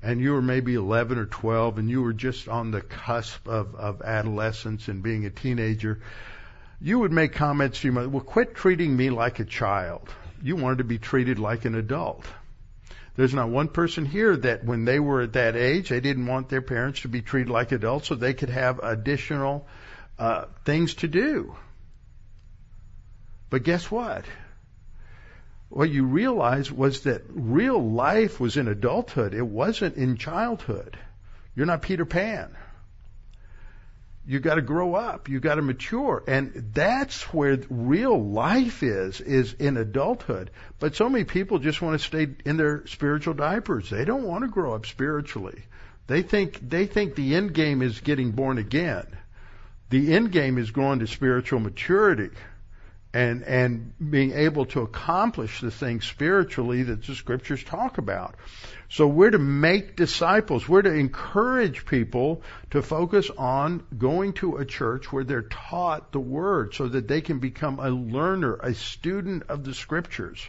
and 0.02 0.20
you 0.20 0.32
were 0.32 0.42
maybe 0.42 0.74
11 0.74 1.16
or 1.16 1.26
12 1.26 1.78
and 1.78 1.88
you 1.88 2.02
were 2.02 2.12
just 2.12 2.48
on 2.48 2.72
the 2.72 2.80
cusp 2.80 3.46
of, 3.46 3.76
of 3.76 4.02
adolescence 4.02 4.88
and 4.88 5.00
being 5.00 5.26
a 5.26 5.30
teenager, 5.30 6.00
you 6.80 6.98
would 6.98 7.12
make 7.12 7.34
comments 7.34 7.80
to 7.80 7.86
your 7.86 7.94
mother, 7.94 8.08
well, 8.08 8.20
quit 8.20 8.56
treating 8.56 8.96
me 8.96 9.10
like 9.10 9.38
a 9.38 9.44
child. 9.44 10.08
You 10.42 10.56
wanted 10.56 10.78
to 10.78 10.84
be 10.84 10.98
treated 10.98 11.38
like 11.38 11.66
an 11.66 11.76
adult. 11.76 12.24
There's 13.14 13.32
not 13.32 13.48
one 13.48 13.68
person 13.68 14.04
here 14.04 14.36
that 14.38 14.64
when 14.64 14.84
they 14.84 14.98
were 14.98 15.20
at 15.20 15.34
that 15.34 15.54
age, 15.54 15.90
they 15.90 16.00
didn't 16.00 16.26
want 16.26 16.48
their 16.48 16.62
parents 16.62 17.02
to 17.02 17.08
be 17.08 17.22
treated 17.22 17.48
like 17.48 17.70
adults 17.70 18.08
so 18.08 18.16
they 18.16 18.34
could 18.34 18.50
have 18.50 18.80
additional 18.80 19.68
uh, 20.18 20.46
things 20.64 20.94
to 20.94 21.06
do. 21.06 21.54
But 23.50 23.62
guess 23.62 23.88
what? 23.88 24.24
What 25.68 25.90
you 25.90 26.04
realized 26.04 26.70
was 26.70 27.02
that 27.02 27.22
real 27.28 27.78
life 27.78 28.40
was 28.40 28.56
in 28.56 28.68
adulthood. 28.68 29.34
It 29.34 29.46
wasn't 29.46 29.96
in 29.96 30.16
childhood. 30.16 30.98
You're 31.54 31.66
not 31.66 31.82
Peter 31.82 32.06
Pan. 32.06 32.56
you 34.24 34.40
got 34.40 34.56
to 34.56 34.62
grow 34.62 34.94
up. 34.94 35.28
You 35.28 35.40
got 35.40 35.56
to 35.56 35.62
mature. 35.62 36.22
And 36.26 36.70
that's 36.74 37.22
where 37.32 37.58
real 37.70 38.22
life 38.22 38.82
is, 38.82 39.20
is 39.20 39.54
in 39.54 39.76
adulthood. 39.76 40.50
But 40.78 40.96
so 40.96 41.08
many 41.08 41.24
people 41.24 41.58
just 41.58 41.80
want 41.80 41.98
to 41.98 42.06
stay 42.06 42.28
in 42.44 42.56
their 42.56 42.86
spiritual 42.86 43.34
diapers. 43.34 43.90
They 43.90 44.04
don't 44.04 44.24
want 44.24 44.44
to 44.44 44.48
grow 44.48 44.74
up 44.74 44.86
spiritually. 44.86 45.62
They 46.06 46.22
think, 46.22 46.60
they 46.66 46.86
think 46.86 47.14
the 47.14 47.34
end 47.34 47.54
game 47.54 47.82
is 47.82 48.00
getting 48.00 48.32
born 48.32 48.58
again. 48.58 49.06
The 49.90 50.14
end 50.14 50.32
game 50.32 50.58
is 50.58 50.70
growing 50.70 50.98
to 50.98 51.06
spiritual 51.06 51.60
maturity 51.60 52.30
and 53.14 53.42
and 53.42 53.92
being 54.10 54.32
able 54.32 54.66
to 54.66 54.82
accomplish 54.82 55.60
the 55.60 55.70
things 55.70 56.04
spiritually 56.04 56.82
that 56.84 57.04
the 57.04 57.14
scriptures 57.14 57.62
talk 57.64 57.98
about. 57.98 58.34
So 58.90 59.06
we're 59.06 59.30
to 59.30 59.38
make 59.38 59.96
disciples. 59.96 60.68
We're 60.68 60.82
to 60.82 60.92
encourage 60.92 61.86
people 61.86 62.42
to 62.70 62.82
focus 62.82 63.30
on 63.36 63.84
going 63.96 64.34
to 64.34 64.56
a 64.56 64.64
church 64.64 65.12
where 65.12 65.24
they're 65.24 65.42
taught 65.42 66.12
the 66.12 66.20
word 66.20 66.74
so 66.74 66.88
that 66.88 67.08
they 67.08 67.20
can 67.20 67.38
become 67.38 67.80
a 67.80 67.90
learner, 67.90 68.54
a 68.54 68.74
student 68.74 69.44
of 69.48 69.64
the 69.64 69.74
scriptures 69.74 70.46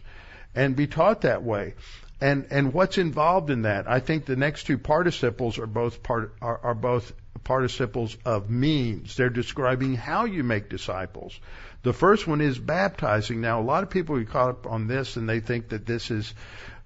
and 0.56 0.76
be 0.76 0.88
taught 0.88 1.22
that 1.22 1.44
way. 1.44 1.76
And 2.22 2.48
and 2.52 2.74
what's 2.74 2.98
involved 2.98 3.50
in 3.50 3.62
that? 3.62 3.90
I 3.90 4.02
think 4.02 4.26
the 4.26 4.36
next 4.36 4.66
two 4.66 4.78
participles 4.78 5.58
are 5.58 5.68
both 5.68 6.04
part 6.04 6.36
are, 6.42 6.60
are 6.64 6.76
both 6.76 7.14
participles 7.44 8.18
of 8.26 8.50
means. 8.50 9.16
They're 9.16 9.30
describing 9.30 9.96
how 9.96 10.26
you 10.26 10.44
make 10.44 10.70
disciples. 10.70 11.40
The 11.82 11.94
first 11.94 12.28
one 12.28 12.42
is 12.42 12.58
baptizing. 12.60 13.42
Now, 13.42 13.62
a 13.62 13.64
lot 13.64 13.84
of 13.84 13.90
people 13.90 14.18
get 14.18 14.30
caught 14.30 14.50
up 14.50 14.68
on 14.68 14.88
this 14.88 15.16
and 15.16 15.30
they 15.30 15.40
think 15.40 15.70
that 15.70 15.86
this 15.86 16.12
is 16.12 16.34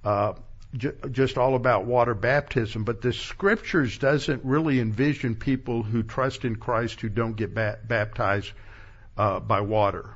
uh, 0.03 0.33
j- 0.75 0.91
just 1.11 1.37
all 1.37 1.55
about 1.55 1.85
water 1.85 2.13
baptism, 2.13 2.83
but 2.83 3.01
the 3.01 3.13
scriptures 3.13 3.97
doesn't 3.97 4.43
really 4.43 4.79
envision 4.79 5.35
people 5.35 5.81
who 5.81 6.03
trust 6.03 6.45
in 6.45 6.55
Christ 6.57 7.01
who 7.01 7.09
don't 7.09 7.35
get 7.35 7.55
ba- 7.55 7.79
baptized 7.87 8.51
uh, 9.17 9.39
by 9.39 9.61
water 9.61 10.09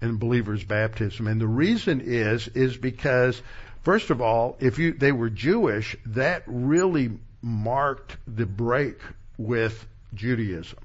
and 0.00 0.18
believers' 0.18 0.64
baptism. 0.64 1.26
And 1.26 1.40
the 1.40 1.46
reason 1.46 2.02
is 2.02 2.48
is 2.48 2.76
because 2.76 3.40
first 3.82 4.10
of 4.10 4.20
all, 4.20 4.56
if 4.60 4.78
you 4.78 4.92
they 4.92 5.12
were 5.12 5.30
Jewish, 5.30 5.96
that 6.06 6.42
really 6.46 7.10
marked 7.40 8.16
the 8.26 8.46
break 8.46 8.98
with 9.38 9.86
Judaism. 10.14 10.83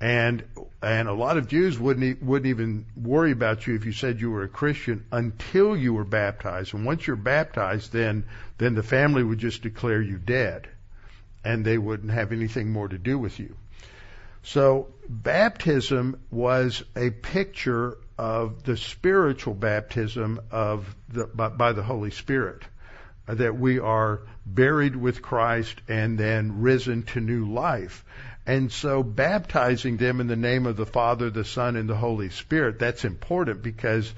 And 0.00 0.44
and 0.80 1.08
a 1.08 1.12
lot 1.12 1.38
of 1.38 1.48
Jews 1.48 1.78
wouldn't 1.78 2.22
wouldn't 2.22 2.48
even 2.48 2.86
worry 2.96 3.32
about 3.32 3.66
you 3.66 3.74
if 3.74 3.84
you 3.84 3.92
said 3.92 4.20
you 4.20 4.30
were 4.30 4.44
a 4.44 4.48
Christian 4.48 5.04
until 5.10 5.76
you 5.76 5.92
were 5.94 6.04
baptized. 6.04 6.72
And 6.72 6.84
once 6.84 7.06
you're 7.06 7.16
baptized, 7.16 7.92
then 7.92 8.24
then 8.58 8.74
the 8.74 8.82
family 8.82 9.24
would 9.24 9.38
just 9.38 9.62
declare 9.62 10.00
you 10.00 10.18
dead, 10.18 10.68
and 11.44 11.64
they 11.64 11.78
wouldn't 11.78 12.12
have 12.12 12.30
anything 12.30 12.70
more 12.70 12.86
to 12.86 12.98
do 12.98 13.18
with 13.18 13.40
you. 13.40 13.56
So 14.44 14.88
baptism 15.08 16.20
was 16.30 16.84
a 16.94 17.10
picture 17.10 17.98
of 18.16 18.62
the 18.62 18.76
spiritual 18.76 19.54
baptism 19.54 20.40
of 20.52 20.94
the 21.08 21.26
by, 21.26 21.48
by 21.48 21.72
the 21.72 21.82
Holy 21.82 22.12
Spirit, 22.12 22.62
that 23.28 23.58
we 23.58 23.78
are 23.78 24.22
buried 24.46 24.96
with 24.96 25.22
Christ 25.22 25.80
and 25.86 26.18
then 26.18 26.62
risen 26.62 27.02
to 27.04 27.20
new 27.20 27.46
life. 27.46 28.04
And 28.46 28.72
so 28.72 29.02
baptizing 29.02 29.98
them 29.98 30.20
in 30.20 30.26
the 30.26 30.36
name 30.36 30.64
of 30.66 30.76
the 30.76 30.86
Father, 30.86 31.28
the 31.28 31.44
Son, 31.44 31.76
and 31.76 31.88
the 31.88 31.94
Holy 31.94 32.30
Spirit, 32.30 32.78
that's 32.78 33.04
important 33.04 33.62
because 33.62 34.10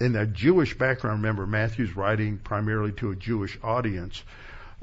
in 0.00 0.16
a 0.16 0.26
Jewish 0.26 0.76
background, 0.76 1.22
remember 1.22 1.46
Matthew's 1.46 1.94
writing 1.94 2.38
primarily 2.38 2.92
to 2.92 3.10
a 3.10 3.16
Jewish 3.16 3.58
audience, 3.62 4.22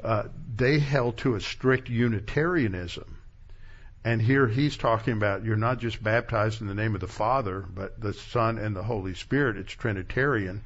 uh, 0.02 0.24
they 0.54 0.78
held 0.78 1.18
to 1.18 1.34
a 1.34 1.40
strict 1.40 1.88
Unitarianism. 1.88 3.18
And 4.04 4.22
here 4.22 4.46
he's 4.46 4.76
talking 4.76 5.14
about 5.14 5.44
you're 5.44 5.56
not 5.56 5.78
just 5.78 6.02
baptized 6.02 6.60
in 6.60 6.68
the 6.68 6.74
name 6.74 6.94
of 6.94 7.00
the 7.00 7.08
Father, 7.08 7.60
but 7.60 8.00
the 8.00 8.12
Son 8.12 8.58
and 8.58 8.74
the 8.74 8.82
Holy 8.82 9.14
Spirit. 9.14 9.56
It's 9.56 9.72
Trinitarian 9.72 10.62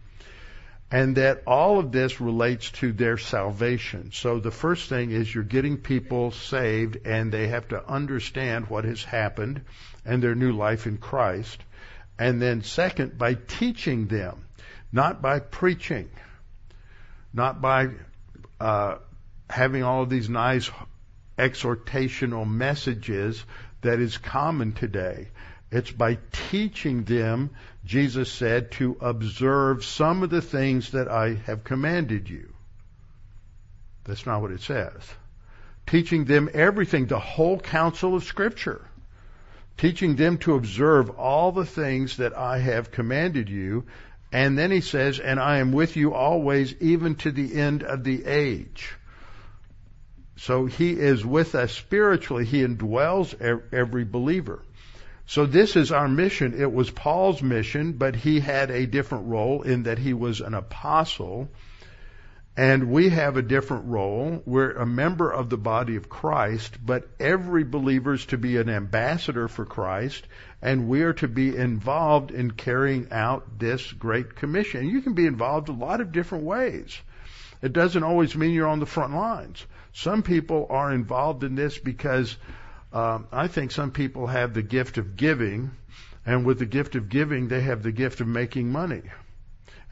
and 0.90 1.16
that 1.16 1.42
all 1.46 1.78
of 1.78 1.90
this 1.90 2.20
relates 2.20 2.70
to 2.70 2.92
their 2.92 3.18
salvation. 3.18 4.10
So 4.12 4.38
the 4.38 4.52
first 4.52 4.88
thing 4.88 5.10
is 5.10 5.34
you're 5.34 5.42
getting 5.42 5.78
people 5.78 6.30
saved 6.30 6.98
and 7.04 7.32
they 7.32 7.48
have 7.48 7.68
to 7.68 7.84
understand 7.88 8.68
what 8.68 8.84
has 8.84 9.02
happened 9.02 9.62
and 10.04 10.22
their 10.22 10.36
new 10.36 10.52
life 10.52 10.86
in 10.86 10.98
Christ. 10.98 11.60
And 12.18 12.40
then 12.40 12.62
second, 12.62 13.18
by 13.18 13.34
teaching 13.34 14.06
them, 14.06 14.46
not 14.92 15.20
by 15.20 15.40
preaching, 15.40 16.08
not 17.32 17.60
by 17.60 17.88
uh, 18.60 18.96
having 19.50 19.82
all 19.82 20.02
of 20.02 20.08
these 20.08 20.28
nice 20.28 20.70
exhortational 21.36 22.48
messages 22.48 23.44
that 23.82 24.00
is 24.00 24.16
common 24.18 24.72
today. 24.72 25.28
It's 25.70 25.90
by 25.90 26.18
teaching 26.50 27.04
them, 27.04 27.50
Jesus 27.86 28.30
said, 28.30 28.72
to 28.72 28.96
observe 29.00 29.84
some 29.84 30.22
of 30.22 30.30
the 30.30 30.42
things 30.42 30.90
that 30.90 31.08
I 31.08 31.34
have 31.46 31.64
commanded 31.64 32.28
you. 32.28 32.52
That's 34.04 34.26
not 34.26 34.42
what 34.42 34.50
it 34.50 34.60
says. 34.60 34.92
Teaching 35.86 36.24
them 36.24 36.50
everything, 36.52 37.06
the 37.06 37.18
whole 37.20 37.58
counsel 37.58 38.16
of 38.16 38.24
Scripture. 38.24 38.84
Teaching 39.78 40.16
them 40.16 40.38
to 40.38 40.54
observe 40.54 41.10
all 41.10 41.52
the 41.52 41.64
things 41.64 42.16
that 42.16 42.36
I 42.36 42.58
have 42.58 42.90
commanded 42.90 43.48
you. 43.48 43.84
And 44.32 44.58
then 44.58 44.72
he 44.72 44.80
says, 44.80 45.20
and 45.20 45.38
I 45.38 45.58
am 45.58 45.70
with 45.72 45.96
you 45.96 46.12
always, 46.12 46.74
even 46.80 47.14
to 47.16 47.30
the 47.30 47.54
end 47.54 47.84
of 47.84 48.02
the 48.02 48.26
age. 48.26 48.92
So 50.36 50.66
he 50.66 50.90
is 50.90 51.24
with 51.24 51.54
us 51.54 51.72
spiritually. 51.72 52.44
He 52.44 52.62
indwells 52.62 53.34
every 53.72 54.04
believer. 54.04 54.62
So 55.26 55.44
this 55.44 55.74
is 55.74 55.90
our 55.90 56.08
mission. 56.08 56.54
It 56.60 56.72
was 56.72 56.90
Paul's 56.90 57.42
mission, 57.42 57.94
but 57.94 58.14
he 58.14 58.38
had 58.38 58.70
a 58.70 58.86
different 58.86 59.26
role 59.26 59.62
in 59.62 59.82
that 59.82 59.98
he 59.98 60.14
was 60.14 60.40
an 60.40 60.54
apostle. 60.54 61.50
And 62.56 62.90
we 62.90 63.10
have 63.10 63.36
a 63.36 63.42
different 63.42 63.86
role. 63.86 64.40
We're 64.46 64.70
a 64.70 64.86
member 64.86 65.30
of 65.30 65.50
the 65.50 65.58
body 65.58 65.96
of 65.96 66.08
Christ, 66.08 66.78
but 66.82 67.06
every 67.20 67.64
believer 67.64 68.14
is 68.14 68.24
to 68.26 68.38
be 68.38 68.56
an 68.56 68.70
ambassador 68.70 69.46
for 69.46 69.66
Christ, 69.66 70.26
and 70.62 70.88
we 70.88 71.02
are 71.02 71.12
to 71.14 71.28
be 71.28 71.54
involved 71.54 72.30
in 72.30 72.52
carrying 72.52 73.08
out 73.10 73.58
this 73.58 73.92
great 73.92 74.36
commission. 74.36 74.88
You 74.88 75.02
can 75.02 75.12
be 75.12 75.26
involved 75.26 75.68
a 75.68 75.72
lot 75.72 76.00
of 76.00 76.12
different 76.12 76.44
ways. 76.44 76.98
It 77.60 77.74
doesn't 77.74 78.04
always 78.04 78.34
mean 78.34 78.52
you're 78.52 78.68
on 78.68 78.80
the 78.80 78.86
front 78.86 79.14
lines. 79.14 79.66
Some 79.92 80.22
people 80.22 80.66
are 80.70 80.92
involved 80.92 81.44
in 81.44 81.56
this 81.56 81.76
because 81.78 82.38
um, 82.96 83.26
I 83.30 83.46
think 83.46 83.72
some 83.72 83.90
people 83.90 84.26
have 84.26 84.54
the 84.54 84.62
gift 84.62 84.96
of 84.96 85.16
giving, 85.16 85.72
and 86.24 86.46
with 86.46 86.58
the 86.58 86.64
gift 86.64 86.94
of 86.94 87.10
giving, 87.10 87.48
they 87.48 87.60
have 87.60 87.82
the 87.82 87.92
gift 87.92 88.22
of 88.22 88.26
making 88.26 88.72
money. 88.72 89.02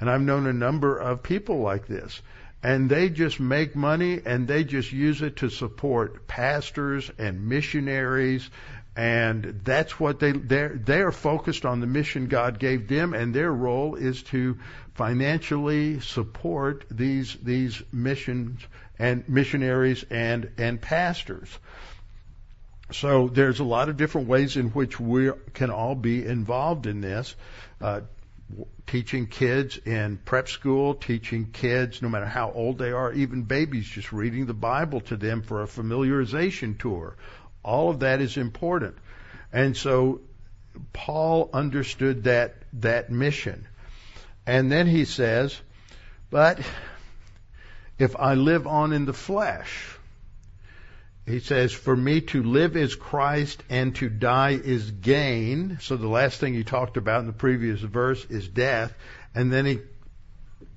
And 0.00 0.08
I've 0.08 0.22
known 0.22 0.46
a 0.46 0.54
number 0.54 0.96
of 0.96 1.22
people 1.22 1.60
like 1.60 1.86
this. 1.86 2.22
And 2.62 2.88
they 2.88 3.10
just 3.10 3.38
make 3.38 3.76
money 3.76 4.22
and 4.24 4.48
they 4.48 4.64
just 4.64 4.90
use 4.90 5.20
it 5.20 5.36
to 5.36 5.50
support 5.50 6.26
pastors 6.26 7.10
and 7.18 7.46
missionaries. 7.46 8.48
And 8.96 9.60
that's 9.62 10.00
what 10.00 10.18
they, 10.18 10.32
they're, 10.32 10.70
they 10.70 11.02
are 11.02 11.12
focused 11.12 11.66
on 11.66 11.80
the 11.80 11.86
mission 11.86 12.28
God 12.28 12.58
gave 12.58 12.88
them 12.88 13.12
and 13.12 13.34
their 13.34 13.52
role 13.52 13.96
is 13.96 14.22
to 14.34 14.56
financially 14.94 16.00
support 16.00 16.86
these, 16.90 17.36
these 17.42 17.82
missions 17.92 18.62
and 18.98 19.28
missionaries 19.28 20.06
and, 20.10 20.50
and 20.56 20.80
pastors. 20.80 21.50
So 22.94 23.26
there's 23.26 23.58
a 23.58 23.64
lot 23.64 23.88
of 23.88 23.96
different 23.96 24.28
ways 24.28 24.56
in 24.56 24.68
which 24.70 25.00
we 25.00 25.32
can 25.52 25.70
all 25.70 25.96
be 25.96 26.24
involved 26.24 26.86
in 26.86 27.00
this. 27.00 27.34
Uh, 27.80 28.02
teaching 28.86 29.26
kids 29.26 29.76
in 29.78 30.16
prep 30.18 30.48
school, 30.48 30.94
teaching 30.94 31.50
kids, 31.50 32.02
no 32.02 32.08
matter 32.08 32.26
how 32.26 32.52
old 32.52 32.78
they 32.78 32.92
are, 32.92 33.12
even 33.12 33.42
babies, 33.42 33.86
just 33.86 34.12
reading 34.12 34.46
the 34.46 34.54
Bible 34.54 35.00
to 35.00 35.16
them 35.16 35.42
for 35.42 35.64
a 35.64 35.66
familiarization 35.66 36.78
tour. 36.78 37.16
All 37.64 37.90
of 37.90 38.00
that 38.00 38.20
is 38.20 38.36
important. 38.36 38.96
And 39.52 39.76
so 39.76 40.20
Paul 40.92 41.50
understood 41.52 42.24
that, 42.24 42.54
that 42.74 43.10
mission. 43.10 43.66
And 44.46 44.70
then 44.70 44.86
he 44.86 45.04
says, 45.04 45.60
but 46.30 46.60
if 47.98 48.14
I 48.14 48.34
live 48.34 48.68
on 48.68 48.92
in 48.92 49.04
the 49.04 49.12
flesh, 49.12 49.98
he 51.26 51.40
says, 51.40 51.72
For 51.72 51.96
me 51.96 52.20
to 52.20 52.42
live 52.42 52.76
is 52.76 52.94
Christ 52.94 53.62
and 53.70 53.94
to 53.96 54.08
die 54.08 54.60
is 54.62 54.90
gain. 54.90 55.78
So 55.80 55.96
the 55.96 56.08
last 56.08 56.38
thing 56.38 56.54
he 56.54 56.64
talked 56.64 56.96
about 56.96 57.20
in 57.20 57.26
the 57.26 57.32
previous 57.32 57.80
verse 57.80 58.24
is 58.26 58.46
death. 58.46 58.94
And 59.34 59.52
then 59.52 59.64
he 59.64 59.78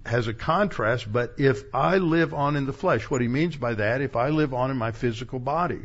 has 0.05 0.27
a 0.27 0.33
contrast, 0.33 1.11
but 1.11 1.35
if 1.37 1.63
I 1.73 1.97
live 1.97 2.33
on 2.33 2.55
in 2.55 2.65
the 2.65 2.73
flesh, 2.73 3.09
what 3.09 3.21
he 3.21 3.27
means 3.27 3.57
by 3.57 3.73
that, 3.73 4.01
if 4.01 4.15
I 4.15 4.29
live 4.29 4.53
on 4.53 4.71
in 4.71 4.77
my 4.77 4.91
physical 4.91 5.39
body, 5.39 5.81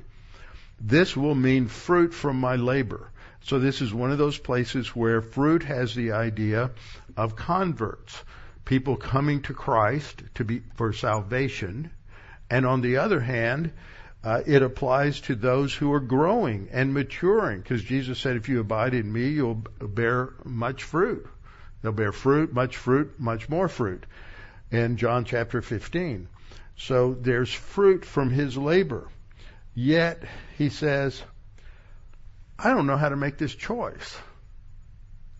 this 0.80 1.16
will 1.16 1.34
mean 1.34 1.66
fruit 1.66 2.14
from 2.14 2.38
my 2.38 2.54
labor. 2.54 3.10
So 3.42 3.58
this 3.58 3.80
is 3.80 3.92
one 3.92 4.12
of 4.12 4.18
those 4.18 4.38
places 4.38 4.94
where 4.94 5.20
fruit 5.20 5.64
has 5.64 5.94
the 5.96 6.12
idea 6.12 6.70
of 7.16 7.34
converts, 7.34 8.22
people 8.64 8.96
coming 8.96 9.42
to 9.42 9.54
Christ 9.54 10.22
to 10.36 10.44
be 10.44 10.62
for 10.76 10.92
salvation, 10.92 11.90
and 12.48 12.64
on 12.64 12.80
the 12.80 12.98
other 12.98 13.18
hand, 13.18 13.72
Uh, 14.24 14.40
it 14.46 14.62
applies 14.62 15.20
to 15.20 15.34
those 15.34 15.74
who 15.74 15.92
are 15.92 16.00
growing 16.00 16.68
and 16.70 16.94
maturing, 16.94 17.60
because 17.60 17.82
Jesus 17.82 18.20
said, 18.20 18.36
"If 18.36 18.48
you 18.48 18.60
abide 18.60 18.94
in 18.94 19.12
me, 19.12 19.30
you'll 19.30 19.64
bear 19.80 20.34
much 20.44 20.84
fruit. 20.84 21.26
They'll 21.80 21.90
bear 21.90 22.12
fruit, 22.12 22.52
much 22.52 22.76
fruit, 22.76 23.18
much 23.18 23.48
more 23.48 23.68
fruit." 23.68 24.06
In 24.70 24.96
John 24.96 25.24
chapter 25.24 25.60
15, 25.60 26.28
so 26.76 27.14
there's 27.14 27.52
fruit 27.52 28.04
from 28.04 28.30
his 28.30 28.56
labor. 28.56 29.08
Yet 29.74 30.22
he 30.56 30.68
says, 30.68 31.20
"I 32.56 32.70
don't 32.70 32.86
know 32.86 32.96
how 32.96 33.08
to 33.08 33.16
make 33.16 33.38
this 33.38 33.54
choice." 33.54 34.18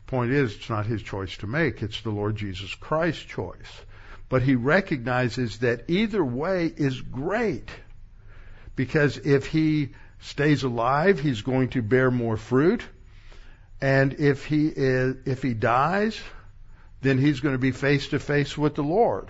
Point 0.07 0.33
is, 0.33 0.57
it's 0.57 0.69
not 0.69 0.87
his 0.87 1.03
choice 1.03 1.37
to 1.39 1.47
make; 1.47 1.83
it's 1.83 2.01
the 2.03 2.11
Lord 2.11 2.35
Jesus 2.35 2.75
Christ's 2.75 3.23
choice. 3.23 3.85
But 4.29 4.43
he 4.43 4.57
recognizes 4.57 5.61
that 5.61 5.85
either 5.89 6.25
way 6.25 6.67
is 6.67 7.01
great 7.01 7.71
because 8.77 9.19
if 9.19 9.47
he 9.47 9.91
stays 10.21 10.63
alive, 10.63 11.21
he's 11.21 11.43
going 11.43 11.69
to 11.71 11.83
bear 11.83 12.11
more 12.11 12.37
fruit. 12.37 12.83
And 13.81 14.15
if 14.15 14.45
he 14.47 14.69
is, 14.69 15.17
if 15.27 15.43
he 15.43 15.55
dies, 15.55 16.21
then 17.01 17.19
he's 17.19 17.41
going 17.41 17.55
to 17.55 17.59
be 17.59 17.73
face 17.73 18.09
to 18.09 18.19
face 18.19 18.57
with 18.57 18.77
the 18.77 18.85
Lord. 18.85 19.29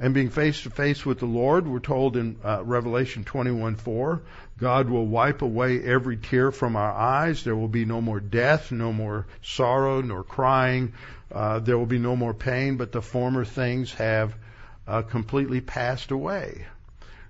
And 0.00 0.12
being 0.12 0.30
face 0.30 0.62
to 0.62 0.70
face 0.70 1.06
with 1.06 1.20
the 1.20 1.26
Lord, 1.26 1.68
we're 1.68 1.78
told 1.78 2.16
in 2.16 2.36
uh, 2.44 2.64
Revelation 2.64 3.22
21:4, 3.22 4.20
God 4.58 4.90
will 4.90 5.06
wipe 5.06 5.42
away 5.42 5.82
every 5.84 6.16
tear 6.16 6.50
from 6.50 6.74
our 6.74 6.92
eyes. 6.92 7.44
There 7.44 7.54
will 7.54 7.68
be 7.68 7.84
no 7.84 8.00
more 8.00 8.18
death, 8.18 8.72
no 8.72 8.92
more 8.92 9.26
sorrow, 9.42 10.00
nor 10.00 10.24
crying. 10.24 10.94
Uh, 11.30 11.60
there 11.60 11.78
will 11.78 11.86
be 11.86 11.98
no 11.98 12.16
more 12.16 12.34
pain, 12.34 12.76
but 12.76 12.90
the 12.90 13.02
former 13.02 13.44
things 13.44 13.94
have 13.94 14.34
uh, 14.88 15.02
completely 15.02 15.60
passed 15.60 16.10
away. 16.10 16.66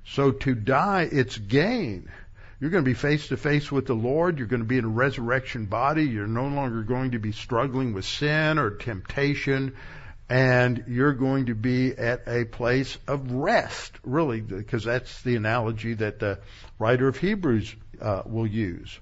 So 0.04 0.32
to 0.32 0.54
die, 0.54 1.08
it's 1.10 1.38
gain. 1.38 2.10
You're 2.60 2.70
going 2.70 2.84
to 2.84 2.88
be 2.88 2.94
face 2.94 3.28
to 3.28 3.36
face 3.36 3.72
with 3.72 3.86
the 3.86 3.94
Lord. 3.94 4.38
You're 4.38 4.46
going 4.46 4.62
to 4.62 4.68
be 4.68 4.78
in 4.78 4.84
a 4.84 4.88
resurrection 4.88 5.66
body. 5.66 6.04
You're 6.04 6.26
no 6.26 6.46
longer 6.46 6.82
going 6.82 7.12
to 7.12 7.18
be 7.18 7.32
struggling 7.32 7.92
with 7.92 8.04
sin 8.04 8.58
or 8.58 8.70
temptation. 8.70 9.74
And 10.28 10.84
you're 10.86 11.12
going 11.12 11.46
to 11.46 11.54
be 11.54 11.92
at 11.92 12.22
a 12.28 12.44
place 12.44 12.96
of 13.06 13.32
rest, 13.32 13.98
really, 14.04 14.40
because 14.40 14.84
that's 14.84 15.22
the 15.22 15.36
analogy 15.36 15.94
that 15.94 16.20
the 16.20 16.38
writer 16.78 17.08
of 17.08 17.16
Hebrews 17.16 17.74
uh, 18.00 18.22
will 18.26 18.46
use. 18.46 18.96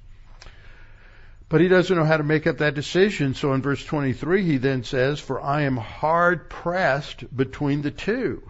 But 1.50 1.60
he 1.60 1.68
doesn't 1.68 1.94
know 1.94 2.04
how 2.04 2.16
to 2.16 2.22
make 2.22 2.46
up 2.46 2.58
that 2.58 2.74
decision. 2.74 3.34
So 3.34 3.52
in 3.52 3.62
verse 3.62 3.84
23, 3.84 4.44
he 4.44 4.56
then 4.56 4.84
says, 4.84 5.20
For 5.20 5.40
I 5.40 5.62
am 5.62 5.76
hard 5.76 6.48
pressed 6.48 7.24
between 7.36 7.82
the 7.82 7.90
two 7.90 8.42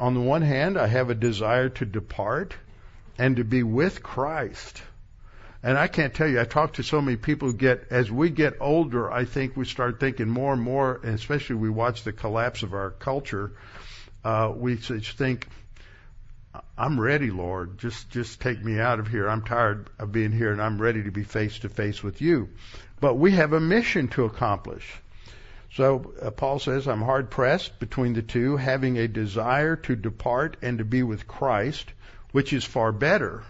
on 0.00 0.14
the 0.14 0.20
one 0.20 0.42
hand, 0.42 0.78
I 0.78 0.86
have 0.86 1.10
a 1.10 1.14
desire 1.14 1.68
to 1.70 1.86
depart 1.86 2.54
and 3.18 3.36
to 3.36 3.44
be 3.44 3.62
with 3.62 4.02
Christ. 4.02 4.82
And 5.62 5.78
I 5.78 5.86
can't 5.86 6.12
tell 6.12 6.26
you, 6.28 6.40
I 6.40 6.44
talk 6.44 6.74
to 6.74 6.82
so 6.82 7.00
many 7.00 7.16
people 7.16 7.48
who 7.48 7.56
get, 7.56 7.86
as 7.90 8.10
we 8.10 8.30
get 8.30 8.54
older, 8.60 9.10
I 9.10 9.24
think 9.24 9.56
we 9.56 9.64
start 9.64 10.00
thinking 10.00 10.28
more 10.28 10.52
and 10.52 10.60
more, 10.60 11.00
and 11.04 11.14
especially 11.14 11.56
we 11.56 11.70
watch 11.70 12.02
the 12.02 12.12
collapse 12.12 12.64
of 12.64 12.74
our 12.74 12.90
culture, 12.90 13.52
uh, 14.24 14.52
we 14.54 14.76
think, 14.76 15.48
I'm 16.76 17.00
ready, 17.00 17.30
Lord. 17.30 17.78
Just, 17.78 18.10
just 18.10 18.40
take 18.40 18.62
me 18.62 18.78
out 18.78 18.98
of 18.98 19.08
here. 19.08 19.28
I'm 19.28 19.42
tired 19.42 19.88
of 19.98 20.12
being 20.12 20.32
here 20.32 20.52
and 20.52 20.60
I'm 20.60 20.80
ready 20.80 21.04
to 21.04 21.10
be 21.10 21.22
face 21.22 21.60
to 21.60 21.68
face 21.68 22.02
with 22.02 22.20
you. 22.20 22.50
But 23.00 23.14
we 23.14 23.32
have 23.32 23.52
a 23.52 23.60
mission 23.60 24.08
to 24.08 24.24
accomplish. 24.24 24.86
So 25.74 26.12
uh, 26.20 26.30
Paul 26.30 26.58
says, 26.58 26.86
I'm 26.86 27.00
hard 27.00 27.30
pressed 27.30 27.78
between 27.78 28.12
the 28.12 28.22
two, 28.22 28.56
having 28.56 28.98
a 28.98 29.08
desire 29.08 29.76
to 29.76 29.96
depart 29.96 30.58
and 30.60 30.78
to 30.78 30.84
be 30.84 31.02
with 31.02 31.26
Christ, 31.26 31.90
which 32.32 32.52
is 32.52 32.64
far 32.64 32.92
better. 32.92 33.42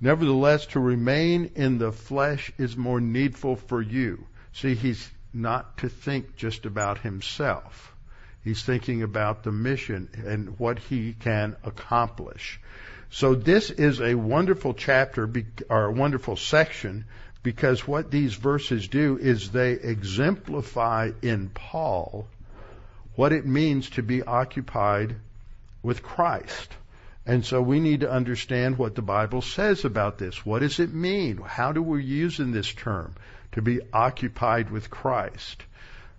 Nevertheless, 0.00 0.66
to 0.66 0.80
remain 0.80 1.50
in 1.56 1.78
the 1.78 1.90
flesh 1.90 2.52
is 2.56 2.76
more 2.76 3.00
needful 3.00 3.56
for 3.56 3.82
you. 3.82 4.26
See, 4.52 4.76
he's 4.76 5.10
not 5.32 5.78
to 5.78 5.88
think 5.88 6.36
just 6.36 6.66
about 6.66 6.98
himself. 6.98 7.92
He's 8.44 8.62
thinking 8.62 9.02
about 9.02 9.42
the 9.42 9.52
mission 9.52 10.08
and 10.24 10.58
what 10.58 10.78
he 10.78 11.14
can 11.14 11.56
accomplish. 11.64 12.60
So 13.10 13.34
this 13.34 13.70
is 13.70 14.00
a 14.00 14.14
wonderful 14.14 14.74
chapter, 14.74 15.28
or 15.68 15.84
a 15.86 15.92
wonderful 15.92 16.36
section 16.36 17.06
because 17.48 17.88
what 17.88 18.10
these 18.10 18.34
verses 18.34 18.88
do 18.88 19.16
is 19.16 19.50
they 19.50 19.72
exemplify 19.72 21.10
in 21.22 21.48
Paul 21.48 22.26
what 23.14 23.32
it 23.32 23.46
means 23.46 23.88
to 23.88 24.02
be 24.02 24.22
occupied 24.22 25.16
with 25.82 26.02
Christ. 26.02 26.70
And 27.24 27.46
so 27.46 27.62
we 27.62 27.80
need 27.80 28.00
to 28.00 28.10
understand 28.10 28.76
what 28.76 28.94
the 28.94 29.00
Bible 29.00 29.40
says 29.40 29.86
about 29.86 30.18
this. 30.18 30.44
What 30.44 30.58
does 30.58 30.78
it 30.78 30.92
mean? 30.92 31.38
How 31.38 31.72
do 31.72 31.80
we 31.82 32.04
use 32.04 32.38
in 32.38 32.52
this 32.52 32.70
term 32.70 33.14
to 33.52 33.62
be 33.62 33.80
occupied 33.94 34.68
with 34.70 34.90
Christ? 34.90 35.62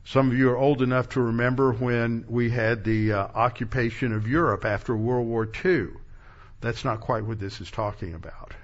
Some 0.06 0.32
of 0.32 0.36
you 0.36 0.50
are 0.50 0.58
old 0.58 0.82
enough 0.82 1.10
to 1.10 1.22
remember 1.22 1.72
when 1.72 2.26
we 2.28 2.50
had 2.50 2.84
the 2.84 3.14
uh, 3.14 3.28
occupation 3.36 4.14
of 4.14 4.28
Europe 4.28 4.66
after 4.66 4.98
World 4.98 5.28
War 5.28 5.48
II. 5.64 5.90
That's 6.60 6.84
not 6.84 7.02
quite 7.02 7.24
what 7.24 7.40
this 7.40 7.62
is 7.62 7.70
talking 7.70 8.16
about 8.16 8.56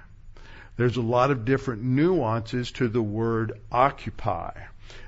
there's 0.76 0.96
a 0.96 1.02
lot 1.02 1.30
of 1.30 1.44
different 1.44 1.82
nuances 1.82 2.70
to 2.72 2.88
the 2.88 3.02
word 3.02 3.60
occupy. 3.72 4.52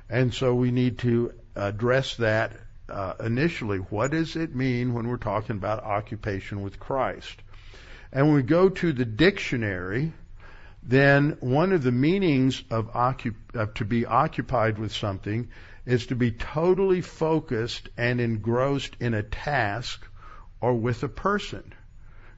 And 0.09 0.33
so 0.33 0.55
we 0.55 0.71
need 0.71 0.99
to 1.01 1.33
address 1.55 2.17
that 2.17 2.53
uh, 2.89 3.15
initially. 3.21 3.79
What 3.79 4.13
does 4.13 4.37
it 4.37 4.55
mean 4.55 4.95
when 4.95 5.09
we're 5.09 5.19
talking 5.19 5.57
about 5.57 5.85
occupation 5.85 6.63
with 6.63 6.81
Christ? 6.81 7.43
And 8.13 8.27
when 8.27 8.37
we 8.37 8.43
go 8.43 8.71
to 8.71 8.93
the 8.93 9.05
dictionary, 9.05 10.13
then 10.83 11.37
one 11.41 11.73
of 11.73 11.83
the 11.83 11.93
meanings 11.93 12.63
of, 12.71 12.93
occup- 12.93 13.55
of 13.55 13.75
to 13.75 13.85
be 13.85 14.07
occupied 14.07 14.79
with 14.79 14.93
something 14.93 15.49
is 15.85 16.07
to 16.07 16.17
be 16.17 16.31
totally 16.31 17.03
focused 17.03 17.89
and 17.99 18.21
engrossed 18.21 18.97
in 19.01 19.13
a 19.13 19.23
task 19.23 20.07
or 20.61 20.75
with 20.75 21.03
a 21.03 21.09
person. 21.09 21.75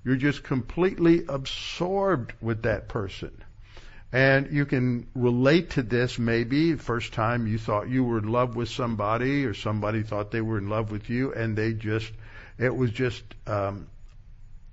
You're 0.05 0.16
just 0.16 0.42
completely 0.42 1.24
absorbed 1.28 2.32
with 2.40 2.62
that 2.62 2.88
person. 2.88 3.32
And 4.12 4.51
you 4.53 4.66
can 4.66 5.07
relate 5.14 5.70
to 5.70 5.82
this 5.82 6.18
maybe 6.18 6.74
first 6.74 7.12
time 7.12 7.46
you 7.46 7.59
thought 7.59 7.88
you 7.88 8.03
were 8.03 8.18
in 8.18 8.28
love 8.28 8.57
with 8.57 8.68
somebody 8.68 9.44
or 9.44 9.55
somebody 9.55 10.03
thought 10.03 10.32
they 10.32 10.40
were 10.40 10.59
in 10.59 10.68
love 10.68 10.90
with 10.90 11.09
you 11.11 11.32
and 11.32 11.57
they 11.57 11.74
just, 11.74 12.11
it 12.59 12.74
was 12.74 12.90
just, 12.90 13.22
um, 13.46 13.86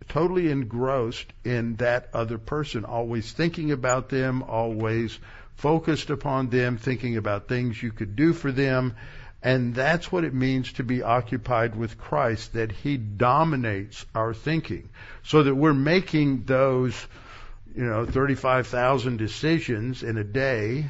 totally 0.08 0.50
engrossed 0.50 1.32
in 1.44 1.76
that 1.76 2.10
other 2.14 2.38
person, 2.38 2.86
always 2.86 3.32
thinking 3.32 3.72
about 3.72 4.10
them, 4.10 4.42
always 4.42 5.20
focused 5.56 6.10
upon 6.10 6.50
them, 6.50 6.78
thinking 6.78 7.18
about 7.18 7.48
things 7.48 7.82
you 7.82 7.92
could 7.92 8.16
do 8.16 8.34
for 8.34 8.52
them. 8.52 8.96
And 9.44 9.76
that's 9.76 10.12
what 10.12 10.24
it 10.24 10.34
means 10.34 10.74
to 10.74 10.84
be 10.84 11.04
occupied 11.04 11.76
with 11.76 11.98
Christ, 11.98 12.54
that 12.54 12.72
He 12.72 12.98
dominates 12.98 14.06
our 14.16 14.34
thinking. 14.34 14.90
So 15.24 15.44
that 15.44 15.56
we're 15.56 15.74
making 15.74 16.44
those, 16.44 17.08
you 17.76 17.86
know, 17.86 18.06
35,000 18.06 19.18
decisions 19.18 20.02
in 20.04 20.18
a 20.18 20.24
day, 20.24 20.88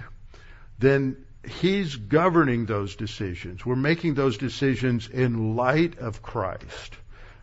then 0.80 1.18
He's 1.46 1.96
governing 1.96 2.66
those 2.66 2.96
decisions. 2.96 3.66
We're 3.66 3.76
making 3.76 4.16
those 4.16 4.38
decisions 4.38 5.08
in 5.08 5.56
light 5.56 5.98
of 6.00 6.22
Christ. 6.22 6.96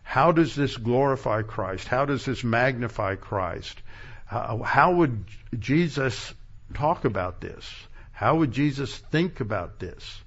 How 0.03 0.31
does 0.31 0.53
this 0.53 0.77
glorify 0.77 1.41
Christ? 1.41 1.87
How 1.87 2.05
does 2.05 2.25
this 2.25 2.43
magnify 2.43 3.15
Christ? 3.15 3.81
How 4.27 4.91
would 4.91 5.25
Jesus 5.57 6.33
talk 6.73 7.05
about 7.05 7.41
this? 7.41 7.67
How 8.11 8.37
would 8.37 8.51
Jesus 8.51 8.95
think 8.95 9.39
about 9.39 9.79
this? 9.79 10.21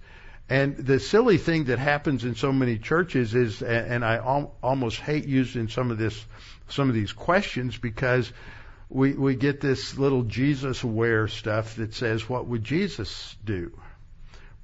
And 0.50 0.76
the 0.76 0.98
silly 0.98 1.36
thing 1.36 1.64
that 1.64 1.78
happens 1.78 2.24
in 2.24 2.34
so 2.34 2.52
many 2.52 2.78
churches 2.78 3.34
is, 3.34 3.62
and 3.62 4.04
I 4.04 4.16
al- 4.16 4.54
almost 4.62 4.98
hate 4.98 5.26
using 5.26 5.68
some 5.68 5.90
of 5.90 5.98
this, 5.98 6.24
some 6.68 6.88
of 6.88 6.94
these 6.94 7.12
questions 7.12 7.76
because 7.76 8.32
we 8.88 9.12
we 9.12 9.34
get 9.34 9.60
this 9.60 9.98
little 9.98 10.22
Jesus 10.22 10.82
aware 10.82 11.28
stuff 11.28 11.76
that 11.76 11.92
says, 11.92 12.28
"What 12.28 12.46
would 12.46 12.64
Jesus 12.64 13.36
do?" 13.44 13.78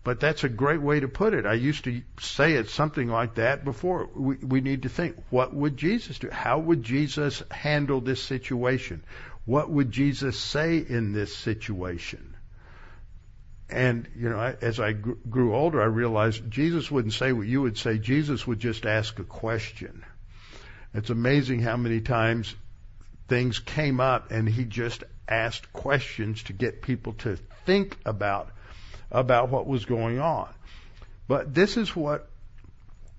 But 0.05 0.20
that's 0.20 0.45
a 0.45 0.51
great 0.51 0.82
way 0.82 1.01
to 1.01 1.09
put 1.09 1.32
it. 1.32 1.47
I 1.47 1.55
used 1.55 1.85
to 1.85 2.03
say 2.20 2.55
it 2.55 2.68
something 2.68 3.09
like 3.09 3.37
that 3.37 3.64
before. 3.64 4.09
We, 4.14 4.37
we 4.37 4.61
need 4.61 4.82
to 4.82 4.91
think, 4.91 5.16
what 5.30 5.55
would 5.55 5.78
Jesus 5.78 6.18
do? 6.18 6.28
How 6.30 6.59
would 6.59 6.82
Jesus 6.82 7.43
handle 7.51 8.03
this 8.03 8.22
situation? 8.22 9.03
What 9.47 9.70
would 9.70 9.91
Jesus 9.91 10.39
say 10.39 10.76
in 10.78 11.12
this 11.12 11.35
situation? 11.35 12.34
And, 13.70 14.08
you 14.16 14.28
know, 14.28 14.56
as 14.60 14.78
I 14.78 14.92
grew 14.92 15.54
older, 15.54 15.80
I 15.80 15.86
realized 15.86 16.50
Jesus 16.50 16.90
wouldn't 16.90 17.14
say 17.14 17.32
what 17.32 17.46
you 17.46 17.62
would 17.62 17.78
say. 17.78 17.98
Jesus 17.98 18.46
would 18.46 18.60
just 18.60 18.84
ask 18.84 19.18
a 19.18 19.24
question. 19.24 20.04
It's 20.92 21.10
amazing 21.10 21.60
how 21.60 21.76
many 21.76 22.00
times 22.00 22.54
things 23.26 23.58
came 23.58 24.00
up 24.00 24.30
and 24.30 24.48
he 24.48 24.64
just 24.64 25.02
asked 25.28 25.72
questions 25.72 26.42
to 26.44 26.52
get 26.52 26.82
people 26.82 27.14
to 27.14 27.36
think 27.64 27.96
about, 28.04 28.50
about 29.10 29.48
what 29.48 29.66
was 29.66 29.86
going 29.86 30.20
on. 30.20 30.48
But 31.26 31.54
this 31.54 31.76
is 31.76 31.96
what 31.96 32.28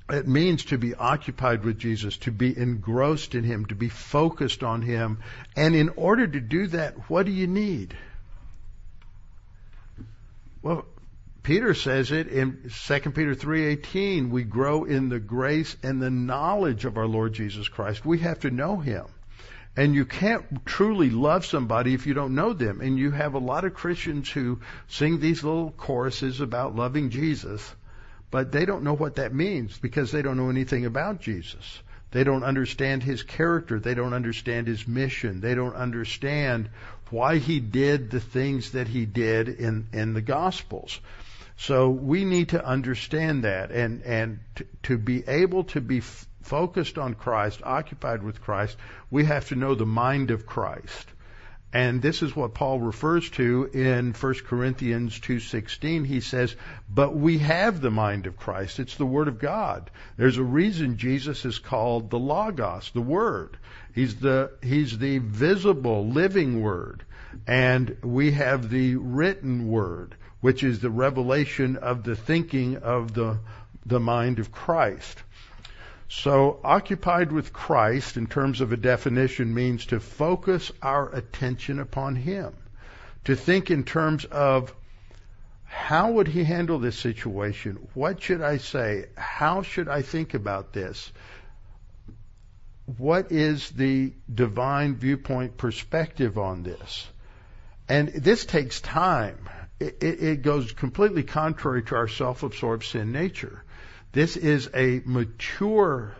it 0.09 0.27
means 0.27 0.65
to 0.65 0.77
be 0.77 0.93
occupied 0.93 1.63
with 1.63 1.79
Jesus, 1.79 2.17
to 2.17 2.31
be 2.31 2.55
engrossed 2.55 3.33
in 3.33 3.43
Him, 3.43 3.65
to 3.65 3.75
be 3.75 3.89
focused 3.89 4.63
on 4.63 4.83
Him. 4.83 5.19
And 5.55 5.75
in 5.75 5.89
order 5.89 6.27
to 6.27 6.39
do 6.39 6.67
that, 6.67 7.09
what 7.09 7.25
do 7.25 7.31
you 7.31 7.47
need? 7.47 7.95
Well, 10.65 10.83
Peter 11.43 11.75
says 11.75 12.11
it 12.11 12.27
in 12.27 12.71
2 12.71 13.11
Peter 13.11 13.35
3:18, 13.35 14.31
we 14.31 14.43
grow 14.43 14.83
in 14.83 15.09
the 15.09 15.19
grace 15.19 15.77
and 15.83 16.01
the 16.01 16.09
knowledge 16.09 16.85
of 16.85 16.97
our 16.97 17.05
Lord 17.05 17.33
Jesus 17.33 17.67
Christ. 17.67 18.03
We 18.03 18.17
have 18.21 18.39
to 18.39 18.49
know 18.49 18.77
him. 18.77 19.05
And 19.77 19.93
you 19.93 20.05
can't 20.05 20.65
truly 20.65 21.11
love 21.11 21.45
somebody 21.45 21.93
if 21.93 22.07
you 22.07 22.15
don't 22.15 22.33
know 22.33 22.53
them. 22.53 22.81
And 22.81 22.97
you 22.97 23.11
have 23.11 23.35
a 23.35 23.45
lot 23.51 23.63
of 23.63 23.75
Christians 23.75 24.31
who 24.31 24.59
sing 24.87 25.19
these 25.19 25.43
little 25.43 25.69
choruses 25.69 26.41
about 26.41 26.75
loving 26.75 27.11
Jesus 27.11 27.75
but 28.35 28.51
they 28.51 28.65
don't 28.65 28.83
know 28.83 28.95
what 28.95 29.15
that 29.15 29.33
means 29.33 29.77
because 29.77 30.11
they 30.11 30.21
don't 30.21 30.35
know 30.35 30.49
anything 30.49 30.85
about 30.85 31.21
Jesus. 31.21 31.81
They 32.15 32.23
don't 32.23 32.45
understand 32.45 33.03
his 33.03 33.23
character. 33.23 33.77
They 33.77 33.93
don't 33.93 34.13
understand 34.13 34.67
his 34.67 34.87
mission. 34.87 35.41
They 35.41 35.53
don't 35.53 35.75
understand 35.75 36.69
why 37.09 37.39
he 37.39 37.59
did 37.59 38.09
the 38.09 38.21
things 38.21 38.71
that 38.71 38.87
he 38.87 39.05
did 39.05 39.49
in, 39.49 39.87
in 39.91 40.13
the 40.13 40.21
Gospels. 40.21 41.01
So 41.57 41.89
we 41.89 42.23
need 42.23 42.49
to 42.49 42.65
understand 42.65 43.43
that 43.43 43.71
and, 43.71 44.01
and 44.03 44.39
to, 44.55 44.65
to 44.83 44.97
be 44.97 45.27
able 45.27 45.65
to 45.65 45.81
be 45.81 45.97
f- 45.97 46.25
focused 46.41 46.97
on 46.97 47.15
Christ, 47.15 47.59
occupied 47.61 48.23
with 48.23 48.41
Christ, 48.41 48.77
we 49.11 49.25
have 49.25 49.49
to 49.49 49.57
know 49.57 49.75
the 49.75 49.85
mind 49.85 50.31
of 50.31 50.45
Christ. 50.45 51.09
And 51.75 52.01
this 52.01 52.21
is 52.21 52.33
what 52.33 52.53
Paul 52.53 52.79
refers 52.79 53.29
to 53.31 53.69
in 53.73 54.13
1 54.13 54.45
Corinthians 54.45 55.19
2:16. 55.19 56.05
He 56.05 56.21
says, 56.21 56.55
"But 56.89 57.17
we 57.17 57.39
have 57.39 57.81
the 57.81 57.91
mind 57.91 58.27
of 58.27 58.37
Christ. 58.37 58.79
It's 58.79 58.95
the 58.95 59.05
word 59.05 59.27
of 59.27 59.39
God. 59.39 59.91
There's 60.15 60.37
a 60.37 60.43
reason 60.43 60.95
Jesus 60.95 61.43
is 61.43 61.59
called 61.59 62.09
the 62.09 62.17
Logos, 62.17 62.91
the 62.91 63.01
word. 63.01 63.57
He's 63.93 64.15
the 64.15 64.51
he's 64.63 64.97
the 64.97 65.17
visible 65.17 66.07
living 66.07 66.61
word. 66.61 67.03
And 67.45 67.97
we 68.01 68.31
have 68.31 68.69
the 68.69 68.95
written 68.95 69.67
word, 69.67 70.15
which 70.39 70.63
is 70.63 70.79
the 70.79 70.89
revelation 70.89 71.75
of 71.75 72.03
the 72.03 72.15
thinking 72.15 72.77
of 72.77 73.13
the 73.13 73.39
the 73.85 73.99
mind 73.99 74.39
of 74.39 74.49
Christ. 74.49 75.21
So, 76.07 76.59
occupied 76.63 77.31
with 77.31 77.51
Christ, 77.51 78.15
in 78.15 78.27
terms 78.27 78.61
of 78.61 78.71
a 78.71 78.77
definition, 78.77 79.53
means 79.53 79.87
to 79.87 79.99
focus 79.99 80.71
our 80.81 81.13
attention 81.13 81.79
upon 81.79 82.15
Him. 82.15 82.53
To 83.23 83.35
think 83.35 83.71
in 83.71 83.83
terms 83.83 84.23
of 84.25 84.73
how 85.63 86.11
would 86.11 86.27
He 86.27 86.43
handle 86.43 86.77
this 86.77 86.97
situation? 86.97 87.87
What 87.95 88.21
should 88.21 88.41
I 88.41 88.57
say? 88.57 89.07
How 89.17 89.63
should 89.63 89.89
I 89.89 90.03
think 90.03 90.35
about 90.35 90.73
this? 90.73 91.11
What 92.97 93.31
is 93.31 93.71
the 93.71 94.13
divine 94.31 94.95
viewpoint 94.95 95.57
perspective 95.57 96.37
on 96.37 96.61
this? 96.61 97.07
And 97.89 98.09
this 98.09 98.45
takes 98.45 98.79
time. 98.79 99.49
It, 99.79 99.97
it, 100.01 100.23
it 100.23 100.41
goes 100.43 100.71
completely 100.71 101.23
contrary 101.23 101.83
to 101.83 101.95
our 101.95 102.07
self-absorbed 102.07 102.83
sin 102.83 103.11
nature. 103.11 103.64
This 104.15 104.37
is 104.37 104.69
a 104.73 105.01
mature 105.03 106.15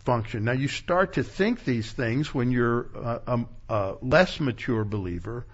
function. 0.00 0.44
Now 0.44 0.52
you 0.52 0.68
start 0.68 1.14
to 1.14 1.22
think 1.22 1.64
these 1.64 1.90
things 1.90 2.34
when 2.34 2.50
you're 2.50 2.82
a, 2.94 3.20
a, 3.26 3.46
a 3.70 3.94
less 4.02 4.38
mature 4.38 4.84
believer, 4.84 5.46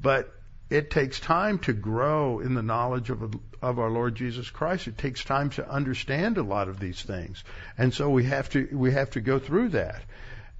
but 0.00 0.32
it 0.70 0.88
takes 0.92 1.18
time 1.18 1.58
to 1.60 1.72
grow 1.72 2.38
in 2.38 2.54
the 2.54 2.62
knowledge 2.62 3.10
of, 3.10 3.34
of 3.60 3.80
our 3.80 3.90
Lord 3.90 4.14
Jesus 4.14 4.50
Christ. 4.50 4.86
It 4.86 4.98
takes 4.98 5.24
time 5.24 5.50
to 5.50 5.68
understand 5.68 6.38
a 6.38 6.44
lot 6.44 6.68
of 6.68 6.78
these 6.78 7.02
things. 7.02 7.42
And 7.76 7.92
so 7.92 8.08
we 8.08 8.22
have 8.26 8.48
to, 8.50 8.68
we 8.70 8.92
have 8.92 9.10
to 9.10 9.20
go 9.20 9.40
through 9.40 9.70
that. 9.70 10.04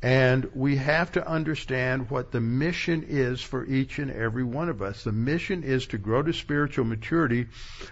And 0.03 0.51
we 0.55 0.77
have 0.77 1.13
to 1.13 1.29
understand 1.29 2.11
what 2.11 2.33
the 2.33 2.41
mission 2.41 3.05
is 3.07 3.43
for 3.43 3.67
each 3.67 3.99
and 3.99 4.11
every 4.11 4.45
one 4.45 4.71
of 4.71 4.81
us. 4.81 5.05
The 5.05 5.13
mission 5.13 5.63
is 5.63 5.87
to 5.89 5.99
grow 5.99 6.23
to 6.23 6.33
spiritual 6.33 6.87
maturity 6.87 7.49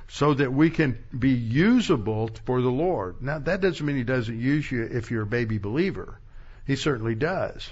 so 0.09 0.33
that 0.33 0.53
we 0.53 0.71
can 0.71 0.99
be 1.17 1.33
usable 1.33 2.31
for 2.47 2.63
the 2.63 2.71
Lord. 2.71 3.21
Now, 3.21 3.41
that 3.41 3.61
doesn't 3.61 3.85
mean 3.85 3.97
He 3.97 4.05
doesn't 4.05 4.41
use 4.41 4.71
you 4.71 4.85
if 4.85 5.11
you're 5.11 5.25
a 5.25 5.27
baby 5.27 5.59
believer. 5.59 6.19
He 6.67 6.77
certainly 6.77 7.15
does. 7.15 7.71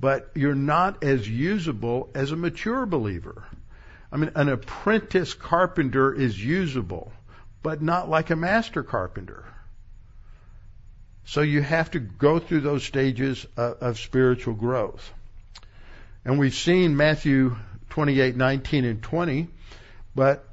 But 0.00 0.32
you're 0.34 0.56
not 0.56 1.04
as 1.04 1.28
usable 1.28 2.10
as 2.14 2.32
a 2.32 2.36
mature 2.36 2.86
believer. 2.86 3.44
I 4.10 4.16
mean, 4.16 4.32
an 4.34 4.48
apprentice 4.48 5.32
carpenter 5.32 6.12
is 6.12 6.42
usable, 6.42 7.12
but 7.62 7.82
not 7.82 8.08
like 8.10 8.30
a 8.30 8.36
master 8.36 8.82
carpenter. 8.82 9.44
So 11.26 11.40
you 11.42 11.60
have 11.60 11.90
to 11.90 11.98
go 11.98 12.38
through 12.38 12.60
those 12.60 12.84
stages 12.84 13.46
of, 13.56 13.82
of 13.82 13.98
spiritual 13.98 14.54
growth. 14.54 15.12
And 16.24 16.38
we've 16.38 16.54
seen 16.54 16.96
Matthew 16.96 17.56
28, 17.90 18.36
19 18.36 18.84
and 18.84 19.02
20, 19.02 19.48
but 20.14 20.48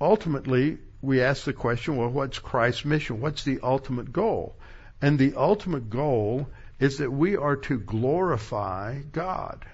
ultimately 0.00 0.78
we 1.00 1.22
ask 1.22 1.44
the 1.44 1.52
question, 1.52 1.96
well, 1.96 2.08
what's 2.08 2.40
Christ's 2.40 2.84
mission? 2.84 3.20
What's 3.20 3.44
the 3.44 3.60
ultimate 3.62 4.12
goal? 4.12 4.56
And 5.00 5.16
the 5.16 5.34
ultimate 5.36 5.90
goal 5.90 6.48
is 6.80 6.98
that 6.98 7.12
we 7.12 7.36
are 7.36 7.56
to 7.56 7.78
glorify 7.78 8.98
God. 9.12 9.64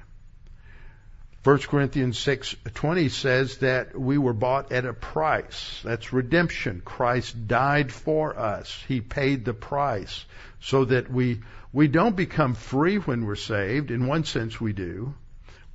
1 1.45 1.59
Corinthians 1.68 2.18
6:20 2.18 3.11
says 3.11 3.59
that 3.59 4.01
we 4.01 4.16
were 4.16 4.32
bought 4.32 4.72
at 4.72 4.86
a 4.86 4.95
price. 4.95 5.78
That's 5.84 6.11
redemption. 6.11 6.80
Christ 6.82 7.47
died 7.47 7.92
for 7.92 8.38
us. 8.38 8.82
He 8.88 9.03
paid 9.03 9.45
the 9.45 9.53
price 9.53 10.24
so 10.61 10.86
that 10.86 11.11
we 11.11 11.42
we 11.70 11.86
don't 11.86 12.16
become 12.16 12.55
free 12.55 12.97
when 12.97 13.26
we're 13.26 13.36
saved. 13.36 13.90
In 13.90 14.07
one 14.07 14.24
sense 14.24 14.59
we 14.59 14.72
do. 14.72 15.12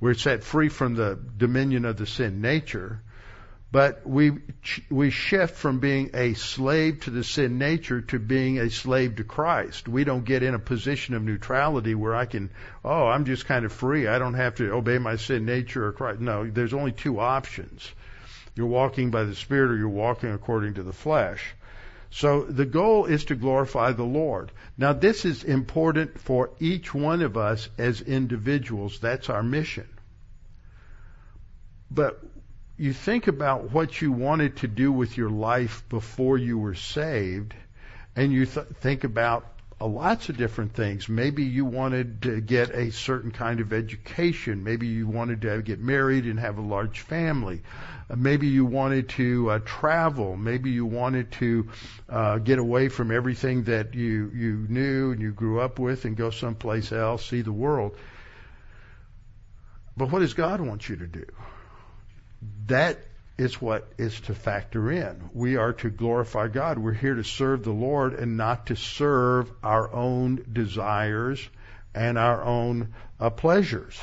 We're 0.00 0.14
set 0.14 0.42
free 0.42 0.70
from 0.70 0.96
the 0.96 1.16
dominion 1.36 1.84
of 1.84 1.96
the 1.96 2.06
sin 2.06 2.40
nature, 2.40 3.00
but 3.72 4.04
we 4.04 4.32
we 4.90 5.10
shift 5.10 5.56
from 5.56 5.78
being 5.78 6.10
a 6.14 6.34
slave 6.34 7.00
to 7.00 7.10
the 7.10 7.22
sin 7.22 7.58
nature 7.58 8.00
to 8.00 8.18
being 8.18 8.58
a 8.58 8.68
slave 8.68 9.16
to 9.16 9.24
Christ. 9.24 9.88
We 9.88 10.02
don't 10.02 10.24
get 10.24 10.42
in 10.42 10.54
a 10.54 10.58
position 10.58 11.14
of 11.14 11.22
neutrality 11.22 11.94
where 11.94 12.16
I 12.16 12.26
can, 12.26 12.50
oh, 12.84 13.06
I'm 13.06 13.24
just 13.24 13.46
kind 13.46 13.64
of 13.64 13.72
free. 13.72 14.08
I 14.08 14.18
don't 14.18 14.34
have 14.34 14.56
to 14.56 14.72
obey 14.72 14.98
my 14.98 15.16
sin 15.16 15.44
nature 15.44 15.86
or 15.86 15.92
Christ. 15.92 16.20
No, 16.20 16.50
there's 16.50 16.74
only 16.74 16.92
two 16.92 17.20
options. 17.20 17.88
You're 18.56 18.66
walking 18.66 19.12
by 19.12 19.22
the 19.22 19.36
Spirit 19.36 19.70
or 19.70 19.76
you're 19.76 19.88
walking 19.88 20.32
according 20.32 20.74
to 20.74 20.82
the 20.82 20.92
flesh. 20.92 21.54
So 22.10 22.42
the 22.42 22.66
goal 22.66 23.06
is 23.06 23.26
to 23.26 23.36
glorify 23.36 23.92
the 23.92 24.02
Lord. 24.02 24.50
Now 24.76 24.92
this 24.94 25.24
is 25.24 25.44
important 25.44 26.18
for 26.18 26.50
each 26.58 26.92
one 26.92 27.22
of 27.22 27.36
us 27.36 27.68
as 27.78 28.00
individuals. 28.00 28.98
That's 28.98 29.30
our 29.30 29.44
mission. 29.44 29.86
But 31.88 32.20
you 32.80 32.94
think 32.94 33.28
about 33.28 33.72
what 33.72 34.00
you 34.00 34.10
wanted 34.10 34.56
to 34.56 34.66
do 34.66 34.90
with 34.90 35.14
your 35.14 35.28
life 35.28 35.84
before 35.90 36.38
you 36.38 36.56
were 36.56 36.74
saved, 36.74 37.52
and 38.16 38.32
you 38.32 38.46
th- 38.46 38.68
think 38.80 39.04
about 39.04 39.44
uh, 39.78 39.86
lots 39.86 40.30
of 40.30 40.38
different 40.38 40.72
things. 40.72 41.06
Maybe 41.06 41.44
you 41.44 41.66
wanted 41.66 42.22
to 42.22 42.40
get 42.40 42.70
a 42.70 42.90
certain 42.90 43.32
kind 43.32 43.60
of 43.60 43.74
education. 43.74 44.64
Maybe 44.64 44.86
you 44.86 45.06
wanted 45.06 45.42
to 45.42 45.60
get 45.60 45.78
married 45.78 46.24
and 46.24 46.40
have 46.40 46.56
a 46.56 46.62
large 46.62 47.00
family. 47.00 47.60
Uh, 48.08 48.16
maybe 48.16 48.46
you 48.46 48.64
wanted 48.64 49.10
to 49.10 49.50
uh, 49.50 49.58
travel. 49.62 50.38
Maybe 50.38 50.70
you 50.70 50.86
wanted 50.86 51.32
to 51.32 51.68
uh, 52.08 52.38
get 52.38 52.58
away 52.58 52.88
from 52.88 53.10
everything 53.10 53.64
that 53.64 53.92
you 53.92 54.30
you 54.34 54.66
knew 54.70 55.12
and 55.12 55.20
you 55.20 55.32
grew 55.32 55.60
up 55.60 55.78
with 55.78 56.06
and 56.06 56.16
go 56.16 56.30
someplace 56.30 56.92
else, 56.92 57.26
see 57.26 57.42
the 57.42 57.52
world. 57.52 57.94
But 59.98 60.10
what 60.10 60.20
does 60.20 60.32
God 60.32 60.62
want 60.62 60.88
you 60.88 60.96
to 60.96 61.06
do? 61.06 61.26
That 62.70 62.98
is 63.36 63.60
what 63.60 63.90
is 63.96 64.20
to 64.20 64.34
factor 64.34 64.92
in. 64.92 65.30
We 65.32 65.56
are 65.56 65.72
to 65.74 65.88
glorify 65.88 66.48
God. 66.48 66.78
We're 66.78 66.92
here 66.92 67.14
to 67.14 67.24
serve 67.24 67.64
the 67.64 67.72
Lord 67.72 68.14
and 68.14 68.36
not 68.36 68.66
to 68.66 68.76
serve 68.76 69.50
our 69.62 69.90
own 69.92 70.44
desires 70.52 71.48
and 71.94 72.18
our 72.18 72.42
own 72.42 72.92
uh, 73.18 73.30
pleasures. 73.30 73.98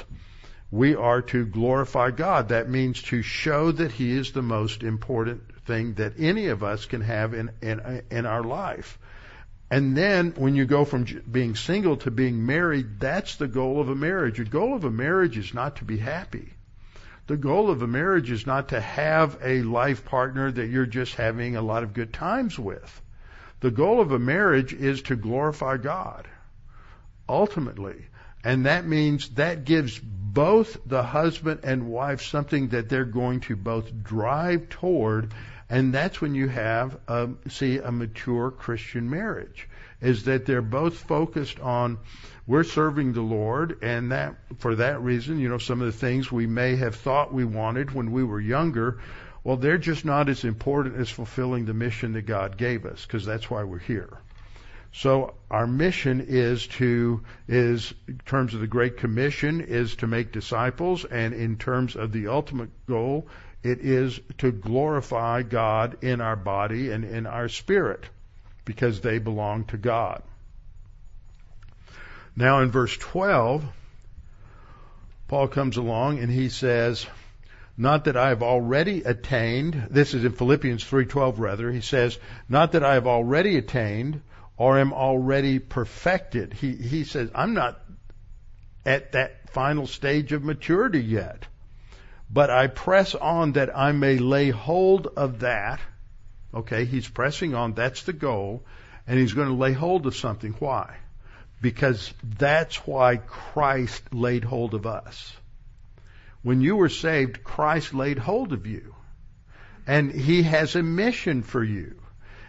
We 0.71 0.95
are 0.95 1.21
to 1.21 1.45
glorify 1.45 2.11
God. 2.11 2.49
That 2.49 2.69
means 2.69 3.01
to 3.03 3.21
show 3.21 3.71
that 3.71 3.91
He 3.91 4.11
is 4.11 4.31
the 4.31 4.41
most 4.41 4.83
important 4.83 5.43
thing 5.65 5.93
that 5.93 6.19
any 6.19 6.47
of 6.47 6.63
us 6.63 6.85
can 6.85 7.01
have 7.01 7.33
in, 7.33 7.51
in, 7.61 8.03
in 8.09 8.25
our 8.25 8.43
life. 8.43 8.97
And 9.69 9.95
then 9.95 10.33
when 10.35 10.55
you 10.55 10.65
go 10.65 10.83
from 10.83 11.05
being 11.29 11.55
single 11.55 11.97
to 11.97 12.11
being 12.11 12.45
married, 12.45 12.99
that's 12.99 13.35
the 13.35 13.47
goal 13.47 13.79
of 13.79 13.89
a 13.89 13.95
marriage. 13.95 14.37
The 14.37 14.45
goal 14.45 14.73
of 14.73 14.83
a 14.83 14.91
marriage 14.91 15.37
is 15.37 15.53
not 15.53 15.77
to 15.77 15.85
be 15.85 15.97
happy. 15.97 16.53
The 17.27 17.37
goal 17.37 17.69
of 17.69 17.81
a 17.81 17.87
marriage 17.87 18.31
is 18.31 18.47
not 18.47 18.69
to 18.69 18.79
have 18.79 19.37
a 19.43 19.61
life 19.61 20.05
partner 20.05 20.49
that 20.51 20.67
you're 20.67 20.85
just 20.85 21.15
having 21.15 21.55
a 21.55 21.61
lot 21.61 21.83
of 21.83 21.93
good 21.93 22.13
times 22.13 22.57
with. 22.57 23.01
The 23.59 23.71
goal 23.71 23.99
of 23.99 24.11
a 24.11 24.19
marriage 24.19 24.73
is 24.73 25.01
to 25.03 25.15
glorify 25.15 25.77
God, 25.77 26.27
ultimately. 27.27 28.05
And 28.43 28.65
that 28.65 28.87
means 28.87 29.29
that 29.31 29.65
gives 29.65 29.99
both 29.99 30.77
the 30.85 31.03
husband 31.03 31.61
and 31.63 31.89
wife 31.89 32.21
something 32.21 32.69
that 32.69 32.87
they're 32.87 33.03
going 33.03 33.41
to 33.41 33.55
both 33.55 34.03
drive 34.03 34.69
toward 34.69 35.33
And 35.69 35.93
that's 35.93 36.21
when 36.21 36.33
you 36.33 36.47
have, 36.47 36.97
a, 37.07 37.29
see, 37.49 37.77
a 37.77 37.91
mature 37.91 38.51
Christian 38.51 39.09
marriage, 39.09 39.67
is 39.99 40.23
that 40.23 40.45
they're 40.45 40.61
both 40.61 40.97
focused 40.97 41.59
on 41.59 41.99
we're 42.47 42.63
serving 42.63 43.11
the 43.13 43.21
Lord, 43.21 43.79
and 43.83 44.11
that 44.13 44.35
for 44.59 44.75
that 44.75 45.01
reason, 45.01 45.37
you 45.37 45.49
know, 45.49 45.57
some 45.57 45.81
of 45.81 45.87
the 45.87 45.99
things 45.99 46.31
we 46.31 46.47
may 46.47 46.77
have 46.77 46.95
thought 46.95 47.33
we 47.33 47.43
wanted 47.43 47.91
when 47.91 48.11
we 48.11 48.23
were 48.23 48.39
younger, 48.39 48.99
well, 49.43 49.57
they're 49.57 49.77
just 49.77 50.05
not 50.05 50.29
as 50.29 50.43
important 50.45 50.95
as 50.95 51.09
fulfilling 51.09 51.65
the 51.65 51.73
mission 51.73 52.13
that 52.13 52.25
God 52.25 52.57
gave 52.57 52.85
us, 52.85 53.05
because 53.05 53.25
that's 53.25 53.49
why 53.49 53.63
we're 53.63 53.79
here. 53.79 54.17
So 54.93 55.35
our 55.51 55.67
mission 55.67 56.25
is 56.27 56.65
to 56.67 57.21
is 57.47 57.93
in 58.07 58.19
terms 58.25 58.53
of 58.53 58.61
the 58.61 58.67
Great 58.67 58.97
Commission 58.97 59.61
is 59.61 59.97
to 59.97 60.07
make 60.07 60.31
disciples, 60.31 61.03
and 61.05 61.33
in 61.33 61.57
terms 61.57 61.95
of 61.95 62.13
the 62.13 62.27
ultimate 62.27 62.69
goal, 62.87 63.27
it 63.61 63.79
is 63.79 64.19
to 64.37 64.51
glorify 64.51 65.43
God 65.43 65.97
in 66.01 66.21
our 66.21 66.37
body 66.37 66.91
and 66.91 67.03
in 67.03 67.27
our 67.27 67.49
spirit, 67.49 68.05
because 68.63 69.01
they 69.01 69.19
belong 69.19 69.65
to 69.65 69.77
God. 69.77 70.23
Now 72.37 72.59
in 72.61 72.69
verse 72.69 72.95
12, 72.95 73.65
Paul 75.27 75.47
comes 75.47 75.77
along 75.77 76.19
and 76.19 76.31
he 76.31 76.49
says, 76.49 77.07
not 77.75 78.05
that 78.05 78.15
I 78.15 78.29
have 78.29 78.43
already 78.43 79.01
attained, 79.01 79.87
this 79.89 80.13
is 80.13 80.23
in 80.23 80.33
Philippians 80.33 80.83
3:12 80.83 81.39
rather, 81.39 81.71
he 81.71 81.81
says, 81.81 82.19
not 82.47 82.73
that 82.73 82.83
I 82.83 82.93
have 82.93 83.07
already 83.07 83.57
attained 83.57 84.21
or 84.55 84.77
am 84.77 84.93
already 84.93 85.57
perfected. 85.57 86.53
He, 86.53 86.75
he 86.75 87.05
says, 87.05 87.31
I'm 87.33 87.55
not 87.55 87.79
at 88.85 89.13
that 89.13 89.49
final 89.49 89.87
stage 89.87 90.31
of 90.31 90.43
maturity 90.43 91.01
yet, 91.01 91.47
but 92.31 92.51
I 92.51 92.67
press 92.67 93.15
on 93.15 93.53
that 93.53 93.75
I 93.75 93.93
may 93.93 94.19
lay 94.19 94.51
hold 94.51 95.07
of 95.07 95.39
that. 95.39 95.79
Okay, 96.53 96.85
he's 96.85 97.07
pressing 97.07 97.55
on, 97.55 97.73
that's 97.73 98.03
the 98.03 98.13
goal, 98.13 98.63
and 99.07 99.17
he's 99.17 99.33
going 99.33 99.47
to 99.47 99.55
lay 99.55 99.73
hold 99.73 100.05
of 100.05 100.15
something. 100.15 100.53
Why? 100.59 100.97
Because 101.61 102.13
that's 102.23 102.75
why 102.87 103.17
Christ 103.17 104.13
laid 104.13 104.43
hold 104.43 104.73
of 104.73 104.85
us. 104.85 105.35
When 106.43 106.61
you 106.61 106.75
were 106.75 106.89
saved, 106.89 107.43
Christ 107.43 107.93
laid 107.93 108.19
hold 108.19 108.53
of 108.53 108.67
you. 108.67 108.95
And 109.87 110.11
he 110.11 110.43
has 110.43 110.75
a 110.75 110.83
mission 110.83 111.43
for 111.43 111.63
you. 111.63 111.99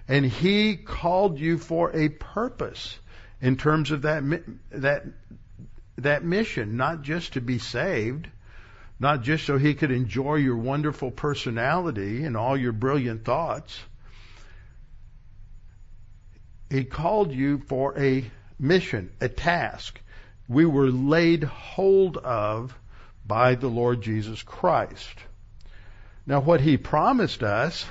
And 0.06 0.24
he 0.24 0.76
called 0.76 1.38
you 1.38 1.59
for 1.59 1.94
a 1.94 2.09
purpose 2.09 2.98
in 3.40 3.56
terms 3.56 3.90
of 3.90 4.02
that, 4.02 4.22
that, 4.70 5.04
that 5.96 6.24
mission, 6.24 6.76
not 6.76 7.02
just 7.02 7.34
to 7.34 7.40
be 7.40 7.59
saved, 7.59 8.28
not 9.00 9.22
just 9.22 9.46
so 9.46 9.59
he 9.59 9.74
could 9.74 9.90
enjoy 9.90 10.36
your 10.36 10.56
wonderful 10.56 11.11
personality 11.11 12.24
and 12.24 12.36
all 12.36 12.56
your 12.56 12.72
brilliant 12.72 13.24
thoughts. 13.24 13.78
He 16.70 16.84
called 16.84 17.32
you 17.32 17.59
for 17.59 17.98
a 17.98 18.30
mission, 18.59 19.11
a 19.20 19.28
task. 19.28 20.00
We 20.48 20.64
were 20.64 20.90
laid 20.90 21.44
hold 21.44 22.16
of 22.16 22.76
by 23.26 23.54
the 23.54 23.68
Lord 23.68 24.02
Jesus 24.02 24.42
Christ. 24.42 25.14
Now 26.26 26.40
what 26.40 26.61
he 26.61 26.76
promised 26.76 27.42
us 27.42 27.86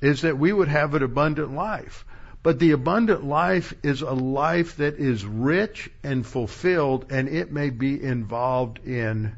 is 0.00 0.22
that 0.22 0.38
we 0.38 0.52
would 0.52 0.68
have 0.68 0.94
an 0.94 1.02
abundant 1.02 1.54
life. 1.54 2.04
But 2.42 2.60
the 2.60 2.70
abundant 2.70 3.24
life 3.24 3.74
is 3.82 4.02
a 4.02 4.12
life 4.12 4.76
that 4.76 4.94
is 5.00 5.24
rich 5.24 5.90
and 6.04 6.24
fulfilled, 6.24 7.06
and 7.10 7.28
it 7.28 7.50
may 7.50 7.70
be 7.70 8.00
involved 8.00 8.78
in 8.86 9.34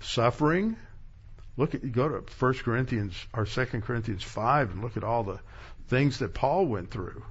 suffering. 0.00 0.76
Look 1.56 1.74
at 1.74 1.90
go 1.90 2.08
to 2.08 2.24
1 2.38 2.54
Corinthians 2.54 3.14
or 3.32 3.46
2 3.46 3.64
Corinthians 3.80 4.22
5 4.22 4.72
and 4.72 4.82
look 4.82 4.98
at 4.98 5.04
all 5.04 5.24
the 5.24 5.40
things 5.88 6.18
that 6.18 6.34
Paul 6.34 6.66
went 6.66 6.90
through. 6.90 7.22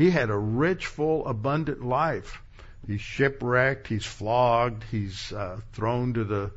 He 0.00 0.10
had 0.10 0.30
a 0.30 0.38
rich, 0.38 0.86
full, 0.86 1.26
abundant 1.26 1.84
life. 1.84 2.40
He's 2.86 3.02
shipwrecked, 3.02 3.86
he's 3.86 4.06
flogged, 4.06 4.82
he's 4.90 5.30
uh, 5.30 5.60
thrown 5.74 6.14
to 6.14 6.24
the 6.24 6.52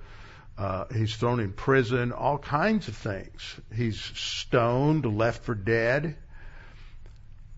uh, 0.57 0.85
he's 0.93 1.13
thrown 1.17 1.41
in 1.41 1.51
prison, 1.51 2.13
all 2.13 2.37
kinds 2.37 2.87
of 2.87 2.95
things. 2.95 3.59
He's 3.75 3.99
stoned, 3.99 5.05
left 5.17 5.43
for 5.43 5.55
dead. 5.55 6.15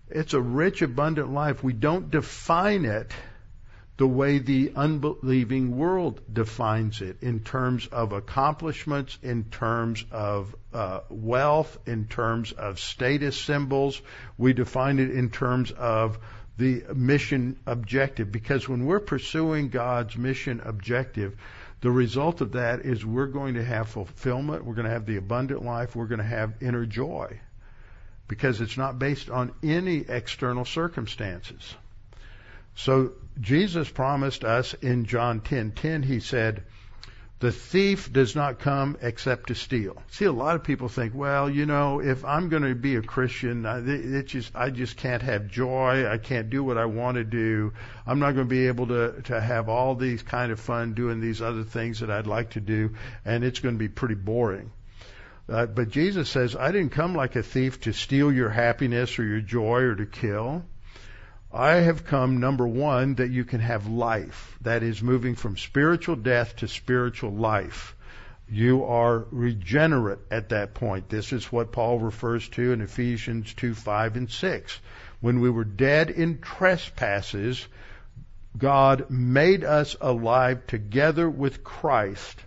It's 0.08 0.34
a 0.34 0.40
rich, 0.40 0.82
abundant 0.82 1.32
life. 1.32 1.62
We 1.62 1.72
don't 1.72 2.10
define 2.10 2.84
it 2.84 3.12
the 3.96 4.06
way 4.06 4.38
the 4.38 4.72
unbelieving 4.76 5.76
world 5.76 6.20
defines 6.30 7.00
it 7.00 7.22
in 7.22 7.40
terms 7.40 7.86
of 7.86 8.12
accomplishments, 8.12 9.18
in 9.22 9.44
terms 9.44 10.04
of 10.10 10.54
uh, 10.74 11.00
wealth, 11.08 11.78
in 11.86 12.06
terms 12.06 12.52
of 12.52 12.78
status 12.78 13.40
symbols. 13.40 14.00
We 14.36 14.52
define 14.52 14.98
it 14.98 15.10
in 15.10 15.30
terms 15.30 15.70
of 15.70 16.18
the 16.58 16.84
mission 16.94 17.58
objective 17.66 18.30
because 18.30 18.68
when 18.68 18.84
we're 18.84 19.00
pursuing 19.00 19.70
God's 19.70 20.16
mission 20.16 20.60
objective, 20.64 21.36
the 21.80 21.90
result 21.90 22.40
of 22.42 22.52
that 22.52 22.80
is 22.80 23.04
we're 23.04 23.26
going 23.26 23.54
to 23.54 23.64
have 23.64 23.88
fulfillment, 23.88 24.64
we're 24.64 24.74
going 24.74 24.86
to 24.86 24.92
have 24.92 25.06
the 25.06 25.16
abundant 25.16 25.64
life, 25.64 25.96
we're 25.96 26.06
going 26.06 26.18
to 26.18 26.24
have 26.24 26.54
inner 26.60 26.84
joy 26.84 27.40
because 28.28 28.60
it's 28.60 28.76
not 28.76 28.98
based 28.98 29.30
on 29.30 29.52
any 29.62 29.98
external 29.98 30.64
circumstances. 30.64 31.74
So 32.76 33.12
Jesus 33.40 33.90
promised 33.90 34.44
us 34.44 34.74
in 34.74 35.06
John 35.06 35.40
10:10 35.40 36.04
he 36.04 36.20
said, 36.20 36.62
the 37.38 37.52
thief 37.52 38.10
does 38.10 38.34
not 38.34 38.60
come 38.60 38.96
except 39.02 39.48
to 39.48 39.54
steal. 39.54 40.02
See, 40.08 40.24
a 40.24 40.32
lot 40.32 40.56
of 40.56 40.64
people 40.64 40.88
think, 40.88 41.14
well, 41.14 41.50
you 41.50 41.66
know, 41.66 42.00
if 42.00 42.24
I'm 42.24 42.48
going 42.48 42.62
to 42.62 42.74
be 42.74 42.96
a 42.96 43.02
Christian, 43.02 43.66
it 43.66 44.26
just, 44.26 44.56
I 44.56 44.70
just 44.70 44.96
can't 44.96 45.20
have 45.20 45.48
joy. 45.48 46.08
I 46.08 46.16
can't 46.16 46.48
do 46.48 46.64
what 46.64 46.78
I 46.78 46.86
want 46.86 47.16
to 47.16 47.24
do. 47.24 47.74
I'm 48.06 48.20
not 48.20 48.32
going 48.32 48.46
to 48.46 48.50
be 48.50 48.68
able 48.68 48.86
to, 48.86 49.20
to 49.24 49.38
have 49.38 49.68
all 49.68 49.94
these 49.94 50.22
kind 50.22 50.50
of 50.50 50.58
fun 50.58 50.94
doing 50.94 51.20
these 51.20 51.42
other 51.42 51.64
things 51.64 52.00
that 52.00 52.10
I'd 52.10 52.26
like 52.26 52.50
to 52.50 52.60
do, 52.60 52.94
and 53.26 53.44
it's 53.44 53.60
going 53.60 53.74
to 53.74 53.78
be 53.78 53.88
pretty 53.88 54.14
boring. 54.14 54.72
Uh, 55.46 55.66
but 55.66 55.90
Jesus 55.90 56.30
says, 56.30 56.56
I 56.56 56.72
didn't 56.72 56.92
come 56.92 57.14
like 57.14 57.36
a 57.36 57.42
thief 57.42 57.82
to 57.82 57.92
steal 57.92 58.32
your 58.32 58.48
happiness 58.48 59.18
or 59.18 59.24
your 59.24 59.42
joy 59.42 59.82
or 59.82 59.94
to 59.94 60.06
kill. 60.06 60.64
I 61.56 61.76
have 61.76 62.04
come, 62.04 62.38
number 62.38 62.68
one, 62.68 63.14
that 63.14 63.30
you 63.30 63.44
can 63.44 63.60
have 63.60 63.86
life. 63.86 64.58
That 64.60 64.82
is 64.82 65.02
moving 65.02 65.34
from 65.36 65.56
spiritual 65.56 66.16
death 66.16 66.56
to 66.56 66.68
spiritual 66.68 67.32
life. 67.32 67.96
You 68.48 68.84
are 68.84 69.26
regenerate 69.30 70.18
at 70.30 70.50
that 70.50 70.74
point. 70.74 71.08
This 71.08 71.32
is 71.32 71.50
what 71.50 71.72
Paul 71.72 71.98
refers 71.98 72.46
to 72.50 72.72
in 72.72 72.82
Ephesians 72.82 73.54
2, 73.54 73.74
5, 73.74 74.16
and 74.16 74.30
6. 74.30 74.80
When 75.20 75.40
we 75.40 75.48
were 75.48 75.64
dead 75.64 76.10
in 76.10 76.40
trespasses, 76.40 77.66
God 78.56 79.10
made 79.10 79.64
us 79.64 79.96
alive 80.00 80.66
together 80.66 81.28
with 81.28 81.64
Christ 81.64 82.38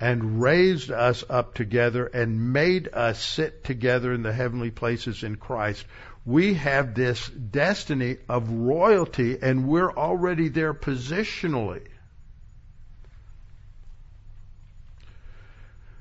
and 0.00 0.40
raised 0.40 0.90
us 0.90 1.22
up 1.28 1.54
together 1.54 2.06
and 2.06 2.54
made 2.54 2.88
us 2.92 3.22
sit 3.22 3.64
together 3.64 4.14
in 4.14 4.22
the 4.22 4.32
heavenly 4.32 4.70
places 4.70 5.22
in 5.22 5.36
Christ 5.36 5.84
we 6.24 6.54
have 6.54 6.94
this 6.94 7.28
destiny 7.28 8.18
of 8.28 8.50
royalty 8.50 9.38
and 9.40 9.66
we're 9.66 9.90
already 9.90 10.48
there 10.48 10.74
positionally. 10.74 11.86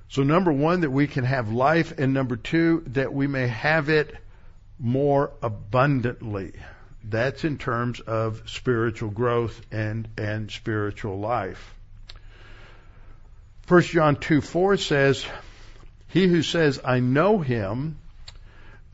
So 0.09 0.23
number 0.23 0.51
one, 0.51 0.81
that 0.81 0.91
we 0.91 1.05
can 1.05 1.23
have 1.23 1.51
life, 1.51 1.93
and 1.99 2.15
number 2.15 2.35
two, 2.35 2.83
that 2.87 3.13
we 3.13 3.27
may 3.27 3.47
have 3.47 3.89
it 3.89 4.15
more 4.79 5.31
abundantly. 5.43 6.53
That's 7.03 7.43
in 7.43 7.59
terms 7.59 7.99
of 7.99 8.41
spiritual 8.47 9.11
growth 9.11 9.61
and, 9.71 10.07
and 10.17 10.49
spiritual 10.49 11.19
life. 11.19 11.75
1 13.67 13.81
John 13.83 14.15
2 14.15 14.41
4 14.41 14.77
says, 14.77 15.23
He 16.07 16.27
who 16.27 16.41
says, 16.41 16.79
I 16.83 17.01
know 17.01 17.37
him, 17.37 17.98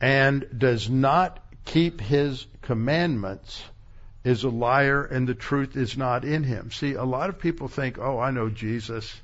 and 0.00 0.46
does 0.56 0.88
not 0.90 1.42
keep 1.64 2.00
his 2.00 2.46
commandments 2.62 3.62
is 4.24 4.44
a 4.44 4.48
liar 4.48 5.04
and 5.04 5.28
the 5.28 5.34
truth 5.34 5.76
is 5.76 5.96
not 5.96 6.24
in 6.24 6.42
him. 6.42 6.70
See, 6.72 6.94
a 6.94 7.04
lot 7.04 7.30
of 7.30 7.38
people 7.38 7.68
think, 7.68 7.98
"Oh, 7.98 8.18
I 8.18 8.30
know 8.30 8.48
Jesus." 8.48 9.14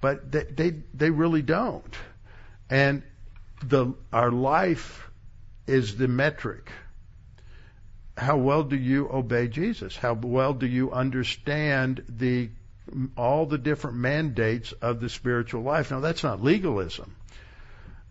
But 0.00 0.32
they 0.32 0.44
they, 0.44 0.70
they 0.94 1.10
really 1.10 1.42
don't. 1.42 1.94
And 2.70 3.02
the 3.62 3.94
our 4.12 4.30
life 4.30 5.08
is 5.66 5.96
the 5.96 6.08
metric. 6.08 6.70
How 8.16 8.38
well 8.38 8.62
do 8.62 8.76
you 8.76 9.10
obey 9.12 9.48
Jesus? 9.48 9.96
How 9.96 10.14
well 10.14 10.54
do 10.54 10.66
you 10.66 10.92
understand 10.92 12.02
the 12.08 12.48
all 13.16 13.46
the 13.46 13.58
different 13.58 13.96
mandates 13.98 14.72
of 14.72 15.00
the 15.00 15.08
spiritual 15.08 15.62
life? 15.62 15.90
Now 15.90 16.00
that's 16.00 16.22
not 16.22 16.42
legalism. 16.42 17.14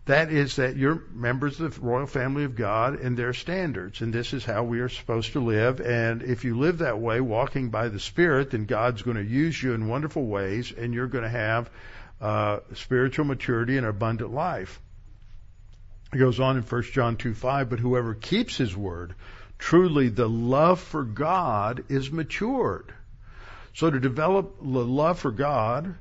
That 0.06 0.30
is 0.30 0.56
that 0.56 0.76
you're 0.76 1.02
members 1.12 1.60
of 1.60 1.74
the 1.74 1.80
royal 1.80 2.06
family 2.06 2.44
of 2.44 2.54
God 2.54 3.00
and 3.00 3.16
their 3.16 3.32
standards, 3.32 4.00
and 4.00 4.12
this 4.12 4.32
is 4.32 4.44
how 4.44 4.62
we 4.62 4.78
are 4.78 4.88
supposed 4.88 5.32
to 5.32 5.40
live. 5.40 5.80
And 5.80 6.22
if 6.22 6.44
you 6.44 6.56
live 6.56 6.78
that 6.78 7.00
way, 7.00 7.20
walking 7.20 7.70
by 7.70 7.88
the 7.88 7.98
Spirit, 7.98 8.52
then 8.52 8.66
God's 8.66 9.02
going 9.02 9.16
to 9.16 9.24
use 9.24 9.60
you 9.60 9.74
in 9.74 9.88
wonderful 9.88 10.24
ways, 10.24 10.70
and 10.70 10.94
you're 10.94 11.08
going 11.08 11.24
to 11.24 11.30
have 11.30 11.70
uh, 12.20 12.60
spiritual 12.74 13.24
maturity 13.24 13.76
and 13.76 13.86
abundant 13.86 14.32
life. 14.32 14.80
It 16.12 16.18
goes 16.18 16.38
on 16.38 16.56
in 16.56 16.62
1 16.62 16.82
John 16.92 17.16
2 17.16 17.34
5, 17.34 17.68
but 17.68 17.80
whoever 17.80 18.14
keeps 18.14 18.56
his 18.56 18.76
word, 18.76 19.16
truly 19.58 20.08
the 20.08 20.28
love 20.28 20.78
for 20.78 21.02
God 21.02 21.82
is 21.88 22.12
matured. 22.12 22.94
So 23.74 23.90
to 23.90 23.98
develop 23.98 24.60
the 24.60 24.84
love 24.84 25.18
for 25.18 25.32
God, 25.32 25.96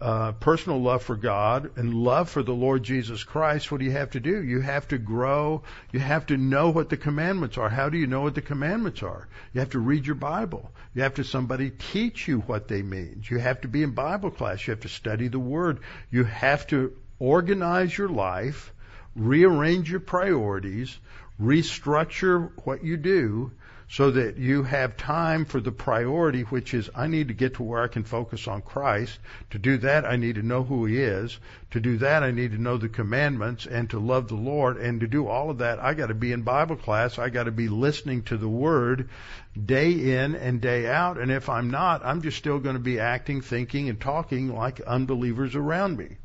uh, 0.00 0.32
personal 0.32 0.80
love 0.80 1.02
for 1.02 1.16
God 1.16 1.76
and 1.76 1.92
love 1.92 2.30
for 2.30 2.42
the 2.42 2.54
Lord 2.54 2.84
Jesus 2.84 3.24
Christ, 3.24 3.72
what 3.72 3.78
do 3.78 3.84
you 3.84 3.92
have 3.92 4.10
to 4.10 4.20
do? 4.20 4.42
You 4.42 4.60
have 4.60 4.86
to 4.88 4.98
grow. 4.98 5.62
You 5.92 5.98
have 5.98 6.26
to 6.26 6.36
know 6.36 6.70
what 6.70 6.88
the 6.88 6.96
commandments 6.96 7.58
are. 7.58 7.68
How 7.68 7.88
do 7.88 7.98
you 7.98 8.06
know 8.06 8.20
what 8.20 8.36
the 8.36 8.42
commandments 8.42 9.02
are? 9.02 9.26
You 9.52 9.60
have 9.60 9.70
to 9.70 9.80
read 9.80 10.06
your 10.06 10.14
Bible. 10.14 10.70
You 10.94 11.02
have 11.02 11.14
to 11.14 11.24
somebody 11.24 11.70
teach 11.70 12.28
you 12.28 12.40
what 12.40 12.68
they 12.68 12.82
mean. 12.82 13.22
You 13.28 13.38
have 13.38 13.62
to 13.62 13.68
be 13.68 13.82
in 13.82 13.90
Bible 13.90 14.30
class. 14.30 14.66
You 14.66 14.72
have 14.72 14.82
to 14.82 14.88
study 14.88 15.28
the 15.28 15.38
Word. 15.40 15.80
You 16.10 16.24
have 16.24 16.66
to 16.68 16.92
organize 17.18 17.96
your 17.96 18.08
life, 18.08 18.72
rearrange 19.16 19.90
your 19.90 20.00
priorities, 20.00 20.96
restructure 21.40 22.50
what 22.64 22.84
you 22.84 22.96
do, 22.96 23.50
so 23.90 24.10
that 24.10 24.36
you 24.36 24.64
have 24.64 24.98
time 24.98 25.46
for 25.46 25.60
the 25.60 25.72
priority, 25.72 26.42
which 26.42 26.74
is 26.74 26.90
I 26.94 27.06
need 27.06 27.28
to 27.28 27.34
get 27.34 27.54
to 27.54 27.62
where 27.62 27.82
I 27.82 27.88
can 27.88 28.04
focus 28.04 28.46
on 28.46 28.60
Christ. 28.60 29.18
To 29.50 29.58
do 29.58 29.78
that, 29.78 30.04
I 30.04 30.16
need 30.16 30.34
to 30.34 30.42
know 30.42 30.62
who 30.62 30.84
He 30.84 30.98
is. 30.98 31.38
To 31.70 31.80
do 31.80 31.96
that, 31.98 32.22
I 32.22 32.30
need 32.30 32.52
to 32.52 32.60
know 32.60 32.76
the 32.76 32.90
commandments 32.90 33.64
and 33.64 33.88
to 33.88 33.98
love 33.98 34.28
the 34.28 34.34
Lord. 34.34 34.76
And 34.76 35.00
to 35.00 35.06
do 35.06 35.26
all 35.26 35.48
of 35.48 35.58
that, 35.58 35.78
I 35.78 35.94
got 35.94 36.08
to 36.08 36.14
be 36.14 36.32
in 36.32 36.42
Bible 36.42 36.76
class. 36.76 37.18
I 37.18 37.30
got 37.30 37.44
to 37.44 37.50
be 37.50 37.68
listening 37.68 38.24
to 38.24 38.36
the 38.36 38.48
Word 38.48 39.08
day 39.64 39.92
in 39.92 40.34
and 40.34 40.60
day 40.60 40.86
out. 40.86 41.16
And 41.16 41.32
if 41.32 41.48
I'm 41.48 41.70
not, 41.70 42.04
I'm 42.04 42.20
just 42.20 42.36
still 42.36 42.58
going 42.58 42.76
to 42.76 42.80
be 42.80 43.00
acting, 43.00 43.40
thinking, 43.40 43.88
and 43.88 43.98
talking 43.98 44.54
like 44.54 44.82
unbelievers 44.82 45.54
around 45.54 45.96
me. 45.96 46.18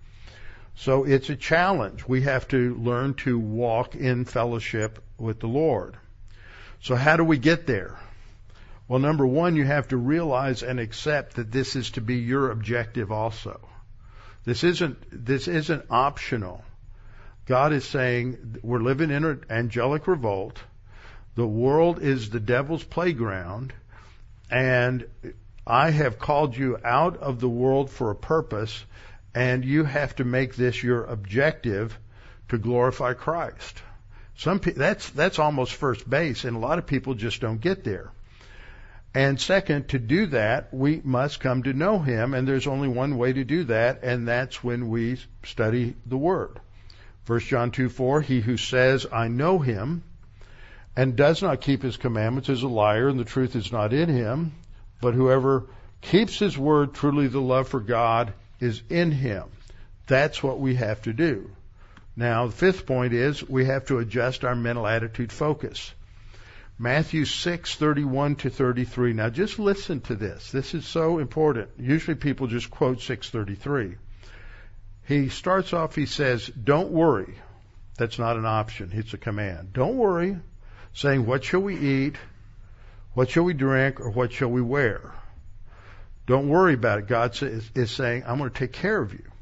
So 0.75 1.05
it's 1.05 1.29
a 1.29 1.35
challenge. 1.37 2.05
We 2.07 2.23
have 2.23 2.47
to 2.49 2.75
learn 2.75 3.13
to 3.15 3.39
walk 3.39 3.95
in 3.95 4.25
fellowship 4.25 5.01
with 5.17 5.39
the 5.39 5.47
Lord. 5.47 5.95
So 6.83 6.97
how 6.97 7.15
do 7.15 7.23
we 7.23 7.37
get 7.37 7.65
there? 7.65 7.97
Well, 8.89 8.99
number 8.99 9.25
one, 9.25 9.55
you 9.55 9.63
have 9.63 9.87
to 9.87 9.97
realize 9.97 10.63
and 10.63 10.81
accept 10.81 11.37
that 11.37 11.49
this 11.49 11.77
is 11.77 11.91
to 11.91 12.01
be 12.01 12.15
your 12.15 12.51
objective 12.51 13.09
also. 13.09 13.61
This 14.43 14.65
isn't, 14.65 14.97
this 15.09 15.47
isn't 15.47 15.85
optional. 15.89 16.61
God 17.45 17.71
is 17.71 17.85
saying 17.85 18.59
we're 18.61 18.81
living 18.81 19.11
in 19.11 19.23
an 19.23 19.45
angelic 19.49 20.07
revolt. 20.07 20.59
The 21.35 21.47
world 21.47 22.01
is 22.01 22.29
the 22.29 22.41
devil's 22.41 22.83
playground 22.83 23.71
and 24.51 25.07
I 25.65 25.89
have 25.89 26.19
called 26.19 26.57
you 26.57 26.77
out 26.83 27.15
of 27.15 27.39
the 27.39 27.47
world 27.47 27.91
for 27.91 28.11
a 28.11 28.15
purpose 28.15 28.83
and 29.33 29.63
you 29.63 29.85
have 29.85 30.17
to 30.17 30.25
make 30.25 30.57
this 30.57 30.83
your 30.83 31.05
objective 31.05 31.97
to 32.49 32.57
glorify 32.57 33.13
Christ. 33.13 33.81
Some 34.37 34.59
pe- 34.59 34.71
that's 34.71 35.09
that's 35.11 35.39
almost 35.39 35.73
first 35.73 36.09
base, 36.09 36.43
and 36.43 36.55
a 36.55 36.59
lot 36.59 36.79
of 36.79 36.87
people 36.87 37.13
just 37.13 37.41
don't 37.41 37.61
get 37.61 37.83
there. 37.83 38.11
And 39.15 39.39
second, 39.39 39.89
to 39.89 39.99
do 39.99 40.25
that, 40.27 40.73
we 40.73 40.99
must 41.03 41.39
come 41.39 41.63
to 41.63 41.73
know 41.73 41.99
Him, 41.99 42.33
and 42.33 42.47
there's 42.47 42.65
only 42.65 42.87
one 42.87 43.17
way 43.17 43.31
to 43.33 43.43
do 43.43 43.65
that, 43.65 43.99
and 44.03 44.27
that's 44.27 44.63
when 44.63 44.89
we 44.89 45.17
study 45.43 45.95
the 46.05 46.17
Word. 46.17 46.59
1 47.27 47.39
John 47.41 47.71
2 47.71 47.89
4, 47.89 48.21
He 48.21 48.41
who 48.41 48.57
says, 48.57 49.05
I 49.11 49.27
know 49.27 49.59
Him, 49.59 50.03
and 50.95 51.15
does 51.15 51.43
not 51.43 51.61
keep 51.61 51.83
His 51.83 51.97
commandments 51.97 52.49
is 52.49 52.63
a 52.63 52.67
liar, 52.67 53.07
and 53.07 53.19
the 53.19 53.23
truth 53.23 53.55
is 53.55 53.71
not 53.71 53.93
in 53.93 54.09
him. 54.09 54.53
But 54.99 55.13
whoever 55.13 55.67
keeps 56.01 56.39
His 56.39 56.57
Word, 56.57 56.93
truly 56.93 57.27
the 57.27 57.41
love 57.41 57.67
for 57.67 57.79
God 57.79 58.33
is 58.59 58.81
in 58.89 59.11
him. 59.11 59.43
That's 60.07 60.41
what 60.41 60.59
we 60.59 60.75
have 60.75 61.01
to 61.03 61.13
do. 61.13 61.51
Now, 62.15 62.45
the 62.45 62.51
fifth 62.51 62.85
point 62.85 63.13
is 63.13 63.47
we 63.47 63.65
have 63.65 63.85
to 63.85 63.97
adjust 63.99 64.45
our 64.45 64.55
mental 64.55 64.85
attitude 64.85 65.31
focus. 65.31 65.93
Matthew 66.77 67.23
6:31 67.25 68.35
to 68.39 68.49
33. 68.49 69.13
Now 69.13 69.29
just 69.29 69.59
listen 69.59 70.01
to 70.01 70.15
this. 70.15 70.51
This 70.51 70.73
is 70.73 70.85
so 70.85 71.19
important. 71.19 71.69
Usually 71.77 72.15
people 72.15 72.47
just 72.47 72.71
quote 72.71 72.99
6:33. 72.99 73.95
He 75.03 75.29
starts 75.29 75.71
off 75.73 75.95
he 75.95 76.05
says, 76.05 76.47
"Don't 76.47 76.91
worry." 76.91 77.35
That's 77.97 78.17
not 78.17 78.37
an 78.37 78.45
option. 78.45 78.91
It's 78.93 79.13
a 79.13 79.17
command. 79.17 79.73
Don't 79.73 79.97
worry, 79.97 80.37
saying, 80.93 81.25
"What 81.25 81.43
shall 81.43 81.61
we 81.61 81.77
eat? 81.77 82.15
What 83.13 83.29
shall 83.29 83.43
we 83.43 83.53
drink? 83.53 83.99
Or 83.99 84.09
what 84.09 84.33
shall 84.33 84.49
we 84.49 84.61
wear?" 84.61 85.11
Don't 86.25 86.49
worry 86.49 86.73
about 86.73 86.99
it. 86.99 87.07
God 87.07 87.37
is 87.41 87.91
saying, 87.91 88.23
"I'm 88.25 88.39
going 88.39 88.49
to 88.49 88.59
take 88.59 88.73
care 88.73 88.99
of 88.99 89.13
you." 89.13 89.32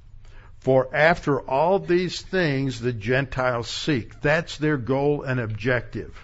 For 0.61 0.95
after 0.95 1.41
all 1.41 1.79
these 1.79 2.21
things 2.21 2.79
the 2.79 2.93
Gentiles 2.93 3.67
seek. 3.67 4.21
That's 4.21 4.57
their 4.57 4.77
goal 4.77 5.23
and 5.23 5.39
objective. 5.39 6.15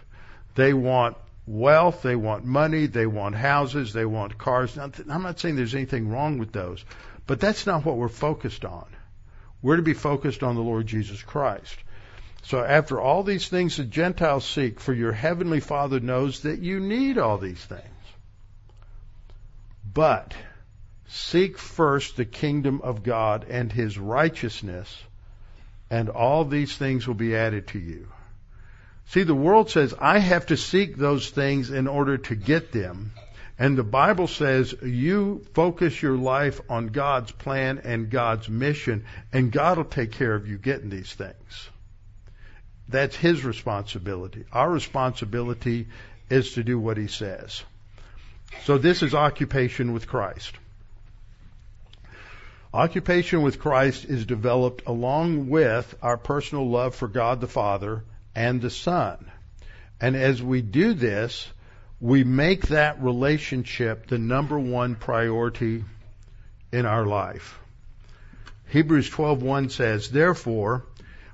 They 0.53 0.73
want 0.73 1.17
wealth, 1.47 2.03
they 2.03 2.15
want 2.15 2.45
money, 2.45 2.85
they 2.85 3.07
want 3.07 3.35
houses, 3.35 3.93
they 3.93 4.05
want 4.05 4.37
cars. 4.37 4.75
Now, 4.75 4.91
I'm 5.09 5.23
not 5.23 5.39
saying 5.39 5.55
there's 5.55 5.73
anything 5.73 6.09
wrong 6.09 6.37
with 6.37 6.51
those, 6.51 6.85
but 7.25 7.39
that's 7.39 7.65
not 7.65 7.83
what 7.83 7.97
we're 7.97 8.09
focused 8.09 8.63
on. 8.63 8.85
We're 9.63 9.77
to 9.77 9.81
be 9.81 9.93
focused 9.93 10.43
on 10.43 10.55
the 10.55 10.61
Lord 10.61 10.85
Jesus 10.85 11.21
Christ. 11.23 11.75
So 12.43 12.63
after 12.63 13.01
all 13.01 13.23
these 13.23 13.47
things 13.47 13.77
the 13.77 13.85
Gentiles 13.85 14.45
seek, 14.45 14.79
for 14.79 14.93
your 14.93 15.13
heavenly 15.13 15.61
Father 15.61 15.99
knows 15.99 16.41
that 16.41 16.59
you 16.59 16.79
need 16.79 17.17
all 17.17 17.39
these 17.39 17.63
things. 17.63 17.83
But 19.93 20.35
Seek 21.09 21.57
first 21.57 22.17
the 22.17 22.25
kingdom 22.25 22.81
of 22.81 23.03
God 23.03 23.45
and 23.49 23.71
his 23.71 23.97
righteousness, 23.97 25.03
and 25.89 26.09
all 26.09 26.43
these 26.43 26.75
things 26.75 27.07
will 27.07 27.15
be 27.15 27.35
added 27.35 27.67
to 27.67 27.79
you. 27.79 28.07
See, 29.07 29.23
the 29.23 29.33
world 29.35 29.69
says, 29.69 29.93
I 29.97 30.19
have 30.19 30.47
to 30.47 30.57
seek 30.57 30.97
those 30.97 31.29
things 31.29 31.69
in 31.69 31.87
order 31.87 32.17
to 32.17 32.35
get 32.35 32.73
them. 32.73 33.13
And 33.59 33.77
the 33.77 33.83
Bible 33.83 34.27
says 34.27 34.75
you 34.83 35.45
focus 35.53 36.01
your 36.01 36.17
life 36.17 36.59
on 36.69 36.87
God's 36.87 37.31
plan 37.31 37.81
and 37.83 38.09
God's 38.09 38.49
mission, 38.49 39.05
and 39.31 39.51
God 39.51 39.77
will 39.77 39.85
take 39.85 40.11
care 40.11 40.35
of 40.35 40.47
you 40.47 40.57
getting 40.57 40.89
these 40.89 41.11
things. 41.11 41.69
That's 42.89 43.15
His 43.15 43.43
responsibility. 43.43 44.45
Our 44.51 44.69
responsibility 44.69 45.87
is 46.29 46.53
to 46.53 46.63
do 46.63 46.77
what 46.77 46.97
He 46.97 47.07
says. 47.07 47.63
So 48.65 48.77
this 48.77 49.01
is 49.01 49.15
occupation 49.15 49.93
with 49.93 50.07
Christ. 50.07 50.53
Occupation 52.77 53.41
with 53.41 53.57
Christ 53.57 54.05
is 54.05 54.27
developed 54.27 54.83
along 54.85 55.49
with 55.49 55.95
our 55.99 56.15
personal 56.15 56.69
love 56.69 56.93
for 56.93 57.07
God 57.07 57.41
the 57.41 57.47
Father 57.47 58.03
and 58.35 58.61
the 58.61 58.69
Son. 58.69 59.31
And 59.99 60.15
as 60.15 60.43
we 60.43 60.61
do 60.61 60.93
this, 60.93 61.51
we 61.99 62.23
make 62.23 62.67
that 62.67 63.01
relationship 63.01 64.05
the 64.05 64.19
number 64.19 64.59
one 64.59 64.93
priority 64.93 65.85
in 66.71 66.85
our 66.85 67.07
life. 67.07 67.57
Hebrews 68.67 69.09
12:1 69.09 69.69
says, 69.69 70.11
"Therefore, 70.11 70.85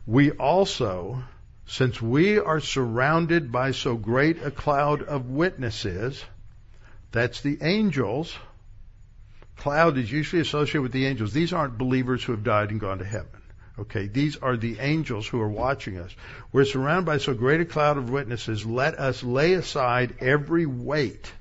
we 0.08 0.32
also, 0.32 1.26
since 1.66 2.02
we 2.02 2.40
are 2.40 2.62
surrounded 2.62 3.52
by 3.52 3.72
so 3.72 3.98
great 3.98 4.42
a 4.42 4.50
cloud 4.50 5.04
of 5.04 5.30
witnesses, 5.30 6.24
that's 7.12 7.42
the 7.42 7.58
angels, 7.62 8.34
Cloud 9.58 9.98
is 9.98 10.12
usually 10.12 10.42
associated 10.42 10.82
with 10.82 10.92
the 10.92 11.06
angels. 11.06 11.34
These 11.34 11.54
aren't 11.54 11.78
believers 11.78 12.24
who 12.24 12.34
have 12.34 12.44
died 12.44 12.72
and 12.72 12.80
gone 12.80 13.00
to 13.00 13.06
heaven. 13.06 13.42
Okay, 13.80 14.08
these 14.08 14.38
are 14.38 14.56
the 14.56 14.80
angels 14.80 15.28
who 15.28 15.42
are 15.42 15.50
watching 15.50 15.98
us. 15.98 16.16
We're 16.52 16.66
surrounded 16.66 17.06
by 17.06 17.18
so 17.18 17.34
great 17.34 17.62
a 17.62 17.66
cloud 17.66 17.98
of 17.98 18.10
witnesses. 18.10 18.66
Let 18.66 19.00
us 19.00 19.24
lay 19.24 19.54
aside 19.54 20.16
every 20.20 20.68
weight. 20.68 21.32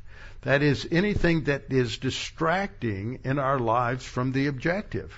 That 0.42 0.62
is 0.62 0.88
anything 0.90 1.44
that 1.44 1.64
is 1.70 1.98
distracting 1.98 3.20
in 3.24 3.38
our 3.38 3.58
lives 3.58 4.04
from 4.04 4.32
the 4.32 4.46
objective. 4.46 5.12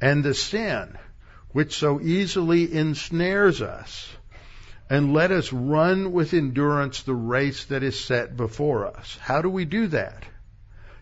And 0.00 0.24
the 0.24 0.34
sin, 0.34 0.98
which 1.50 1.76
so 1.76 2.00
easily 2.00 2.74
ensnares 2.74 3.62
us. 3.62 4.08
And 4.90 5.14
let 5.14 5.30
us 5.30 5.52
run 5.52 6.12
with 6.12 6.34
endurance 6.34 7.02
the 7.02 7.14
race 7.14 7.64
that 7.66 7.82
is 7.82 7.98
set 7.98 8.36
before 8.36 8.86
us. 8.86 9.16
How 9.20 9.42
do 9.42 9.48
we 9.48 9.64
do 9.64 9.86
that? 9.88 10.24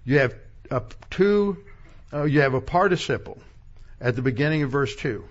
You 0.05 0.19
have 0.19 0.35
a 0.71 0.83
two, 1.11 1.59
uh, 2.13 2.25
you 2.25 2.41
have 2.41 2.55
a 2.55 2.61
participle 2.61 3.39
at 4.01 4.17
the 4.17 4.23
beginning 4.23 4.63
of 4.63 4.71
verse 4.71 4.95
two. 4.95 5.25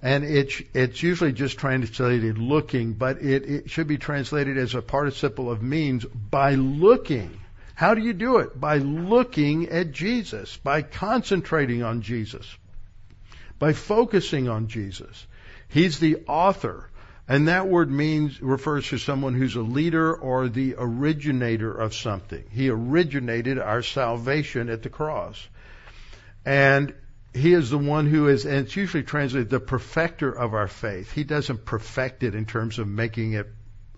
And 0.00 0.24
it's, 0.24 0.62
it's 0.74 1.02
usually 1.02 1.32
just 1.32 1.58
translated 1.58 2.38
looking, 2.38 2.92
but 2.92 3.20
it, 3.20 3.44
it 3.50 3.70
should 3.70 3.88
be 3.88 3.98
translated 3.98 4.56
as 4.56 4.74
a 4.74 4.82
participle 4.82 5.50
of 5.50 5.60
means 5.60 6.04
by 6.04 6.54
looking. 6.54 7.40
How 7.74 7.94
do 7.94 8.02
you 8.02 8.12
do 8.12 8.38
it? 8.38 8.58
By 8.58 8.78
looking 8.78 9.68
at 9.68 9.92
Jesus, 9.92 10.56
by 10.56 10.82
concentrating 10.82 11.82
on 11.82 12.02
Jesus, 12.02 12.46
by 13.58 13.72
focusing 13.72 14.48
on 14.48 14.68
Jesus. 14.68 15.26
He's 15.68 15.98
the 15.98 16.18
author 16.28 16.88
and 17.28 17.48
that 17.48 17.68
word 17.68 17.90
means, 17.90 18.40
refers 18.40 18.88
to 18.88 18.98
someone 18.98 19.34
who's 19.34 19.54
a 19.54 19.60
leader 19.60 20.14
or 20.14 20.48
the 20.48 20.76
originator 20.78 21.70
of 21.70 21.94
something. 21.94 22.42
He 22.50 22.70
originated 22.70 23.58
our 23.58 23.82
salvation 23.82 24.70
at 24.70 24.82
the 24.82 24.88
cross. 24.88 25.46
And 26.46 26.94
he 27.34 27.52
is 27.52 27.68
the 27.68 27.76
one 27.76 28.06
who 28.06 28.28
is, 28.28 28.46
and 28.46 28.66
it's 28.66 28.74
usually 28.74 29.02
translated 29.02 29.50
the 29.50 29.60
perfecter 29.60 30.32
of 30.32 30.54
our 30.54 30.68
faith. 30.68 31.12
He 31.12 31.22
doesn't 31.22 31.66
perfect 31.66 32.22
it 32.22 32.34
in 32.34 32.46
terms 32.46 32.78
of 32.78 32.88
making 32.88 33.34
it 33.34 33.48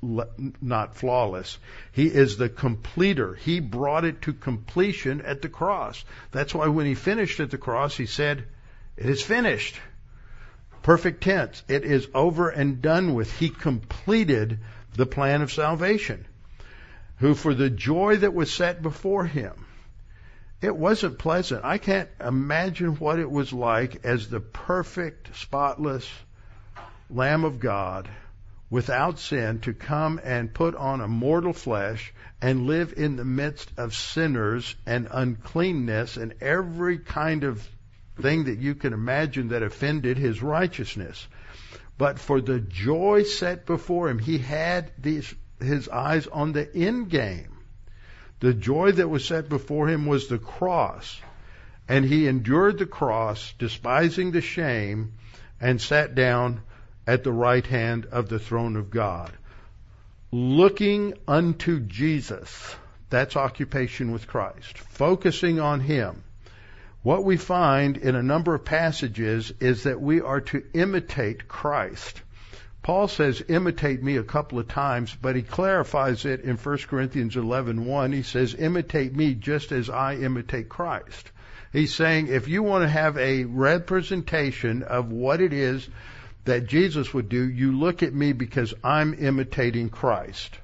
not 0.03 0.97
flawless. 0.97 1.59
He 1.93 2.07
is 2.07 2.37
the 2.37 2.49
completer. 2.49 3.35
He 3.35 3.61
brought 3.61 4.05
it 4.05 4.23
to 4.23 4.33
completion 4.33 5.21
at 5.21 5.43
the 5.43 5.49
cross. 5.49 6.05
That's 6.33 6.55
why 6.55 6.67
when 6.69 6.87
he 6.87 6.95
finished 6.95 7.39
at 7.39 7.51
the 7.51 7.59
cross, 7.59 7.97
he 7.97 8.07
said, 8.07 8.45
It 8.97 9.09
is 9.09 9.23
finished. 9.23 9.79
Perfect 10.83 11.23
tense. 11.23 11.63
It 11.69 11.85
is 11.85 12.09
over 12.15 12.49
and 12.49 12.81
done 12.81 13.15
with. 13.15 13.31
He 13.39 13.51
completed 13.51 14.59
the 14.95 15.07
plan 15.07 15.43
of 15.43 15.53
salvation. 15.53 16.27
Who 17.19 17.35
for 17.35 17.55
the 17.55 17.69
joy 17.69 18.17
that 18.17 18.33
was 18.33 18.53
set 18.53 18.81
before 18.83 19.27
him, 19.27 19.67
it 20.63 20.75
wasn't 20.75 21.19
pleasant. 21.19 21.65
I 21.65 21.79
can't 21.79 22.09
imagine 22.19 22.97
what 22.97 23.19
it 23.19 23.31
was 23.31 23.53
like 23.53 24.05
as 24.05 24.29
the 24.29 24.41
perfect, 24.41 25.37
spotless 25.37 26.11
Lamb 27.11 27.45
of 27.45 27.61
God 27.61 28.09
without 28.71 29.19
sin 29.19 29.59
to 29.61 29.75
come 29.75 30.21
and 30.23 30.55
put 30.55 30.75
on 30.77 31.01
a 31.01 31.09
mortal 31.09 31.53
flesh 31.53 32.13
and 32.41 32.67
live 32.67 32.95
in 32.97 33.17
the 33.17 33.25
midst 33.25 33.71
of 33.77 33.95
sinners 33.95 34.77
and 34.87 35.09
uncleanness 35.11 36.17
and 36.17 36.35
every 36.41 36.99
kind 36.99 37.45
of 37.45 37.69
thing 38.23 38.45
that 38.45 38.59
you 38.59 38.75
can 38.75 38.93
imagine 38.93 39.49
that 39.49 39.63
offended 39.63 40.17
his 40.17 40.43
righteousness. 40.43 41.27
But 41.99 42.19
for 42.19 42.41
the 42.41 42.61
joy 42.61 43.25
set 43.25 43.67
before 43.67 44.09
him, 44.09 44.19
he 44.19 44.39
had 44.39 44.91
these, 44.99 45.35
his 45.61 45.89
eyes 45.89 46.27
on 46.27 46.53
the 46.53 46.75
end 46.75 47.11
game. 47.11 47.59
The 48.41 48.55
joy 48.55 48.93
that 48.93 49.09
was 49.09 49.25
set 49.25 49.49
before 49.49 49.89
him 49.89 50.07
was 50.07 50.29
the 50.29 50.39
cross. 50.39 51.21
And 51.89 52.05
he 52.05 52.27
endured 52.27 52.79
the 52.79 52.87
cross, 52.87 53.53
despising 53.59 54.31
the 54.31 54.41
shame, 54.41 55.15
and 55.61 55.81
sat 55.81 56.15
down 56.15 56.63
at 57.07 57.25
the 57.25 57.33
right 57.33 57.67
hand 57.67 58.07
of 58.07 58.29
the 58.29 58.39
throne 58.39 58.77
of 58.77 58.91
God. 58.91 59.33
Looking 60.33 61.15
unto 61.27 61.81
Jesus. 61.81 62.77
That's 63.11 63.37
occupation 63.37 64.13
with 64.13 64.29
Christ. 64.29 64.79
Focusing 64.79 65.59
on 65.59 65.81
Him. 65.81 66.23
What 67.03 67.25
we 67.25 67.39
find 67.39 67.97
in 67.97 68.15
a 68.15 68.23
number 68.23 68.55
of 68.55 68.67
passages 68.67 69.55
is 69.59 69.85
that 69.85 70.03
we 70.03 70.21
are 70.21 70.43
to 70.43 70.63
imitate 70.75 71.49
Christ. 71.49 72.21
Paul 72.83 73.09
says 73.09 73.43
imitate 73.49 74.03
me 74.03 74.19
a 74.19 74.23
couple 74.23 74.59
of 74.59 74.69
times, 74.69 75.17
but 75.21 75.35
he 75.35 75.41
clarifies 75.41 76.27
it 76.27 76.41
in 76.41 76.59
1 76.59 76.89
Corinthians 76.89 77.37
11:1. 77.37 78.13
He 78.13 78.23
says 78.23 78.55
imitate 78.55 79.17
me 79.17 79.35
just 79.35 79.73
as 79.73 79.89
I 79.89 80.17
imitate 80.17 80.69
Christ. 80.69 81.31
He's 81.73 81.95
saying 81.95 82.29
if 82.29 82.49
you 82.49 82.63
want 82.63 82.85
to 82.85 82.89
have 82.89 83.17
a 83.17 83.45
representation 83.45 84.83
of 84.83 85.11
what 85.11 85.41
it 85.41 85.55
is 85.55 85.89
that 86.45 86.67
Jesus 86.67 87.15
would 87.15 87.31
do, 87.31 87.49
you 87.49 87.73
look 87.79 88.03
at 88.03 88.13
me 88.13 88.33
because 88.33 88.75
I'm 88.85 89.15
imitating 89.15 89.89
Christ. 89.89 90.59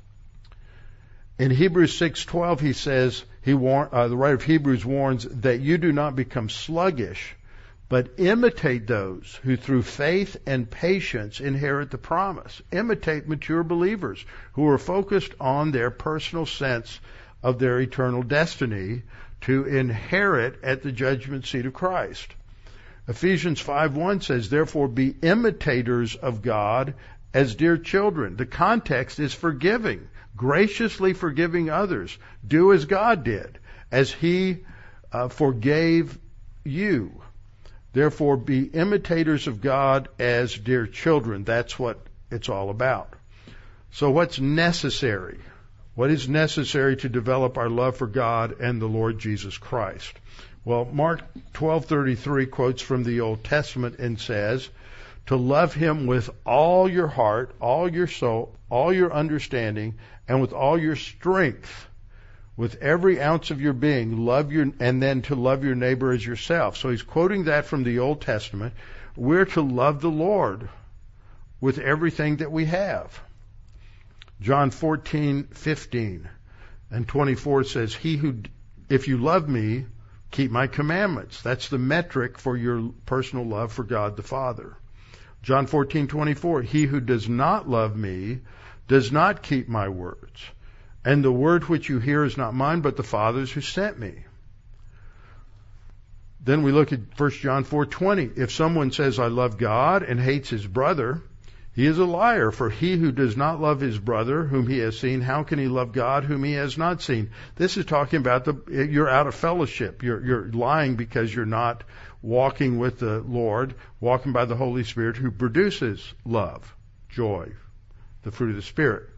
In 1.38 1.50
Hebrews 1.50 1.98
6:12 2.00 2.60
he 2.60 2.72
says, 2.72 3.24
he 3.42 3.52
war- 3.52 3.90
uh, 3.92 4.08
the 4.08 4.16
writer 4.16 4.36
of 4.36 4.42
Hebrews 4.42 4.86
warns 4.86 5.24
that 5.24 5.60
you 5.60 5.76
do 5.76 5.92
not 5.92 6.16
become 6.16 6.48
sluggish, 6.48 7.36
but 7.90 8.14
imitate 8.16 8.86
those 8.86 9.38
who 9.42 9.54
through 9.56 9.82
faith 9.82 10.38
and 10.46 10.70
patience 10.70 11.38
inherit 11.38 11.90
the 11.90 11.98
promise. 11.98 12.62
Imitate 12.72 13.28
mature 13.28 13.62
believers 13.62 14.24
who 14.54 14.66
are 14.66 14.78
focused 14.78 15.34
on 15.38 15.72
their 15.72 15.90
personal 15.90 16.46
sense 16.46 17.00
of 17.42 17.58
their 17.58 17.80
eternal 17.80 18.22
destiny 18.22 19.02
to 19.42 19.64
inherit 19.64 20.58
at 20.62 20.82
the 20.82 20.90
judgment 20.90 21.44
seat 21.44 21.66
of 21.66 21.74
Christ. 21.74 22.34
Ephesians 23.06 23.60
5:1 23.60 24.22
says, 24.22 24.48
"Therefore 24.48 24.88
be 24.88 25.14
imitators 25.20 26.16
of 26.16 26.40
God 26.40 26.94
as 27.34 27.54
dear 27.54 27.76
children." 27.76 28.36
The 28.36 28.46
context 28.46 29.20
is 29.20 29.34
forgiving, 29.34 30.08
graciously 30.36 31.12
forgiving 31.12 31.70
others. 31.70 32.16
Do 32.46 32.72
as 32.72 32.84
God 32.84 33.24
did, 33.24 33.58
as 33.90 34.12
He 34.12 34.58
uh, 35.12 35.28
forgave 35.28 36.18
you. 36.64 37.22
Therefore 37.92 38.36
be 38.36 38.64
imitators 38.64 39.46
of 39.46 39.62
God 39.62 40.08
as 40.18 40.54
dear 40.54 40.86
children. 40.86 41.44
That's 41.44 41.78
what 41.78 41.98
it's 42.30 42.48
all 42.48 42.68
about. 42.68 43.14
So 43.90 44.10
what's 44.10 44.38
necessary? 44.38 45.38
What 45.94 46.10
is 46.10 46.28
necessary 46.28 46.96
to 46.96 47.08
develop 47.08 47.56
our 47.56 47.70
love 47.70 47.96
for 47.96 48.06
God 48.06 48.60
and 48.60 48.82
the 48.82 48.86
Lord 48.86 49.18
Jesus 49.18 49.56
Christ? 49.56 50.12
Well, 50.62 50.84
Mark 50.84 51.22
12:33 51.54 52.44
quotes 52.44 52.82
from 52.82 53.04
the 53.04 53.22
Old 53.22 53.42
Testament 53.42 53.98
and 53.98 54.20
says, 54.20 54.68
"To 55.26 55.36
love 55.36 55.72
him 55.72 56.06
with 56.06 56.28
all 56.44 56.90
your 56.90 57.06
heart, 57.06 57.54
all 57.60 57.90
your 57.90 58.08
soul, 58.08 58.54
all 58.68 58.92
your 58.92 59.10
understanding, 59.10 59.94
and 60.28 60.40
with 60.40 60.52
all 60.52 60.78
your 60.78 60.96
strength, 60.96 61.88
with 62.56 62.76
every 62.82 63.20
ounce 63.20 63.50
of 63.50 63.60
your 63.60 63.72
being, 63.72 64.24
love 64.24 64.52
your 64.52 64.72
and 64.80 65.02
then 65.02 65.22
to 65.22 65.34
love 65.34 65.64
your 65.64 65.74
neighbor 65.74 66.12
as 66.12 66.24
yourself." 66.24 66.76
So 66.76 66.90
he's 66.90 67.02
quoting 67.02 67.44
that 67.44 67.66
from 67.66 67.84
the 67.84 67.98
Old 67.98 68.20
Testament. 68.20 68.74
We're 69.16 69.46
to 69.46 69.62
love 69.62 70.00
the 70.00 70.10
Lord 70.10 70.68
with 71.60 71.78
everything 71.78 72.36
that 72.36 72.52
we 72.52 72.66
have. 72.66 73.20
John 74.40 74.70
14:15 74.70 76.28
and 76.90 77.08
24 77.08 77.64
says, 77.64 77.94
"He 77.94 78.16
who 78.16 78.42
if 78.88 79.08
you 79.08 79.16
love 79.16 79.48
me, 79.48 79.86
keep 80.30 80.50
my 80.50 80.66
commandments. 80.66 81.42
That's 81.42 81.68
the 81.68 81.78
metric 81.78 82.38
for 82.38 82.56
your 82.56 82.90
personal 83.04 83.46
love 83.46 83.72
for 83.72 83.82
God 83.82 84.16
the 84.16 84.22
Father. 84.22 84.76
John 85.42 85.66
14:24 85.66 86.62
He 86.62 86.84
who 86.84 87.00
does 87.00 87.28
not 87.28 87.68
love 87.68 87.96
me 87.96 88.40
does 88.88 89.12
not 89.12 89.42
keep 89.42 89.68
my 89.68 89.88
words. 89.88 90.44
And 91.04 91.24
the 91.24 91.32
word 91.32 91.64
which 91.64 91.88
you 91.88 91.98
hear 91.98 92.24
is 92.24 92.36
not 92.36 92.54
mine 92.54 92.80
but 92.80 92.96
the 92.96 93.02
Father's 93.02 93.52
who 93.52 93.60
sent 93.60 93.98
me. 93.98 94.24
Then 96.40 96.62
we 96.62 96.72
look 96.72 96.92
at 96.92 97.00
1 97.16 97.30
John 97.30 97.64
4:20. 97.64 98.38
If 98.38 98.52
someone 98.52 98.92
says 98.92 99.18
I 99.18 99.26
love 99.26 99.58
God 99.58 100.02
and 100.04 100.20
hates 100.20 100.48
his 100.48 100.66
brother, 100.66 101.20
he 101.76 101.86
is 101.86 101.98
a 101.98 102.04
liar, 102.04 102.50
for 102.50 102.70
he 102.70 102.96
who 102.96 103.12
does 103.12 103.36
not 103.36 103.60
love 103.60 103.80
his 103.80 103.98
brother 103.98 104.44
whom 104.44 104.66
he 104.66 104.78
has 104.78 104.98
seen, 104.98 105.20
how 105.20 105.42
can 105.42 105.58
he 105.58 105.68
love 105.68 105.92
God 105.92 106.24
whom 106.24 106.42
he 106.42 106.52
has 106.54 106.78
not 106.78 107.02
seen? 107.02 107.30
This 107.56 107.76
is 107.76 107.84
talking 107.84 108.18
about 108.18 108.44
the, 108.44 108.88
you're 108.90 109.10
out 109.10 109.26
of 109.26 109.34
fellowship. 109.34 110.02
You're, 110.02 110.24
you're 110.24 110.52
lying 110.52 110.96
because 110.96 111.34
you're 111.34 111.44
not 111.44 111.84
walking 112.22 112.78
with 112.78 113.00
the 113.00 113.20
Lord, 113.20 113.74
walking 114.00 114.32
by 114.32 114.46
the 114.46 114.56
Holy 114.56 114.84
Spirit 114.84 115.16
who 115.16 115.30
produces 115.30 116.14
love, 116.24 116.74
joy, 117.10 117.52
the 118.26 118.32
fruit 118.32 118.50
of 118.50 118.56
the 118.56 118.62
Spirit. 118.62 119.08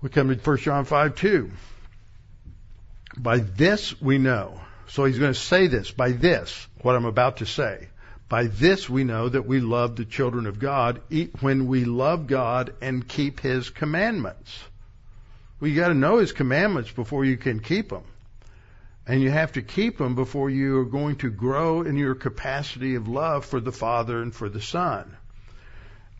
We 0.00 0.08
come 0.08 0.28
to 0.28 0.34
1 0.34 0.56
John 0.58 0.86
5, 0.86 1.14
2. 1.14 1.50
By 3.18 3.38
this 3.38 4.00
we 4.00 4.16
know. 4.16 4.58
So 4.88 5.04
he's 5.04 5.18
going 5.18 5.34
to 5.34 5.38
say 5.38 5.66
this, 5.66 5.90
by 5.90 6.12
this, 6.12 6.66
what 6.80 6.96
I'm 6.96 7.04
about 7.04 7.38
to 7.38 7.46
say. 7.46 7.88
By 8.30 8.44
this 8.46 8.88
we 8.88 9.04
know 9.04 9.28
that 9.28 9.46
we 9.46 9.60
love 9.60 9.94
the 9.94 10.06
children 10.06 10.46
of 10.46 10.58
God 10.58 11.02
when 11.40 11.66
we 11.66 11.84
love 11.84 12.26
God 12.26 12.72
and 12.80 13.06
keep 13.06 13.40
His 13.40 13.68
commandments. 13.68 14.58
Well, 15.60 15.70
you 15.70 15.76
got 15.76 15.88
to 15.88 15.94
know 15.94 16.16
His 16.16 16.32
commandments 16.32 16.90
before 16.90 17.26
you 17.26 17.36
can 17.36 17.60
keep 17.60 17.90
them. 17.90 18.04
And 19.06 19.20
you 19.20 19.30
have 19.30 19.52
to 19.52 19.62
keep 19.62 19.98
them 19.98 20.14
before 20.14 20.48
you 20.48 20.78
are 20.78 20.86
going 20.86 21.16
to 21.16 21.30
grow 21.30 21.82
in 21.82 21.96
your 21.96 22.14
capacity 22.14 22.94
of 22.94 23.06
love 23.06 23.44
for 23.44 23.60
the 23.60 23.70
Father 23.70 24.22
and 24.22 24.34
for 24.34 24.48
the 24.48 24.62
Son. 24.62 25.14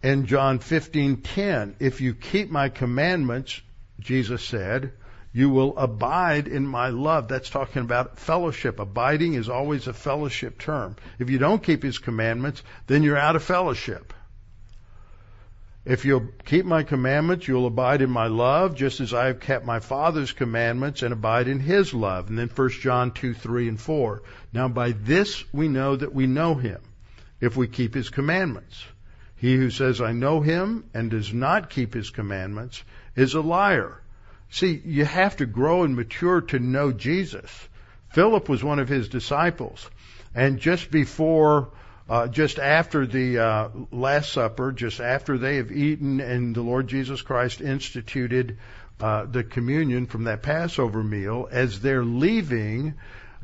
In 0.07 0.27
John 0.27 0.61
15:10, 0.61 1.75
if 1.81 2.01
you 2.01 2.15
keep 2.15 2.49
my 2.49 2.69
commandments, 2.69 3.61
Jesus 3.99 4.41
said, 4.41 4.93
you 5.33 5.51
will 5.51 5.77
abide 5.77 6.47
in 6.47 6.65
my 6.65 6.91
love. 6.91 7.27
That's 7.27 7.51
talking 7.51 7.83
about 7.83 8.21
fellowship. 8.21 8.79
Abiding 8.79 9.35
is 9.35 9.49
always 9.49 9.89
a 9.89 9.93
fellowship 9.93 10.61
term. 10.61 10.95
If 11.19 11.29
you 11.29 11.39
don't 11.39 11.61
keep 11.61 11.83
his 11.83 11.99
commandments, 11.99 12.63
then 12.87 13.03
you're 13.03 13.17
out 13.17 13.35
of 13.35 13.43
fellowship. 13.43 14.15
If 15.85 16.05
you'll 16.05 16.29
keep 16.45 16.65
my 16.65 16.85
commandments, 16.85 17.49
you'll 17.49 17.67
abide 17.67 18.01
in 18.01 18.11
my 18.11 18.29
love, 18.29 18.77
just 18.77 19.01
as 19.01 19.13
I 19.13 19.27
have 19.27 19.41
kept 19.41 19.67
my 19.67 19.81
Father's 19.81 20.31
commandments 20.31 21.03
and 21.03 21.13
abide 21.13 21.49
in 21.49 21.59
his 21.59 21.93
love. 21.93 22.29
And 22.29 22.39
then 22.39 22.49
1 22.55 22.69
John 22.81 23.11
2, 23.11 23.35
3, 23.35 23.71
and 23.71 23.81
4. 23.81 24.23
Now 24.53 24.69
by 24.69 24.93
this 24.93 25.43
we 25.53 25.67
know 25.67 25.97
that 25.97 26.15
we 26.15 26.29
know 26.29 26.55
him, 26.55 26.81
if 27.41 27.57
we 27.57 27.67
keep 27.67 27.93
his 27.93 28.09
commandments. 28.09 28.85
He 29.37 29.57
who 29.57 29.71
says, 29.71 30.01
I 30.01 30.13
know 30.13 30.41
him, 30.41 30.85
and 30.95 31.11
does 31.11 31.33
not 31.33 31.71
keep 31.71 31.95
his 31.95 32.11
commandments, 32.11 32.83
is 33.15 33.35
a 33.35 33.41
liar 33.41 34.01
See, 34.49 34.81
you 34.85 35.05
have 35.05 35.37
to 35.37 35.47
grow 35.47 35.83
and 35.83 35.97
mature 35.97 36.41
to 36.41 36.59
know 36.59 36.93
Jesus. 36.93 37.69
Philip 38.11 38.49
was 38.49 38.63
one 38.63 38.79
of 38.79 38.89
his 38.89 39.09
disciples. 39.09 39.91
And 40.35 40.59
just 40.59 40.91
before, 40.91 41.71
uh, 42.09 42.29
just 42.29 42.59
after 42.59 43.07
the 43.07 43.39
uh, 43.39 43.69
Last 43.91 44.33
Supper, 44.33 44.73
just 44.73 45.01
after 45.01 45.37
they 45.37 45.57
have 45.57 45.73
eaten 45.73 46.21
and 46.21 46.55
the 46.55 46.63
Lord 46.63 46.89
Jesus 46.89 47.23
Christ 47.23 47.61
instituted 47.61 48.59
uh, 49.01 49.27
the 49.27 49.45
communion 49.45 50.07
from 50.07 50.25
that 50.25 50.43
Passover 50.43 51.03
meal, 51.03 51.49
as 51.51 51.81
they're 51.81 52.05
leaving, 52.05 52.95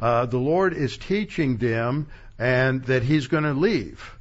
uh, 0.00 0.26
the 0.26 0.38
Lord 0.38 0.72
is 0.72 0.96
teaching 0.96 1.56
them 1.56 2.06
and 2.38 2.84
that 2.84 3.02
he's 3.02 3.26
going 3.26 3.44
to 3.44 3.52
leave. 3.52 4.16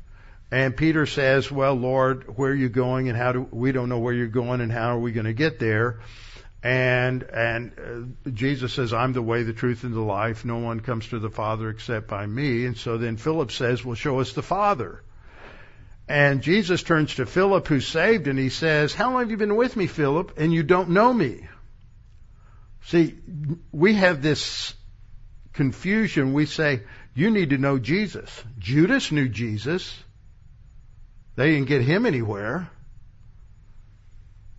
And 0.52 0.76
Peter 0.76 1.06
says, 1.06 1.49
well, 1.49 1.76
Lord, 1.76 2.38
where 2.38 2.52
are 2.52 2.56
you 2.56 2.68
going 2.68 3.08
and 3.08 3.18
how 3.18 3.32
do, 3.32 3.47
we 3.52 3.72
don't 3.72 3.88
know 3.88 3.99
where 3.99 4.14
you're 4.14 4.28
going 4.28 4.60
and 4.60 4.72
how 4.72 4.95
are 4.95 4.99
we 4.99 5.14
going 5.14 5.26
to 5.26 5.34
get 5.34 5.60
there? 5.60 6.02
And, 6.62 7.24
and 7.24 7.72
uh, 8.26 8.30
Jesus 8.30 8.74
says, 8.74 8.93
I'm 8.93 9.14
the 9.14 9.22
way, 9.22 9.43
the 9.43 9.54
truth, 9.54 9.84
and 9.84 9.93
the 9.93 10.02
life. 10.02 10.43
No 10.45 10.58
one 10.58 10.82
comes 10.82 11.08
to 11.08 11.20
the 11.20 11.30
Father 11.30 11.70
except 11.70 12.08
by 12.08 12.26
me. 12.26 12.66
And 12.66 12.78
so 12.78 12.97
then 12.97 13.18
Philip 13.18 13.52
says, 13.52 13.84
well, 13.84 13.95
show 13.95 14.20
us 14.20 14.34
the 14.34 14.43
Father. 14.43 15.02
And 16.08 16.41
Jesus 16.41 16.84
turns 16.84 17.16
to 17.16 17.26
Philip, 17.26 17.66
who's 17.68 17.88
saved, 17.88 18.28
and 18.28 18.38
he 18.38 18.49
says, 18.49 18.93
how 18.93 19.14
long 19.14 19.22
have 19.22 19.32
you 19.32 19.38
been 19.38 19.56
with 19.56 19.78
me, 19.78 19.88
Philip, 19.88 20.34
and 20.38 20.54
you 20.54 20.62
don't 20.62 20.89
know 20.89 21.14
me? 21.14 21.47
See, 22.84 23.16
we 23.72 23.93
have 23.93 24.22
this 24.22 24.74
confusion. 25.54 26.34
We 26.34 26.45
say, 26.45 26.82
you 27.16 27.32
need 27.32 27.52
to 27.52 27.58
know 27.58 27.80
Jesus. 27.80 28.43
Judas 28.60 29.12
knew 29.12 29.30
Jesus. 29.30 29.97
They 31.41 31.53
didn't 31.53 31.69
get 31.69 31.81
him 31.81 32.05
anywhere. 32.05 32.69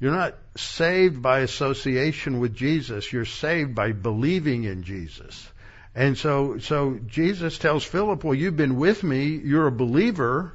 You're 0.00 0.16
not 0.16 0.36
saved 0.56 1.22
by 1.22 1.38
association 1.38 2.40
with 2.40 2.56
Jesus. 2.56 3.12
You're 3.12 3.24
saved 3.24 3.72
by 3.72 3.92
believing 3.92 4.64
in 4.64 4.82
Jesus. 4.82 5.48
And 5.94 6.18
so, 6.18 6.58
so 6.58 6.98
Jesus 7.06 7.56
tells 7.58 7.84
Philip, 7.84 8.24
well, 8.24 8.34
you've 8.34 8.56
been 8.56 8.78
with 8.78 9.04
me. 9.04 9.26
You're 9.26 9.68
a 9.68 9.70
believer. 9.70 10.54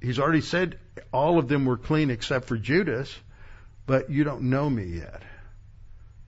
He's 0.00 0.20
already 0.20 0.42
said 0.42 0.78
all 1.12 1.40
of 1.40 1.48
them 1.48 1.64
were 1.64 1.76
clean 1.76 2.08
except 2.08 2.46
for 2.46 2.56
Judas, 2.56 3.12
but 3.84 4.10
you 4.10 4.22
don't 4.22 4.42
know 4.42 4.70
me 4.70 4.84
yet. 4.84 5.22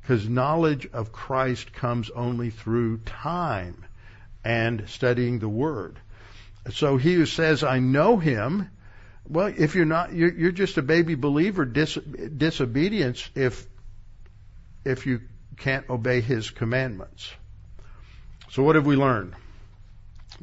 Because 0.00 0.28
knowledge 0.28 0.88
of 0.92 1.12
Christ 1.12 1.72
comes 1.72 2.10
only 2.10 2.50
through 2.50 2.98
time 2.98 3.84
and 4.42 4.88
studying 4.88 5.38
the 5.38 5.48
Word. 5.48 6.00
So 6.72 6.96
he 6.96 7.14
who 7.14 7.26
says, 7.26 7.62
I 7.62 7.78
know 7.78 8.16
him, 8.16 8.70
well, 9.28 9.52
if 9.56 9.74
you're 9.74 9.84
not, 9.84 10.12
you're, 10.12 10.32
you're 10.32 10.52
just 10.52 10.78
a 10.78 10.82
baby 10.82 11.14
believer, 11.14 11.64
dis, 11.64 11.94
disobedience 11.94 13.28
if, 13.34 13.66
if 14.84 15.06
you 15.06 15.20
can't 15.56 15.88
obey 15.90 16.20
his 16.20 16.50
commandments. 16.50 17.32
So 18.50 18.62
what 18.62 18.76
have 18.76 18.86
we 18.86 18.96
learned? 18.96 19.34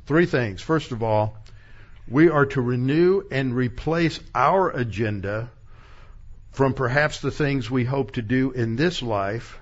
Three 0.05 0.25
things. 0.25 0.61
First 0.61 0.91
of 0.91 1.03
all, 1.03 1.38
we 2.07 2.29
are 2.29 2.45
to 2.47 2.61
renew 2.61 3.23
and 3.31 3.55
replace 3.55 4.19
our 4.36 4.69
agenda 4.69 5.49
from 6.51 6.73
perhaps 6.73 7.21
the 7.21 7.31
things 7.31 7.71
we 7.71 7.86
hope 7.86 8.11
to 8.11 8.21
do 8.21 8.51
in 8.51 8.75
this 8.75 9.01
life 9.01 9.59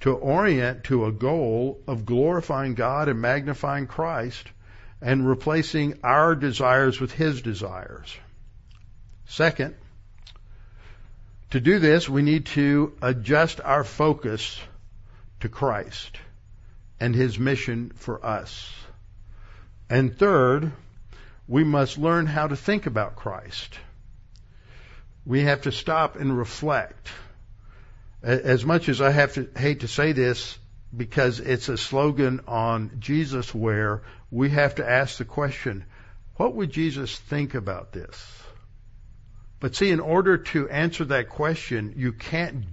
to 0.00 0.12
orient 0.12 0.84
to 0.84 1.06
a 1.06 1.12
goal 1.12 1.80
of 1.86 2.04
glorifying 2.04 2.74
God 2.74 3.08
and 3.08 3.20
magnifying 3.20 3.86
Christ 3.86 4.46
and 5.00 5.26
replacing 5.26 6.00
our 6.02 6.34
desires 6.34 7.00
with 7.00 7.12
His 7.12 7.40
desires. 7.42 8.14
Second, 9.26 9.74
to 11.50 11.60
do 11.60 11.78
this, 11.78 12.08
we 12.08 12.22
need 12.22 12.46
to 12.46 12.96
adjust 13.02 13.60
our 13.60 13.84
focus 13.84 14.60
to 15.40 15.48
Christ 15.48 16.18
and 17.00 17.14
His 17.14 17.38
mission 17.38 17.92
for 17.94 18.24
us. 18.24 18.72
And 19.88 20.16
third, 20.16 20.72
we 21.48 21.64
must 21.64 21.98
learn 21.98 22.26
how 22.26 22.48
to 22.48 22.56
think 22.56 22.86
about 22.86 23.16
Christ. 23.16 23.74
We 25.24 25.42
have 25.42 25.62
to 25.62 25.72
stop 25.72 26.16
and 26.16 26.36
reflect. 26.36 27.08
As 28.22 28.64
much 28.64 28.88
as 28.88 29.00
I 29.00 29.10
have 29.10 29.34
to 29.34 29.48
hate 29.56 29.80
to 29.80 29.88
say 29.88 30.12
this 30.12 30.58
because 30.96 31.38
it's 31.40 31.68
a 31.68 31.76
slogan 31.76 32.40
on 32.48 32.98
Jesus 32.98 33.54
wear, 33.54 34.02
we 34.30 34.50
have 34.50 34.76
to 34.76 34.88
ask 34.88 35.18
the 35.18 35.24
question, 35.24 35.84
what 36.36 36.54
would 36.54 36.70
Jesus 36.70 37.16
think 37.16 37.54
about 37.54 37.92
this? 37.92 38.42
But 39.58 39.74
see, 39.74 39.90
in 39.90 40.00
order 40.00 40.38
to 40.38 40.68
answer 40.68 41.04
that 41.06 41.28
question, 41.28 41.94
you 41.96 42.12
can't 42.12 42.64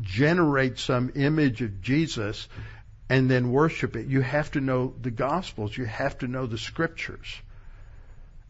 generate 0.00 0.78
some 0.78 1.12
image 1.14 1.62
of 1.62 1.82
Jesus 1.82 2.48
and 3.08 3.28
then 3.28 3.50
worship 3.50 3.96
it. 3.96 4.06
You 4.06 4.20
have 4.20 4.52
to 4.52 4.60
know 4.60 4.94
the 5.00 5.10
Gospels. 5.10 5.76
You 5.76 5.84
have 5.86 6.18
to 6.18 6.28
know 6.28 6.46
the 6.46 6.58
Scriptures. 6.58 7.26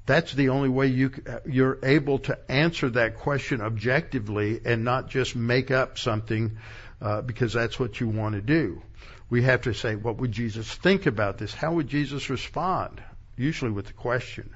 That's 0.04 0.32
the 0.32 0.50
only 0.50 0.68
way 0.68 0.88
you, 0.88 1.12
you're 1.46 1.78
able 1.82 2.18
to 2.20 2.38
answer 2.50 2.90
that 2.90 3.16
question 3.16 3.60
objectively 3.60 4.60
and 4.64 4.84
not 4.84 5.08
just 5.08 5.36
make 5.36 5.70
up 5.70 5.98
something 5.98 6.58
uh, 7.00 7.22
because 7.22 7.52
that's 7.52 7.78
what 7.78 8.00
you 8.00 8.08
want 8.08 8.34
to 8.34 8.42
do. 8.42 8.82
We 9.30 9.42
have 9.42 9.62
to 9.62 9.72
say, 9.72 9.94
what 9.94 10.16
would 10.16 10.32
Jesus 10.32 10.72
think 10.74 11.06
about 11.06 11.38
this? 11.38 11.54
How 11.54 11.72
would 11.74 11.88
Jesus 11.88 12.28
respond? 12.28 13.00
Usually 13.36 13.70
with 13.70 13.86
the 13.86 13.92
question. 13.92 14.50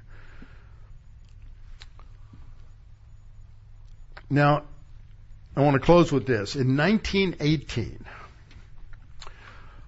Now, 4.30 4.64
I 5.56 5.60
want 5.60 5.74
to 5.74 5.80
close 5.80 6.10
with 6.10 6.26
this. 6.26 6.56
In 6.56 6.76
1918, 6.76 8.04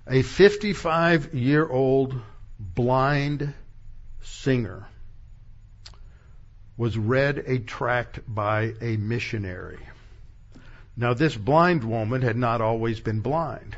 a 0.09 0.23
55 0.23 1.35
year 1.35 1.69
old 1.69 2.21
blind 2.59 3.53
singer 4.21 4.87
was 6.77 6.97
read 6.97 7.43
a 7.47 7.59
tract 7.59 8.21
by 8.27 8.75
a 8.81 8.97
missionary. 8.97 9.79
Now, 10.97 11.15
this 11.15 11.37
blind 11.37 11.85
woman 11.85 12.23
had 12.23 12.37
not 12.37 12.61
always 12.61 13.01
been 13.01 13.21
blind. 13.21 13.77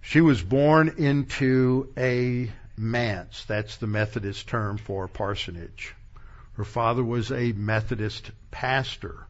She 0.00 0.20
was 0.20 0.42
born 0.42 0.94
into 0.98 1.92
a 1.96 2.50
manse. 2.76 3.44
That's 3.44 3.76
the 3.76 3.86
Methodist 3.86 4.48
term 4.48 4.78
for 4.78 5.08
parsonage. 5.08 5.94
Her 6.54 6.64
father 6.64 7.04
was 7.04 7.30
a 7.30 7.52
Methodist 7.52 8.30
pastor. 8.50 9.26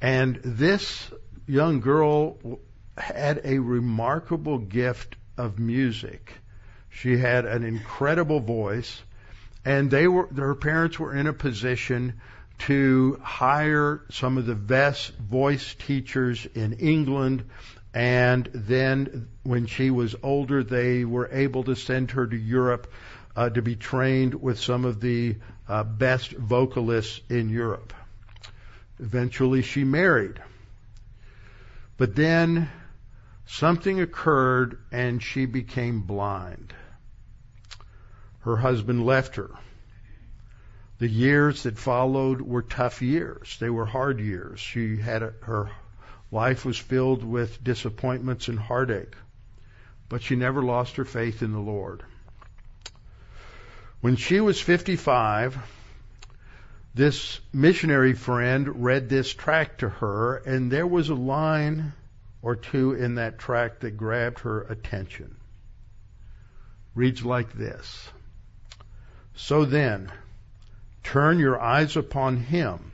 And 0.00 0.40
this 0.44 1.10
young 1.46 1.80
girl 1.80 2.60
had 2.96 3.40
a 3.44 3.58
remarkable 3.58 4.58
gift 4.58 5.16
of 5.36 5.58
music. 5.58 6.32
She 6.90 7.16
had 7.16 7.44
an 7.44 7.64
incredible 7.64 8.40
voice 8.40 9.02
and 9.64 9.90
they 9.90 10.08
were 10.08 10.28
their 10.30 10.54
parents 10.54 10.98
were 10.98 11.14
in 11.14 11.26
a 11.26 11.32
position 11.32 12.20
to 12.58 13.20
hire 13.22 14.02
some 14.10 14.38
of 14.38 14.46
the 14.46 14.54
best 14.54 15.16
voice 15.16 15.74
teachers 15.74 16.46
in 16.54 16.72
England 16.74 17.44
and 17.94 18.48
then 18.52 19.28
when 19.42 19.66
she 19.66 19.90
was 19.90 20.14
older 20.22 20.62
they 20.62 21.04
were 21.04 21.28
able 21.32 21.64
to 21.64 21.74
send 21.74 22.10
her 22.12 22.26
to 22.26 22.36
Europe 22.36 22.92
uh, 23.36 23.48
to 23.50 23.62
be 23.62 23.76
trained 23.76 24.34
with 24.34 24.58
some 24.58 24.84
of 24.84 25.00
the 25.00 25.36
uh, 25.68 25.84
best 25.84 26.32
vocalists 26.32 27.20
in 27.28 27.48
Europe. 27.48 27.92
Eventually 29.00 29.62
she 29.62 29.84
married. 29.84 30.40
But 31.96 32.16
then 32.16 32.70
something 33.46 34.00
occurred 34.00 34.78
and 34.92 35.22
she 35.22 35.46
became 35.46 36.00
blind 36.02 36.74
her 38.48 38.56
husband 38.56 39.04
left 39.04 39.36
her. 39.36 39.50
The 40.98 41.08
years 41.08 41.64
that 41.64 41.78
followed 41.78 42.40
were 42.40 42.62
tough 42.62 43.02
years. 43.02 43.56
They 43.60 43.70
were 43.70 43.84
hard 43.84 44.20
years. 44.20 44.58
She 44.58 44.96
had 44.96 45.22
a, 45.22 45.34
her 45.42 45.70
life 46.32 46.64
was 46.64 46.78
filled 46.78 47.22
with 47.22 47.62
disappointments 47.62 48.48
and 48.48 48.58
heartache, 48.58 49.14
but 50.08 50.22
she 50.22 50.34
never 50.34 50.62
lost 50.62 50.96
her 50.96 51.04
faith 51.04 51.42
in 51.42 51.52
the 51.52 51.58
Lord. 51.58 52.02
When 54.00 54.16
she 54.16 54.40
was 54.40 54.60
55, 54.60 55.58
this 56.94 57.40
missionary 57.52 58.14
friend 58.14 58.84
read 58.84 59.08
this 59.08 59.32
tract 59.32 59.80
to 59.80 59.88
her, 59.88 60.36
and 60.36 60.70
there 60.70 60.86
was 60.86 61.08
a 61.08 61.14
line 61.14 61.92
or 62.42 62.56
two 62.56 62.94
in 62.94 63.16
that 63.16 63.38
tract 63.38 63.80
that 63.80 63.96
grabbed 63.96 64.40
her 64.40 64.62
attention. 64.62 65.36
Reads 66.94 67.24
like 67.24 67.52
this. 67.52 68.10
So 69.34 69.64
then, 69.64 70.10
turn 71.04 71.38
your 71.38 71.60
eyes 71.60 71.96
upon 71.96 72.38
him, 72.38 72.92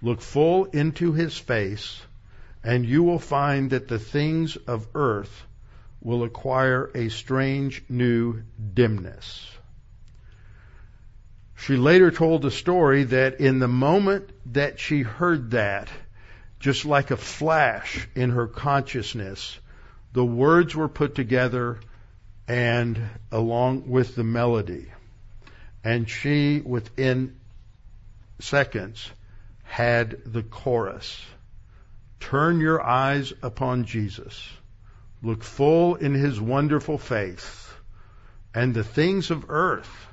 look 0.00 0.20
full 0.20 0.66
into 0.66 1.12
his 1.12 1.36
face, 1.36 2.00
and 2.62 2.86
you 2.86 3.02
will 3.02 3.18
find 3.18 3.70
that 3.70 3.88
the 3.88 3.98
things 3.98 4.56
of 4.56 4.86
earth 4.94 5.44
will 6.00 6.22
acquire 6.22 6.90
a 6.94 7.08
strange 7.08 7.82
new 7.88 8.42
dimness. 8.74 9.50
She 11.60 11.76
later 11.76 12.10
told 12.10 12.42
the 12.42 12.50
story 12.50 13.04
that 13.04 13.40
in 13.40 13.58
the 13.58 13.68
moment 13.68 14.30
that 14.52 14.80
she 14.80 15.02
heard 15.02 15.52
that, 15.52 15.88
just 16.58 16.84
like 16.84 17.10
a 17.10 17.16
flash 17.16 18.08
in 18.14 18.30
her 18.30 18.46
consciousness, 18.46 19.58
the 20.12 20.24
words 20.24 20.74
were 20.74 20.88
put 20.88 21.14
together 21.14 21.78
and 22.48 22.98
along 23.30 23.88
with 23.88 24.14
the 24.14 24.24
melody 24.24 24.86
and 25.82 26.08
she, 26.08 26.60
within 26.60 27.36
seconds, 28.38 29.10
had 29.62 30.16
the 30.26 30.42
chorus. 30.42 31.24
Turn 32.18 32.60
your 32.60 32.82
eyes 32.82 33.32
upon 33.42 33.84
Jesus. 33.84 34.48
Look 35.22 35.42
full 35.42 35.94
in 35.96 36.14
his 36.14 36.40
wonderful 36.40 36.98
face. 36.98 37.66
and 38.52 38.74
the 38.74 38.82
things 38.82 39.30
of 39.30 39.44
earth 39.48 40.08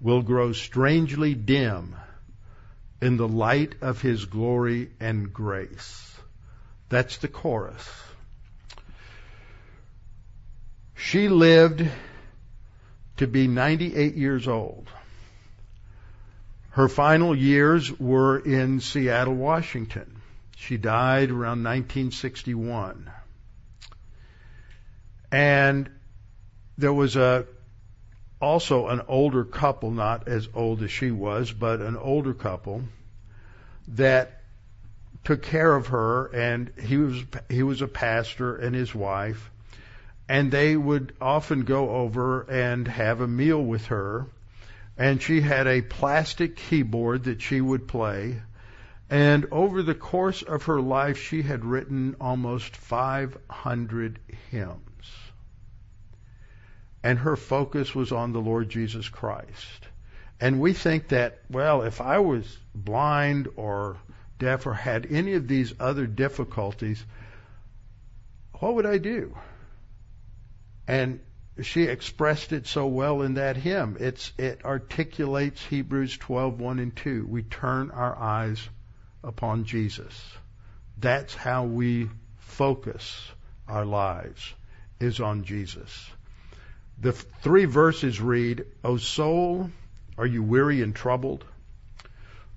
will 0.00 0.22
grow 0.22 0.52
strangely 0.52 1.34
dim 1.34 1.96
in 3.00 3.16
the 3.16 3.28
light 3.28 3.74
of 3.80 4.00
his 4.00 4.24
glory 4.24 4.90
and 5.00 5.32
grace. 5.32 6.14
That's 6.88 7.18
the 7.18 7.28
chorus. 7.28 7.86
She 10.94 11.28
lived 11.28 11.86
to 13.18 13.26
be 13.26 13.46
98 13.46 14.14
years 14.14 14.48
old. 14.48 14.88
Her 16.70 16.88
final 16.88 17.34
years 17.34 17.90
were 17.98 18.38
in 18.38 18.80
Seattle, 18.80 19.34
Washington. 19.34 20.20
She 20.56 20.76
died 20.76 21.30
around 21.30 21.64
1961. 21.64 23.10
And 25.32 25.90
there 26.76 26.92
was 26.92 27.16
a 27.16 27.46
also 28.40 28.88
an 28.88 29.02
older 29.08 29.44
couple, 29.44 29.90
not 29.90 30.28
as 30.28 30.48
old 30.54 30.82
as 30.82 30.90
she 30.90 31.10
was, 31.10 31.52
but 31.52 31.80
an 31.80 31.96
older 31.96 32.34
couple 32.34 32.82
that 33.88 34.42
took 35.24 35.42
care 35.42 35.74
of 35.74 35.88
her 35.88 36.26
and 36.26 36.70
he 36.80 36.96
was 36.96 37.24
he 37.48 37.62
was 37.64 37.82
a 37.82 37.88
pastor 37.88 38.54
and 38.56 38.76
his 38.76 38.94
wife 38.94 39.50
and 40.28 40.52
they 40.52 40.76
would 40.76 41.12
often 41.20 41.62
go 41.62 41.90
over 41.90 42.42
and 42.42 42.86
have 42.86 43.20
a 43.20 43.26
meal 43.26 43.60
with 43.60 43.86
her 43.86 44.26
and 44.96 45.20
she 45.20 45.40
had 45.40 45.66
a 45.66 45.82
plastic 45.82 46.56
keyboard 46.56 47.24
that 47.24 47.42
she 47.42 47.60
would 47.60 47.88
play 47.88 48.40
and 49.10 49.46
over 49.50 49.82
the 49.82 49.96
course 49.96 50.42
of 50.42 50.64
her 50.64 50.80
life 50.80 51.18
she 51.18 51.42
had 51.42 51.64
written 51.64 52.14
almost 52.20 52.76
500 52.76 54.20
hymns 54.52 54.85
and 57.02 57.18
her 57.18 57.36
focus 57.36 57.94
was 57.94 58.12
on 58.12 58.32
the 58.32 58.40
Lord 58.40 58.68
Jesus 58.68 59.08
Christ. 59.08 59.86
And 60.40 60.60
we 60.60 60.72
think 60.72 61.08
that, 61.08 61.40
well, 61.50 61.82
if 61.82 62.00
I 62.00 62.18
was 62.18 62.58
blind 62.74 63.48
or 63.56 63.96
deaf 64.38 64.66
or 64.66 64.74
had 64.74 65.06
any 65.10 65.34
of 65.34 65.48
these 65.48 65.72
other 65.80 66.06
difficulties, 66.06 67.02
what 68.54 68.74
would 68.74 68.86
I 68.86 68.98
do? 68.98 69.36
And 70.86 71.20
she 71.62 71.84
expressed 71.84 72.52
it 72.52 72.66
so 72.66 72.86
well 72.86 73.22
in 73.22 73.34
that 73.34 73.56
hymn. 73.56 73.96
It's, 73.98 74.32
it 74.36 74.64
articulates 74.64 75.64
Hebrews 75.64 76.18
12, 76.18 76.60
1 76.60 76.78
and 76.78 76.94
2. 76.94 77.26
We 77.26 77.42
turn 77.42 77.90
our 77.90 78.14
eyes 78.14 78.60
upon 79.24 79.64
Jesus. 79.64 80.14
That's 80.98 81.34
how 81.34 81.64
we 81.64 82.10
focus 82.38 83.30
our 83.66 83.84
lives, 83.84 84.54
is 85.00 85.20
on 85.20 85.44
Jesus. 85.44 86.10
The 86.98 87.12
three 87.12 87.66
verses 87.66 88.20
read, 88.20 88.64
O 88.82 88.96
soul, 88.96 89.70
are 90.16 90.26
you 90.26 90.42
weary 90.42 90.80
and 90.80 90.94
troubled? 90.94 91.44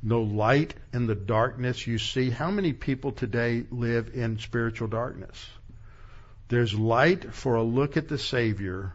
No 0.02 0.22
light 0.22 0.74
in 0.94 1.08
the 1.08 1.16
darkness 1.16 1.86
you 1.86 1.98
see. 1.98 2.30
How 2.30 2.50
many 2.50 2.72
people 2.72 3.12
today 3.12 3.66
live 3.70 4.16
in 4.16 4.40
spiritual 4.40 4.88
darkness? 4.88 5.50
There's 6.48 6.74
light 6.74 7.34
for 7.34 7.56
a 7.56 7.64
look 7.64 7.98
at 7.98 8.08
the 8.08 8.18
Savior 8.18 8.94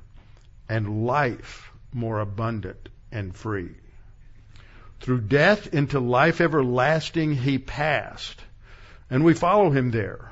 and 0.67 1.05
life 1.05 1.71
more 1.93 2.21
abundant 2.21 2.89
and 3.13 3.37
free. 3.37 3.77
Through 5.01 5.21
death 5.23 5.75
into 5.75 6.01
life 6.01 6.41
everlasting 6.41 7.35
he 7.35 7.59
passed, 7.59 8.43
and 9.11 9.23
we 9.23 9.35
follow 9.35 9.71
him 9.71 9.91
there. 9.91 10.31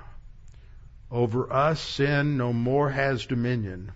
Over 1.11 1.53
us 1.53 1.81
sin 1.81 2.39
no 2.39 2.55
more 2.55 2.89
has 2.89 3.27
dominion 3.27 3.93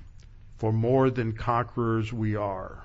for 0.59 0.73
more 0.73 1.11
than 1.11 1.33
conquerors 1.33 2.13
we 2.13 2.35
are. 2.35 2.83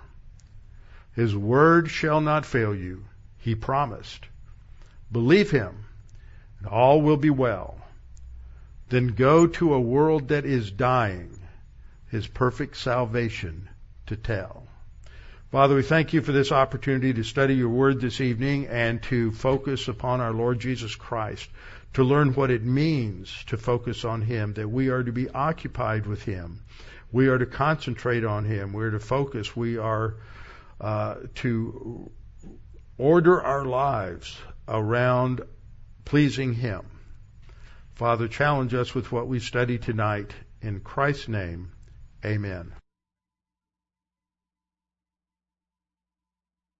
His 1.13 1.35
word 1.35 1.89
shall 1.89 2.21
not 2.21 2.45
fail 2.45 2.75
you, 2.75 3.05
he 3.37 3.55
promised. 3.55 4.27
Believe 5.11 5.51
him, 5.51 5.85
and 6.59 6.67
all 6.67 7.01
will 7.01 7.17
be 7.17 7.29
well. 7.29 7.77
Then 8.89 9.07
go 9.07 9.47
to 9.47 9.73
a 9.73 9.79
world 9.79 10.29
that 10.29 10.45
is 10.45 10.71
dying, 10.71 11.39
his 12.09 12.27
perfect 12.27 12.75
salvation 12.77 13.69
to 14.07 14.15
tell. 14.15 14.67
Father, 15.51 15.75
we 15.75 15.83
thank 15.83 16.13
you 16.13 16.21
for 16.21 16.31
this 16.31 16.51
opportunity 16.51 17.13
to 17.13 17.23
study 17.23 17.55
your 17.55 17.69
word 17.69 17.99
this 17.99 18.21
evening 18.21 18.67
and 18.67 19.03
to 19.03 19.31
focus 19.31 19.87
upon 19.89 20.21
our 20.21 20.33
Lord 20.33 20.59
Jesus 20.59 20.95
Christ, 20.95 21.49
to 21.93 22.03
learn 22.03 22.33
what 22.33 22.51
it 22.51 22.63
means 22.63 23.43
to 23.47 23.57
focus 23.57 24.05
on 24.05 24.21
him, 24.21 24.53
that 24.53 24.69
we 24.69 24.89
are 24.89 25.03
to 25.03 25.11
be 25.11 25.29
occupied 25.29 26.05
with 26.05 26.23
him 26.23 26.61
we 27.11 27.27
are 27.27 27.37
to 27.37 27.45
concentrate 27.45 28.23
on 28.23 28.45
Him. 28.45 28.73
We're 28.73 28.91
to 28.91 28.99
focus. 28.99 29.55
We 29.55 29.77
are 29.77 30.15
uh, 30.79 31.15
to 31.35 32.11
order 32.97 33.41
our 33.41 33.65
lives 33.65 34.37
around 34.67 35.41
pleasing 36.05 36.53
Him. 36.53 36.85
Father, 37.95 38.27
challenge 38.27 38.73
us 38.73 38.95
with 38.95 39.11
what 39.11 39.27
we 39.27 39.39
study 39.39 39.77
tonight. 39.77 40.31
In 40.61 40.79
Christ's 40.79 41.27
name, 41.27 41.71
amen. 42.25 42.73